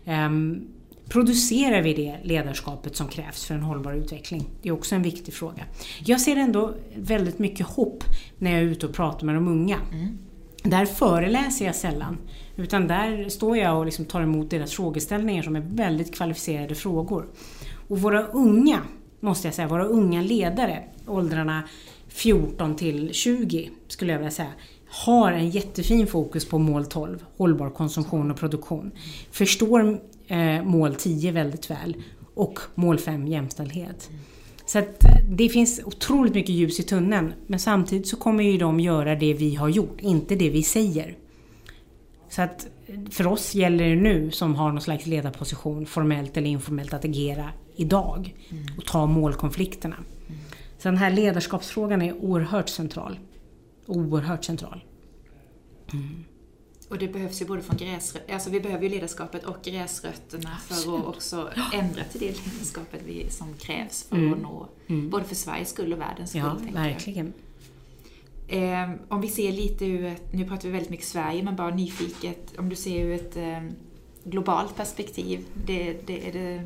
det. 0.06 0.26
Um, 0.26 0.68
producerar 1.10 1.82
vi 1.82 1.94
det 1.94 2.18
ledarskapet 2.24 2.96
som 2.96 3.08
krävs 3.08 3.46
för 3.46 3.56
en 3.56 3.62
hållbar 3.62 3.94
utveckling? 3.94 4.50
Det 4.62 4.70
är 4.70 4.74
också 4.74 4.96
en 4.96 5.02
viktig 5.02 5.34
fråga. 5.34 5.64
Jag 6.06 6.22
ser 6.22 6.36
ändå 6.36 6.74
väldigt 6.96 7.40
mycket 7.40 7.68
hopp 7.68 8.04
när 8.38 8.52
jag 8.52 8.60
är 8.60 8.66
ute 8.66 8.86
och 8.86 8.94
pratar 8.94 9.26
med 9.26 9.36
de 9.36 9.48
unga. 9.48 9.78
Mm. 9.94 10.18
Där 10.64 10.86
föreläser 10.86 11.66
jag 11.66 11.76
sällan. 11.76 12.18
Utan 12.56 12.88
där 12.88 13.30
står 13.30 13.58
jag 13.58 13.78
och 13.78 13.86
liksom 13.86 14.06
tar 14.06 14.22
emot 14.22 14.50
deras 14.50 14.74
frågeställningar 14.74 15.44
som 15.44 15.56
är 15.56 15.64
väldigt 15.70 16.16
kvalificerade 16.16 16.76
frågor. 16.76 17.26
Och 17.88 18.02
våra 18.02 18.24
unga, 18.24 18.82
måste 19.20 19.48
jag 19.48 19.56
säga, 19.56 19.68
våra 19.68 19.86
unga 19.86 20.22
ledare, 20.22 20.84
åldrarna 21.08 21.64
14 22.08 22.76
till 22.76 23.14
20 23.14 23.70
skulle 23.88 24.12
jag 24.12 24.20
vilja 24.20 24.32
säga, 24.32 24.52
har 24.88 25.32
en 25.32 25.50
jättefin 25.50 26.08
fokus 26.08 26.46
på 26.46 26.60
mål 26.60 26.86
12, 26.86 27.24
hållbar 27.38 27.70
konsumtion 27.70 28.32
och 28.32 28.38
produktion. 28.38 28.92
Förstår 29.32 30.00
eh, 30.28 30.64
mål 30.64 30.96
10 30.96 31.32
väldigt 31.32 31.70
väl 31.70 31.96
och 32.34 32.60
mål 32.76 33.00
5, 33.00 33.28
jämställdhet. 33.28 34.10
Så 34.66 34.80
att 34.80 35.04
eh, 35.04 35.12
det 35.30 35.50
finns 35.50 35.82
otroligt 35.86 36.34
mycket 36.34 36.56
ljus 36.56 36.80
i 36.80 36.84
tunneln. 36.84 37.34
Men 37.48 37.60
samtidigt 37.60 38.08
så 38.08 38.18
kommer 38.18 38.44
ju 38.44 38.58
de 38.58 38.80
göra 38.80 39.16
det 39.16 39.34
vi 39.34 39.56
har 39.56 39.70
gjort, 39.70 40.02
inte 40.02 40.36
det 40.36 40.50
vi 40.50 40.64
säger. 40.64 41.18
Så 42.30 42.42
att 42.42 42.68
för 43.12 43.28
oss 43.28 43.56
gäller 43.56 43.90
det 43.90 43.96
nu, 43.96 44.32
som 44.32 44.56
har 44.56 44.72
någon 44.72 44.82
slags 44.82 45.06
ledarposition, 45.06 45.86
formellt 45.86 46.38
eller 46.38 46.50
informellt, 46.50 46.94
att 46.94 47.06
agera 47.06 47.50
idag. 47.76 48.36
Mm. 48.50 48.66
Och 48.78 48.86
ta 48.86 49.06
målkonflikterna. 49.06 49.96
Mm. 49.96 50.40
Så 50.78 50.88
den 50.88 50.98
här 50.98 51.12
ledarskapsfrågan 51.12 52.02
är 52.02 52.14
oerhört 52.14 52.70
central. 52.70 53.20
Oerhört 53.86 54.46
central. 54.46 54.84
Mm. 55.94 56.26
Och 56.90 56.98
det 56.98 57.08
behövs 57.08 57.42
ju 57.42 57.46
både 57.46 57.62
från 57.62 57.78
gräsrötterna, 57.78 58.34
alltså 58.34 58.50
vi 58.50 58.62
behöver 58.62 58.84
ju 58.84 58.90
ledarskapet 58.90 59.44
och 59.44 59.58
gräsrötterna 59.64 60.58
Absolut. 60.70 60.86
för 60.86 61.10
att 61.10 61.16
också 61.16 61.50
ändra 61.74 62.04
till 62.04 62.20
det 62.20 62.26
ledarskapet 62.26 63.02
vi, 63.06 63.30
som 63.30 63.54
krävs 63.54 64.04
för 64.04 64.16
mm. 64.16 64.34
att 64.34 64.42
nå, 64.42 64.68
mm. 64.88 65.10
både 65.10 65.26
för 65.26 65.36
Sveriges 65.36 65.70
skull 65.70 65.94
och 65.94 66.00
världens 66.00 66.30
skull. 66.30 66.42
Ja, 66.42 66.74
verkligen. 66.74 67.34
Eh, 68.48 68.90
om 69.10 69.22
vi 69.22 69.28
ser 69.28 69.52
lite 69.52 69.86
ur 69.86 70.06
ett, 70.06 70.34
nu 70.34 70.46
pratar 70.46 70.64
vi 70.64 70.72
väldigt 70.72 70.90
mycket 70.90 71.06
Sverige, 71.06 71.44
men 71.44 71.56
bara 71.56 71.76
nyfiket, 71.76 72.58
om 72.58 72.70
du 72.70 72.76
ser 72.76 73.06
ur 73.06 73.14
ett 73.14 73.38
eh, 73.38 73.62
globalt 74.24 74.76
perspektiv, 74.76 75.46
det, 75.66 76.08
det, 76.08 76.30
är 76.30 76.34
det, 76.34 76.64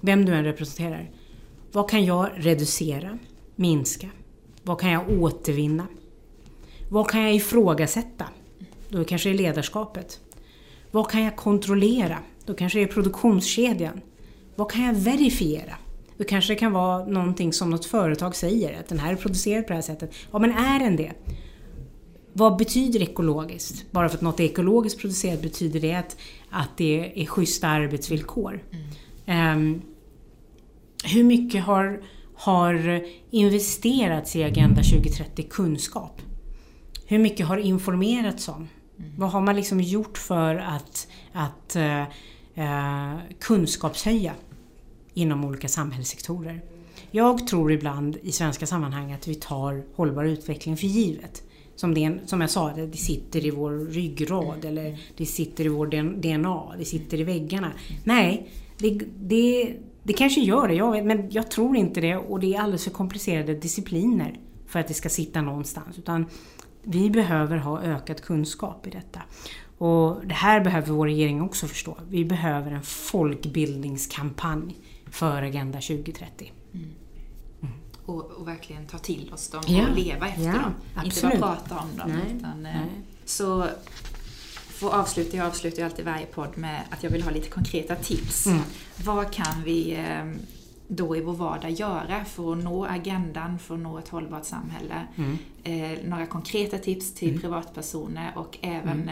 Vem 0.00 0.24
du 0.24 0.34
än 0.34 0.44
representerar. 0.44 1.10
Vad 1.72 1.90
kan 1.90 2.04
jag 2.04 2.30
reducera, 2.36 3.18
minska? 3.56 4.08
Vad 4.62 4.80
kan 4.80 4.90
jag 4.90 5.10
återvinna? 5.22 5.86
Vad 6.88 7.10
kan 7.10 7.22
jag 7.22 7.34
ifrågasätta? 7.34 8.24
Då 8.88 9.04
kanske 9.04 9.28
det 9.28 9.34
är 9.34 9.38
ledarskapet. 9.38 10.20
Vad 10.90 11.10
kan 11.10 11.22
jag 11.22 11.36
kontrollera? 11.36 12.18
Då 12.46 12.54
kanske 12.54 12.78
det 12.78 12.82
är 12.82 12.86
produktionskedjan. 12.86 14.00
Vad 14.54 14.70
kan 14.70 14.84
jag 14.84 14.94
verifiera? 14.94 15.74
Då 16.16 16.24
kanske 16.24 16.52
det 16.52 16.58
kan 16.58 16.72
vara 16.72 17.06
någonting 17.06 17.52
som 17.52 17.70
något 17.70 17.84
företag 17.84 18.36
säger, 18.36 18.80
att 18.80 18.88
den 18.88 18.98
här 18.98 19.12
är 19.12 19.16
producerad 19.16 19.66
på 19.66 19.68
det 19.68 19.74
här 19.74 19.82
sättet. 19.82 20.14
Ja, 20.32 20.38
men 20.38 20.52
är 20.52 20.78
den 20.78 20.96
det? 20.96 21.12
Vad 22.32 22.56
betyder 22.56 23.02
ekologiskt? 23.02 23.84
Bara 23.90 24.08
för 24.08 24.16
att 24.16 24.22
något 24.22 24.40
är 24.40 24.44
ekologiskt 24.44 25.00
producerat 25.00 25.42
betyder 25.42 25.80
det 25.80 25.94
att, 25.94 26.16
att 26.50 26.76
det 26.76 27.22
är 27.22 27.26
schyssta 27.26 27.68
arbetsvillkor. 27.68 28.62
Mm. 29.26 29.58
Um, 29.58 29.82
hur 31.04 31.24
mycket 31.24 31.64
har, 31.64 32.02
har 32.42 33.04
investerats 33.30 34.36
i 34.36 34.44
Agenda 34.44 34.82
2030 34.82 35.46
kunskap? 35.50 36.22
Hur 37.06 37.18
mycket 37.18 37.46
har 37.46 37.56
informerats 37.56 38.48
om? 38.48 38.68
Mm. 38.98 39.10
Vad 39.16 39.30
har 39.30 39.40
man 39.40 39.56
liksom 39.56 39.80
gjort 39.80 40.18
för 40.18 40.56
att, 40.56 41.08
att 41.32 41.76
uh, 41.76 42.02
uh, 42.64 43.18
kunskapshöja 43.40 44.32
inom 45.14 45.44
olika 45.44 45.68
samhällssektorer? 45.68 46.62
Jag 47.10 47.46
tror 47.46 47.72
ibland 47.72 48.16
i 48.22 48.32
svenska 48.32 48.66
sammanhang 48.66 49.12
att 49.12 49.28
vi 49.28 49.34
tar 49.34 49.84
hållbar 49.96 50.24
utveckling 50.24 50.76
för 50.76 50.86
givet. 50.86 51.42
Som, 51.76 51.94
det, 51.94 52.18
som 52.26 52.40
jag 52.40 52.50
sa, 52.50 52.72
det 52.72 52.96
sitter 52.96 53.46
i 53.46 53.50
vår 53.50 53.70
ryggrad 53.70 54.64
eller 54.64 54.98
det 55.16 55.26
sitter 55.26 55.64
i 55.64 55.68
vår 55.68 55.86
DNA, 56.20 56.74
det 56.78 56.84
sitter 56.84 57.20
i 57.20 57.22
väggarna. 57.22 57.72
Nej, 58.04 58.50
det, 58.78 59.00
det, 59.20 59.76
det 60.02 60.12
kanske 60.12 60.40
gör 60.40 60.68
det, 60.68 60.74
jag 60.74 60.92
vet, 60.92 61.04
men 61.04 61.30
jag 61.30 61.50
tror 61.50 61.76
inte 61.76 62.00
det 62.00 62.16
och 62.16 62.40
det 62.40 62.54
är 62.54 62.60
alldeles 62.60 62.84
för 62.84 62.90
komplicerade 62.90 63.54
discipliner 63.54 64.38
för 64.66 64.80
att 64.80 64.88
det 64.88 64.94
ska 64.94 65.08
sitta 65.08 65.40
någonstans. 65.40 65.98
Utan 65.98 66.26
vi 66.82 67.10
behöver 67.10 67.56
ha 67.56 67.82
ökad 67.82 68.20
kunskap 68.20 68.86
i 68.86 68.90
detta. 68.90 69.22
Och 69.78 70.26
det 70.26 70.34
här 70.34 70.60
behöver 70.60 70.92
vår 70.92 71.06
regering 71.06 71.42
också 71.42 71.66
förstå. 71.66 71.96
Vi 72.08 72.24
behöver 72.24 72.72
en 72.72 72.82
folkbildningskampanj 72.82 74.76
för 75.10 75.42
Agenda 75.42 75.80
2030. 75.80 76.52
Mm 76.72 76.90
och, 78.06 78.30
och, 78.30 78.48
verkligen 78.48 78.86
ta 78.86 78.98
till 78.98 79.30
oss 79.32 79.48
dem 79.48 79.62
ja. 79.66 79.88
och 79.88 79.96
leva 79.96 80.28
efter 80.28 80.42
ja, 80.42 80.52
dem. 80.52 80.74
Absolut. 80.94 81.24
Inte 81.24 81.38
bara 81.38 81.56
prata 81.56 81.78
om 81.78 81.96
dem. 81.96 82.10
Nej. 82.10 82.36
Utan, 82.36 82.66
eh, 82.66 82.72
Nej. 82.72 82.88
Så 83.24 83.66
för 84.82 85.00
avsluta, 85.00 85.36
jag 85.36 85.46
avslutar 85.46 85.78
ju 85.78 85.84
alltid 85.84 86.04
varje 86.04 86.26
podd 86.26 86.58
med 86.58 86.82
att 86.90 87.02
jag 87.02 87.10
vill 87.10 87.22
ha 87.22 87.30
lite 87.30 87.48
konkreta 87.48 87.96
tips. 87.96 88.46
Mm. 88.46 88.60
Vad 89.04 89.32
kan 89.32 89.62
vi 89.64 89.94
eh, 89.94 90.32
då 90.88 91.16
i 91.16 91.20
vår 91.20 91.32
vardag 91.32 91.70
göra 91.70 92.24
för 92.24 92.52
att 92.52 92.64
nå 92.64 92.84
agendan, 92.84 93.58
för 93.58 93.74
att 93.74 93.80
nå 93.80 93.98
ett 93.98 94.08
hållbart 94.08 94.44
samhälle? 94.44 95.06
Mm. 95.16 95.38
Eh, 95.64 95.98
några 96.04 96.26
konkreta 96.26 96.78
tips 96.78 97.14
till 97.14 97.28
mm. 97.28 97.40
privatpersoner 97.40 98.32
och 98.36 98.58
även 98.60 99.02
mm. 99.02 99.08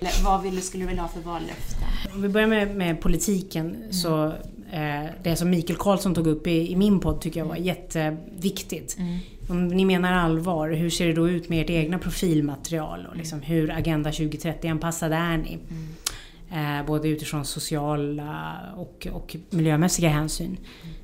eh, 0.00 0.08
vad 0.24 0.42
vill, 0.42 0.62
skulle 0.62 0.84
du 0.84 0.88
vilja 0.88 1.02
ha 1.02 1.08
för 1.08 1.20
vallöften? 1.20 1.88
Om 2.14 2.22
vi 2.22 2.28
börjar 2.28 2.48
med, 2.48 2.76
med 2.76 3.00
politiken 3.00 3.74
mm. 3.74 3.92
så 3.92 4.32
Eh, 4.72 5.10
det 5.22 5.36
som 5.36 5.50
Mikael 5.50 5.78
Karlsson 5.78 6.14
tog 6.14 6.26
upp 6.26 6.46
i, 6.46 6.72
i 6.72 6.76
min 6.76 7.00
podd 7.00 7.20
tycker 7.20 7.40
jag 7.40 7.46
var 7.46 7.56
mm. 7.56 7.66
jätteviktigt. 7.66 8.96
Mm. 9.50 9.62
Om 9.62 9.68
ni 9.68 9.84
menar 9.84 10.12
allvar, 10.12 10.70
hur 10.70 10.90
ser 10.90 11.06
det 11.06 11.12
då 11.12 11.28
ut 11.28 11.48
med 11.48 11.62
ert 11.62 11.70
egna 11.70 11.98
profilmaterial? 11.98 13.06
Och 13.10 13.16
liksom, 13.16 13.42
hur 13.42 13.70
Agenda 13.70 14.10
2030-anpassade 14.10 15.14
är 15.14 15.36
ni? 15.36 15.58
Mm. 15.70 16.80
Eh, 16.80 16.86
både 16.86 17.08
utifrån 17.08 17.44
sociala 17.44 18.56
och, 18.76 19.06
och 19.12 19.36
miljömässiga 19.50 20.08
hänsyn. 20.08 20.56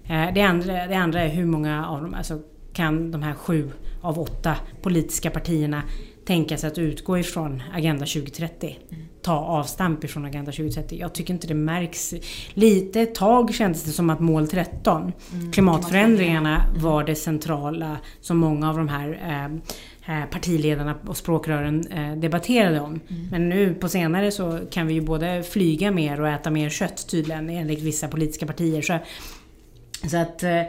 Eh, 0.05 0.35
det, 0.35 0.43
andra, 0.43 0.87
det 0.87 0.95
andra 0.95 1.23
är 1.23 1.29
hur 1.29 1.47
många 1.47 1.87
av 1.87 2.03
dem, 2.03 2.15
alltså, 2.15 2.41
kan 2.73 3.11
de 3.11 3.23
här 3.23 3.35
sju 3.35 3.71
av 4.01 4.19
åtta 4.19 4.57
politiska 4.83 5.31
partierna 5.31 5.83
tänka 6.25 6.57
sig 6.57 6.71
att 6.71 6.79
utgå 6.79 7.19
ifrån 7.19 7.63
Agenda 7.75 8.07
2030. 8.07 8.79
Mm. 8.91 9.05
Ta 9.27 9.39
avstamp 9.39 10.05
ifrån 10.05 10.25
Agenda 10.25 10.53
2030. 10.53 10.99
Jag 11.01 11.13
tycker 11.13 11.35
inte 11.35 11.47
det 11.47 11.55
märks. 11.55 12.15
Lite 12.55 13.01
ett 13.01 13.15
tag 13.15 13.55
kändes 13.55 13.85
det 13.85 13.91
som 13.91 14.11
att 14.11 14.21
mål 14.21 14.49
13, 14.49 15.13
mm. 15.33 15.53
klimatförändringarna, 15.53 16.65
mm. 16.65 16.83
var 16.83 17.05
det 17.05 17.15
centrala 17.15 17.97
som 18.21 18.39
många 18.39 18.71
av 18.71 18.77
de 18.77 18.89
här 18.89 19.21
eh, 20.07 20.21
eh, 20.21 20.29
partiledarna 20.31 20.95
och 21.07 21.17
språkrören 21.17 21.87
eh, 21.87 22.17
debatterade 22.17 22.81
om. 22.81 23.01
Mm. 23.09 23.29
Men 23.31 23.49
nu 23.49 23.75
på 23.75 23.89
senare 23.89 24.31
så 24.31 24.61
kan 24.71 24.87
vi 24.87 24.95
ju 24.95 25.01
både 25.01 25.43
flyga 25.43 25.91
mer 25.91 26.21
och 26.21 26.29
äta 26.29 26.51
mer 26.51 26.71
kött 26.71 27.09
tydligen 27.09 27.51
enligt 27.51 27.83
vissa 27.83 28.09
politiska 28.09 28.47
partier. 28.47 28.83
Så, 28.83 28.99
så 30.09 30.17
att 30.17 30.43
eh, 30.43 30.63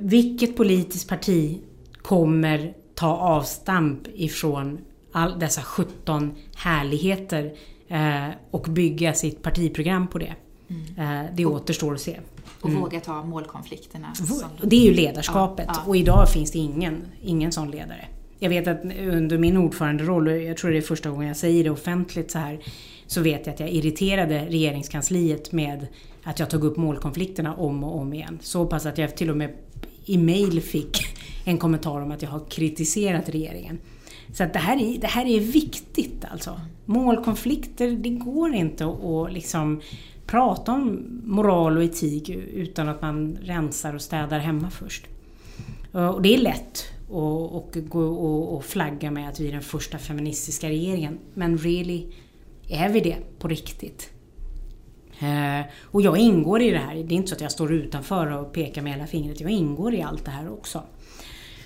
vilket 0.00 0.56
politiskt 0.56 1.08
parti 1.08 1.58
kommer 2.02 2.74
ta 2.94 3.16
avstamp 3.16 4.08
ifrån 4.14 4.78
all 5.12 5.38
dessa 5.38 5.62
17 5.62 6.34
härligheter 6.56 7.52
och 8.50 8.62
bygga 8.62 9.14
sitt 9.14 9.42
partiprogram 9.42 10.06
på 10.06 10.18
det. 10.18 10.34
Mm. 10.68 11.24
Eh, 11.24 11.30
det 11.34 11.46
återstår 11.46 11.94
att 11.94 12.00
se. 12.00 12.20
Och 12.60 12.68
mm. 12.68 12.80
våga 12.80 13.00
ta 13.00 13.24
målkonflikterna. 13.24 14.12
Det 14.62 14.76
är 14.76 14.80
ju 14.80 14.94
ledarskapet 14.94 15.66
ja, 15.68 15.74
ja. 15.76 15.88
och 15.88 15.96
idag 15.96 16.28
finns 16.28 16.52
det 16.52 16.58
ingen, 16.58 17.02
ingen 17.22 17.52
sån 17.52 17.70
ledare. 17.70 18.04
Jag 18.38 18.48
vet 18.48 18.68
att 18.68 18.84
under 18.98 19.38
min 19.38 19.56
ordföranderoll, 19.56 20.42
jag 20.42 20.56
tror 20.56 20.70
det 20.70 20.76
är 20.76 20.82
första 20.82 21.10
gången 21.10 21.28
jag 21.28 21.36
säger 21.36 21.64
det 21.64 21.70
offentligt 21.70 22.30
så 22.30 22.38
här, 22.38 22.58
så 23.06 23.20
vet 23.20 23.46
jag 23.46 23.54
att 23.54 23.60
jag 23.60 23.70
irriterade 23.70 24.46
regeringskansliet 24.46 25.52
med 25.52 25.86
att 26.22 26.38
jag 26.38 26.50
tog 26.50 26.64
upp 26.64 26.76
målkonflikterna 26.76 27.54
om 27.54 27.84
och 27.84 27.98
om 27.98 28.12
igen. 28.12 28.38
Så 28.42 28.66
pass 28.66 28.86
att 28.86 28.98
jag 28.98 29.16
till 29.16 29.30
och 29.30 29.36
med 29.36 29.54
i 30.04 30.18
mail 30.18 30.62
fick 30.62 30.98
en 31.44 31.58
kommentar 31.58 32.00
om 32.00 32.10
att 32.10 32.22
jag 32.22 32.30
har 32.30 32.40
kritiserat 32.50 33.28
regeringen. 33.28 33.78
Så 34.34 34.44
att 34.44 34.52
det, 34.52 34.58
här 34.58 34.76
är, 34.76 34.98
det 34.98 35.06
här 35.06 35.26
är 35.26 35.40
viktigt 35.40 36.24
alltså. 36.30 36.60
Målkonflikter, 36.84 37.90
det 37.90 38.10
går 38.10 38.54
inte 38.54 38.84
att 38.84 39.32
liksom 39.32 39.80
prata 40.26 40.72
om 40.72 41.20
moral 41.24 41.76
och 41.76 41.84
etik 41.84 42.28
utan 42.28 42.88
att 42.88 43.02
man 43.02 43.38
rensar 43.42 43.94
och 43.94 44.02
städar 44.02 44.38
hemma 44.38 44.70
först. 44.70 45.06
Eh, 45.94 46.06
och 46.06 46.22
det 46.22 46.34
är 46.34 46.38
lätt 46.38 46.84
att 47.04 47.94
och, 47.94 48.56
och 48.56 48.64
flagga 48.64 49.10
med 49.10 49.28
att 49.28 49.40
vi 49.40 49.48
är 49.48 49.52
den 49.52 49.62
första 49.62 49.98
feministiska 49.98 50.68
regeringen. 50.68 51.18
Men 51.34 51.58
really, 51.58 52.06
är 52.68 52.88
vi 52.88 53.00
det 53.00 53.16
på 53.38 53.48
riktigt? 53.48 54.10
Eh, 55.18 55.66
och 55.82 56.02
jag 56.02 56.18
ingår 56.18 56.62
i 56.62 56.70
det 56.70 56.78
här. 56.78 56.94
Det 56.94 57.14
är 57.14 57.16
inte 57.16 57.28
så 57.28 57.34
att 57.34 57.40
jag 57.40 57.52
står 57.52 57.72
utanför 57.72 58.26
och 58.30 58.52
pekar 58.52 58.82
med 58.82 58.92
hela 58.92 59.06
fingret. 59.06 59.40
Jag 59.40 59.50
ingår 59.50 59.94
i 59.94 60.02
allt 60.02 60.24
det 60.24 60.30
här 60.30 60.52
också. 60.52 60.82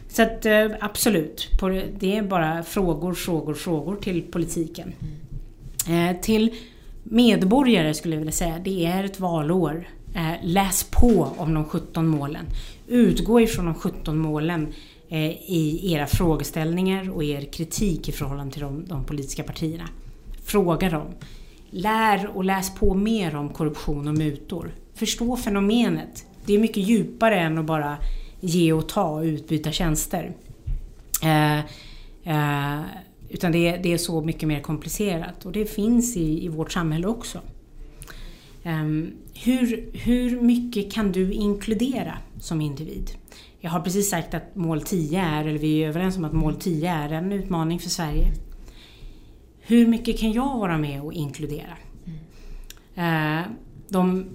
Så 0.09 0.23
att 0.23 0.47
eh, 0.47 0.67
absolut, 0.81 1.49
det 1.99 2.17
är 2.17 2.23
bara 2.23 2.63
frågor, 2.63 3.15
frågor, 3.15 3.55
frågor 3.55 3.97
till 3.97 4.23
politiken. 4.23 4.93
Mm. 5.89 6.17
Till 6.23 6.55
medborgare 7.03 7.95
skulle 7.95 8.15
jag 8.15 8.19
vilja 8.19 8.33
säga, 8.33 8.59
det 8.65 8.87
är 8.87 9.05
ett 9.05 9.21
valår. 9.21 9.89
Eh, 10.15 10.33
läs 10.43 10.85
på 10.91 11.29
om 11.37 11.55
de 11.55 11.65
17 11.65 12.09
målen. 12.09 12.47
Utgå 12.87 13.41
ifrån 13.41 13.65
de 13.65 13.75
17 13.75 14.19
målen 14.19 14.73
i 15.47 15.93
era 15.93 16.07
frågeställningar 16.07 17.11
och 17.11 17.25
er 17.25 17.41
kritik 17.41 18.09
i 18.09 18.13
förhållande 18.13 18.53
till 18.53 18.63
de, 18.63 18.85
de 18.87 19.05
politiska 19.05 19.43
partierna. 19.43 19.89
Fråga 20.45 20.91
dem. 20.91 21.07
Lär 21.71 22.37
och 22.37 22.45
läs 22.45 22.75
på 22.75 22.95
mer 22.95 23.37
om 23.37 23.49
korruption 23.49 24.09
och 24.09 24.15
mutor. 24.15 24.75
Förstå 24.95 25.37
fenomenet. 25.37 26.27
Det 26.47 26.55
är 26.55 26.59
mycket 26.59 26.89
djupare 26.89 27.41
än 27.41 27.59
att 27.59 27.65
bara 27.65 27.97
ge 28.41 28.73
och 28.73 28.89
ta 28.89 29.05
och 29.05 29.23
utbyta 29.23 29.73
tjänster. 29.73 30.33
Eh, 31.23 31.59
eh, 32.25 32.85
utan 33.29 33.53
det, 33.53 33.77
det, 33.77 33.93
är 33.93 33.99
så 33.99 34.21
mycket 34.21 34.49
mer 34.49 34.61
komplicerat 34.61 35.47
och 35.47 35.53
det 35.53 35.67
finns 35.67 36.17
i, 36.17 36.45
i 36.45 36.49
vårt 36.49 36.73
samhälle 36.73 37.07
också. 37.07 37.41
Um, 38.65 39.13
hur, 39.35 39.91
hur 39.93 40.41
mycket 40.41 40.93
kan 40.93 41.13
du 41.13 41.33
inkludera 41.33 42.19
som 42.41 42.61
individ? 42.61 43.11
Jag 43.61 43.71
har 43.71 43.81
precis 43.81 44.11
sagt 44.11 44.35
att 44.35 44.57
mål 44.57 44.83
10 44.83 45.21
är, 45.21 45.45
eller 45.45 45.59
vi 45.59 45.85
är 45.85 45.89
överens 45.89 46.17
om 46.17 46.25
att 46.25 46.33
mål 46.33 46.55
10 46.55 46.91
är 46.91 47.13
en 47.13 47.33
utmaning 47.33 47.79
för 47.79 47.91
Sverige. 47.91 48.27
Hur 49.61 49.87
mycket 49.87 50.19
kan 50.19 50.33
jag 50.33 50.59
vara 50.59 50.79
med 50.79 51.03
och 51.03 51.13
inkludera? 51.13 51.77
Mm. 52.95 53.41
Uh, 53.41 53.47
de 53.89 54.31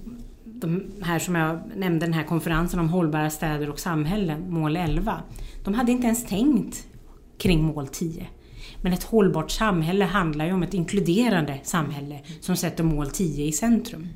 de 0.64 0.84
här 1.02 1.20
som 1.20 1.36
jag 1.36 1.60
nämnde, 1.76 2.06
den 2.06 2.14
här 2.14 2.24
konferensen 2.24 2.80
om 2.80 2.90
hållbara 2.90 3.30
städer 3.30 3.70
och 3.70 3.80
samhällen, 3.80 4.52
mål 4.54 4.76
11. 4.76 5.22
De 5.64 5.74
hade 5.74 5.92
inte 5.92 6.08
ens 6.08 6.26
tänkt 6.26 6.88
kring 7.38 7.64
mål 7.64 7.88
10. 7.88 8.28
Men 8.82 8.94
ett 8.94 9.04
hållbart 9.04 9.52
samhälle 9.52 10.06
handlar 10.06 10.46
ju 10.46 10.54
om 10.54 10.64
ett 10.64 10.74
inkluderande 10.74 11.60
samhälle 11.64 12.20
som 12.40 12.56
sätter 12.56 12.84
mål 12.84 13.10
10 13.10 13.46
i 13.46 13.52
centrum. 13.52 14.08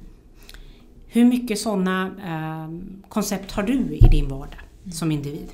Hur 1.07 1.26
mycket 1.26 1.60
sådana 1.60 2.06
eh, 2.07 2.80
koncept 3.10 3.52
har 3.52 3.64
du 3.64 3.95
i 3.95 4.07
din 4.11 4.28
vardag 4.28 4.60
som 4.91 5.11
individ? 5.11 5.48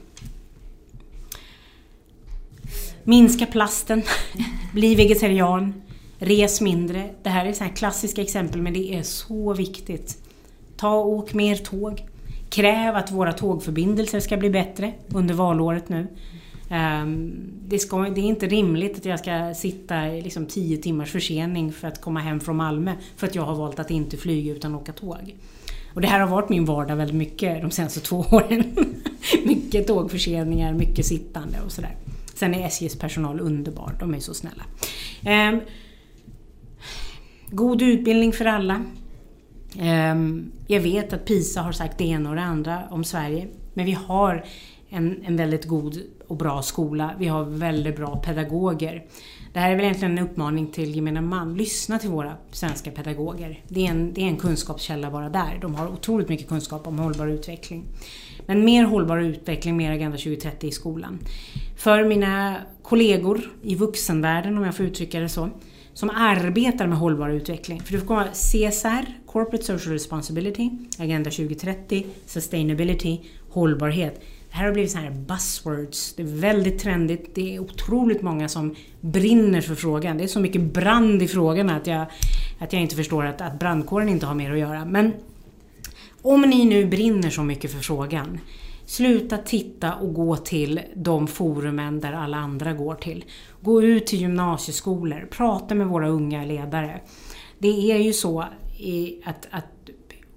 Minska 3.04 3.46
plasten, 3.46 4.02
bli 4.74 4.96
vegetarian, 4.96 5.74
res 6.18 6.62
mindre. 6.62 7.10
Det 7.24 7.30
här 7.30 7.46
är 7.46 7.54
så 7.54 7.64
här 7.64 7.76
klassiska 7.76 8.22
exempel 8.22 8.62
men 8.62 8.74
det 8.74 8.96
är 8.96 9.04
så 9.04 9.54
viktigt. 9.54 10.23
Ta 10.78 10.96
och 10.96 11.10
åk 11.10 11.34
mer 11.34 11.56
tåg. 11.56 12.04
Kräv 12.50 12.96
att 12.96 13.12
våra 13.12 13.34
tågförbindelser 13.34 14.20
ska 14.20 14.38
bli 14.38 14.50
bättre 14.50 14.94
under 15.08 15.34
valåret 15.34 15.90
nu. 15.90 16.08
Ehm, 16.70 17.32
det, 17.68 17.80
ska, 17.80 17.98
det, 17.98 18.22
är 18.22 18.26
inte 18.26 18.48
rimligt 18.48 18.98
att 18.98 19.06
jag 19.06 19.20
ska 19.20 19.54
sitta 19.54 20.08
i 20.08 20.22
liksom 20.22 20.46
tio 20.46 20.78
timmars 20.78 21.12
försening 21.12 21.74
för 21.74 21.88
att 21.88 22.02
komma 22.02 22.20
hem 22.20 22.40
från 22.40 22.56
Malmö 22.58 22.94
för 23.18 23.28
att 23.28 23.36
jag 23.36 23.44
har 23.44 23.56
valt 23.56 23.80
att 23.80 23.92
inte 23.92 24.18
flyga 24.18 24.54
utan 24.54 24.76
åka 24.76 24.94
tåg. 24.94 25.36
Och 25.94 26.02
det 26.02 26.08
här 26.08 26.20
har 26.20 26.28
varit 26.28 26.50
min 26.50 26.66
vardag 26.66 26.96
väldigt 26.96 27.18
mycket 27.18 27.62
de 27.62 27.72
senaste 27.72 28.00
två 28.00 28.18
åren. 28.32 28.76
mycket 29.46 29.88
tågförseningar, 29.88 30.74
mycket 30.74 31.06
sittande 31.06 31.58
och 31.66 31.72
sådär. 31.72 31.96
Sen 32.34 32.56
är 32.56 32.68
SJs 32.68 32.96
personal 32.96 33.40
underbar, 33.40 33.96
de 34.00 34.14
är 34.14 34.20
så 34.20 34.34
snälla. 34.34 34.64
Ehm, 35.24 35.60
god 37.50 37.82
utbildning 37.82 38.34
för 38.34 38.46
alla. 38.46 38.84
Ehm, 39.80 40.52
jag 40.68 40.80
vet 40.80 41.14
att 41.14 41.26
PISA 41.26 41.62
har 41.62 41.72
sagt 41.72 41.98
det 41.98 42.04
ena 42.04 42.30
och 42.30 42.36
det 42.36 42.42
andra 42.42 42.84
om 42.90 43.04
Sverige. 43.04 43.48
Men 43.74 43.86
vi 43.86 43.92
har 43.92 44.46
en, 44.90 45.24
en 45.26 45.38
väldigt 45.38 45.66
god 45.66 46.02
och 46.28 46.38
bra 46.38 46.62
skola. 46.62 47.12
Vi 47.20 47.28
har 47.28 47.44
väldigt 47.44 47.96
bra 47.96 48.16
pedagoger. 48.16 49.06
Det 49.54 49.60
här 49.60 49.72
är 49.72 49.76
väl 49.76 49.86
egentligen 49.86 50.18
en 50.18 50.24
uppmaning 50.24 50.68
till 50.68 50.96
gemene 50.96 51.22
man. 51.22 51.58
Lyssna 51.58 52.00
till 52.00 52.10
våra 52.10 52.34
svenska 52.52 52.92
pedagoger. 52.92 53.64
Det 53.68 53.86
är, 53.86 53.90
en, 53.90 54.14
det 54.14 54.22
är 54.22 54.26
en 54.26 54.38
kunskapskälla 54.38 55.12
bara 55.12 55.30
där. 55.30 55.58
De 55.62 55.76
har 55.76 55.88
otroligt 55.88 56.30
mycket 56.30 56.48
kunskap 56.48 56.88
om 56.88 57.00
hållbar 57.00 57.28
utveckling. 57.28 57.86
Men 58.46 58.66
mer 58.66 58.84
hållbar 58.84 59.18
utveckling, 59.18 59.78
mer 59.78 59.92
Agenda 59.92 60.18
2030 60.18 60.68
i 60.68 60.72
skolan. 60.72 61.20
För 61.78 62.06
mina 62.06 62.56
kollegor 62.82 63.42
i 63.62 63.76
vuxenvärlden, 63.76 64.58
om 64.58 64.64
jag 64.64 64.76
får 64.76 64.86
uttrycka 64.86 65.20
det 65.20 65.30
så, 65.30 65.50
som 65.94 66.10
arbetar 66.10 66.88
med 66.88 66.98
hållbar 66.98 67.30
utveckling. 67.30 67.82
För 67.82 67.94
du 67.94 68.00
får 68.00 68.08
komma 68.08 68.28
CSR, 68.34 69.06
Corporate 69.26 69.64
Social 69.64 69.94
Responsibility, 69.94 70.70
Agenda 71.00 71.32
2030, 71.32 72.06
Sustainability, 72.26 73.20
hållbarhet. 73.50 74.22
Det 74.50 74.58
här 74.58 74.66
har 74.66 74.74
blivit 74.74 74.92
så 74.92 74.98
här 74.98 75.12
buzzwords. 75.12 76.14
Det 76.16 76.24
är 76.24 76.28
väldigt 76.28 76.80
trendigt. 76.80 77.36
Det 77.36 77.56
är 77.56 77.60
otroligt 77.60 78.22
många 78.22 78.50
som 78.50 78.76
brinner 79.02 79.62
för 79.62 79.76
frågan. 79.76 80.18
Det 80.18 80.24
är 80.24 80.28
så 80.28 80.40
mycket 80.40 80.62
brand 80.62 81.22
i 81.22 81.28
frågorna 81.28 81.76
att 81.76 81.88
jag, 81.88 82.06
att 82.60 82.74
jag 82.74 82.82
inte 82.82 82.96
förstår 82.96 83.26
att, 83.26 83.42
att 83.42 83.60
brandkåren 83.60 84.10
inte 84.10 84.26
har 84.26 84.36
mer 84.36 84.52
att 84.52 84.60
göra. 84.60 84.86
Men 84.86 85.12
om 86.22 86.42
ni 86.42 86.66
nu 86.66 86.86
brinner 86.86 87.30
så 87.30 87.44
mycket 87.44 87.72
för 87.72 87.80
frågan, 87.80 88.40
sluta 88.94 89.38
titta 89.38 89.96
och 89.96 90.14
gå 90.14 90.36
till 90.36 90.82
de 90.96 91.28
forumen 91.28 92.00
där 92.00 92.14
alla 92.14 92.38
andra 92.38 92.74
går 92.74 92.96
till. 92.96 93.26
Gå 93.62 93.84
ut 93.84 94.08
till 94.08 94.20
gymnasieskolor, 94.20 95.28
prata 95.32 95.76
med 95.76 95.88
våra 95.88 96.08
unga 96.08 96.46
ledare. 96.46 97.02
Det 97.60 97.92
är 97.92 97.98
ju 97.98 98.14
så 98.14 98.42
att, 99.26 99.48
att 99.52 99.90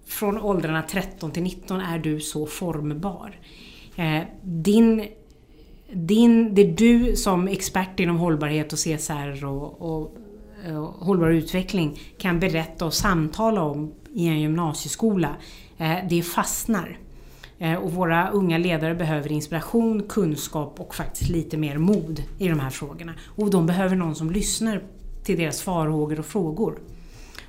från 0.06 0.38
åldrarna 0.38 0.82
13 0.82 1.30
till 1.30 1.42
19 1.42 1.80
är 1.80 1.98
du 1.98 2.20
så 2.20 2.46
formbar. 2.46 3.40
Eh, 3.96 4.22
din, 4.42 5.08
din, 5.92 6.54
det 6.54 6.64
du 6.64 7.16
som 7.16 7.48
expert 7.48 8.00
inom 8.00 8.16
hållbarhet 8.16 8.72
och 8.72 8.78
CSR 8.78 9.44
och, 9.44 9.82
och, 9.82 10.16
och 10.66 11.06
hållbar 11.06 11.28
utveckling 11.28 11.98
kan 12.18 12.40
berätta 12.40 12.86
och 12.86 12.94
samtala 12.94 13.62
om 13.62 13.92
i 14.14 14.26
en 14.26 14.40
gymnasieskola, 14.40 15.36
eh, 15.78 15.96
det 16.08 16.22
fastnar. 16.22 16.98
Eh, 17.58 17.74
och 17.74 17.92
våra 17.92 18.30
unga 18.30 18.58
ledare 18.58 18.94
behöver 18.94 19.32
inspiration, 19.32 20.02
kunskap 20.02 20.80
och 20.80 20.94
faktiskt 20.94 21.30
lite 21.30 21.56
mer 21.56 21.78
mod 21.78 22.22
i 22.38 22.48
de 22.48 22.60
här 22.60 22.70
frågorna. 22.70 23.14
Och 23.26 23.50
de 23.50 23.66
behöver 23.66 23.96
någon 23.96 24.14
som 24.14 24.30
lyssnar 24.30 24.82
till 25.22 25.38
deras 25.38 25.62
farhågor 25.62 26.18
och 26.18 26.26
frågor. 26.26 26.78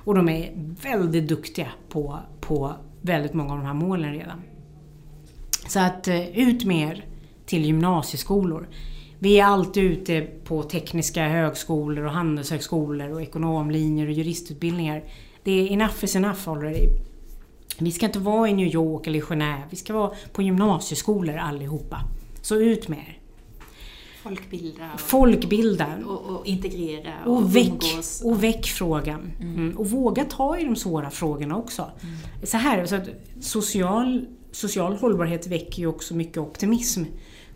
Och 0.04 0.14
de 0.14 0.28
är 0.28 0.52
väldigt 0.82 1.28
duktiga 1.28 1.68
på, 1.88 2.18
på 2.40 2.72
väldigt 3.00 3.34
många 3.34 3.52
av 3.52 3.58
de 3.58 3.66
här 3.66 3.74
målen 3.74 4.12
redan. 4.12 4.42
Så 5.68 5.80
att 5.80 6.08
eh, 6.08 6.38
ut 6.38 6.64
mer 6.64 7.04
till 7.46 7.64
gymnasieskolor. 7.64 8.68
Vi 9.18 9.40
är 9.40 9.44
alltid 9.44 9.84
ute 9.84 10.20
på 10.20 10.62
tekniska 10.62 11.28
högskolor 11.28 12.04
och 12.04 12.12
handelshögskolor 12.12 13.12
och 13.12 13.22
ekonomlinjer 13.22 14.06
och 14.06 14.12
juristutbildningar. 14.12 15.04
Det 15.42 15.52
är 15.52 15.72
enough 15.72 16.04
is 16.04 16.16
enough 16.16 16.48
already. 16.48 17.07
Vi 17.78 17.92
ska 17.92 18.06
inte 18.06 18.18
vara 18.18 18.48
i 18.48 18.52
New 18.52 18.66
York 18.66 19.06
eller 19.06 19.20
Genève. 19.20 19.62
Vi 19.70 19.76
ska 19.76 19.92
vara 19.92 20.12
på 20.32 20.42
gymnasieskolor 20.42 21.36
allihopa. 21.36 22.00
Så 22.42 22.54
ut 22.54 22.88
med 22.88 22.98
er. 22.98 23.18
Folkbilda. 24.22 24.90
Och, 24.94 25.00
Folkbilda. 25.00 25.86
Och, 26.06 26.36
och 26.36 26.46
integrera. 26.46 27.12
Och, 27.26 27.36
och 27.36 27.56
väck, 27.56 27.84
och 28.24 28.44
väck 28.44 28.66
frågan. 28.66 29.32
Mm. 29.40 29.54
Mm. 29.54 29.78
Och 29.78 29.90
våga 29.90 30.24
ta 30.24 30.58
i 30.58 30.64
de 30.64 30.76
svåra 30.76 31.10
frågorna 31.10 31.56
också. 31.56 31.82
Mm. 31.82 32.46
Så 32.46 32.56
här, 32.56 32.86
så 32.86 32.96
att 32.96 33.08
social 33.40 34.26
social 34.52 34.96
hållbarhet 34.96 35.46
väcker 35.46 35.78
ju 35.78 35.86
också 35.86 36.14
mycket 36.14 36.38
optimism. 36.38 37.04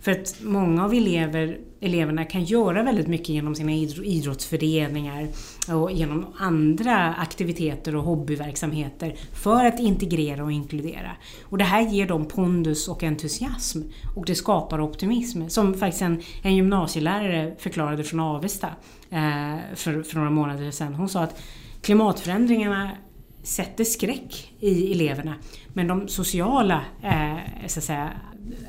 För 0.00 0.12
att 0.12 0.36
många 0.42 0.84
av 0.84 0.94
elever, 0.94 1.58
eleverna 1.82 2.24
kan 2.24 2.44
göra 2.44 2.82
väldigt 2.82 3.06
mycket 3.06 3.28
genom 3.28 3.54
sina 3.54 3.72
idrottsföreningar 3.72 5.28
och 5.68 5.92
genom 5.92 6.26
andra 6.38 7.14
aktiviteter 7.14 7.96
och 7.96 8.02
hobbyverksamheter 8.02 9.14
för 9.32 9.64
att 9.64 9.80
integrera 9.80 10.44
och 10.44 10.52
inkludera. 10.52 11.10
Och 11.42 11.58
det 11.58 11.64
här 11.64 11.88
ger 11.88 12.06
dem 12.06 12.26
pondus 12.26 12.88
och 12.88 13.02
entusiasm 13.02 13.80
och 14.16 14.24
det 14.24 14.34
skapar 14.34 14.80
optimism. 14.80 15.48
Som 15.48 15.74
faktiskt 15.74 16.02
en, 16.02 16.22
en 16.42 16.56
gymnasielärare 16.56 17.54
förklarade 17.58 18.04
från 18.04 18.20
Avesta 18.20 18.68
eh, 19.10 19.56
för, 19.74 20.02
för 20.02 20.16
några 20.16 20.30
månader 20.30 20.70
sedan. 20.70 20.94
Hon 20.94 21.08
sa 21.08 21.22
att 21.22 21.42
klimatförändringarna 21.82 22.90
sätter 23.42 23.84
skräck 23.84 24.52
i 24.60 24.92
eleverna. 24.92 25.34
Men 25.68 25.86
de 25.86 26.08
sociala, 26.08 26.80
eh, 27.02 27.66
så 27.66 27.78
att 27.78 27.84
säga, 27.84 28.10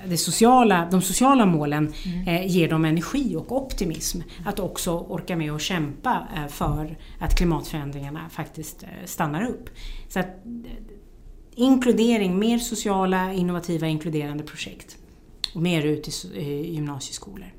det 0.07 0.17
sociala, 0.17 0.87
de 0.91 1.01
sociala 1.01 1.45
målen 1.45 1.93
mm. 2.05 2.27
eh, 2.27 2.51
ger 2.51 2.69
dem 2.69 2.85
energi 2.85 3.35
och 3.35 3.51
optimism. 3.51 4.21
Att 4.45 4.59
också 4.59 4.91
orka 4.97 5.35
med 5.35 5.53
och 5.53 5.61
kämpa 5.61 6.27
eh, 6.35 6.47
för 6.47 6.97
att 7.19 7.37
klimatförändringarna 7.37 8.29
faktiskt 8.29 8.83
eh, 8.83 8.89
stannar 9.05 9.45
upp. 9.45 9.69
Så 10.09 10.19
att, 10.19 10.43
inkludering, 11.55 12.39
mer 12.39 12.59
sociala, 12.59 13.33
innovativa, 13.33 13.87
inkluderande 13.87 14.43
projekt. 14.43 14.97
Och 15.55 15.61
mer 15.61 15.85
ut 15.85 16.07
i, 16.07 16.39
i 16.39 16.73
gymnasieskolor. 16.73 17.53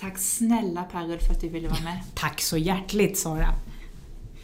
Tack 0.00 0.18
snälla 0.18 0.82
Per 0.82 1.18
för 1.18 1.32
att 1.32 1.40
du 1.40 1.48
ville 1.48 1.68
vara 1.68 1.80
med. 1.80 2.02
Tack 2.14 2.40
så 2.40 2.56
hjärtligt 2.56 3.18
Sara. 3.18 3.48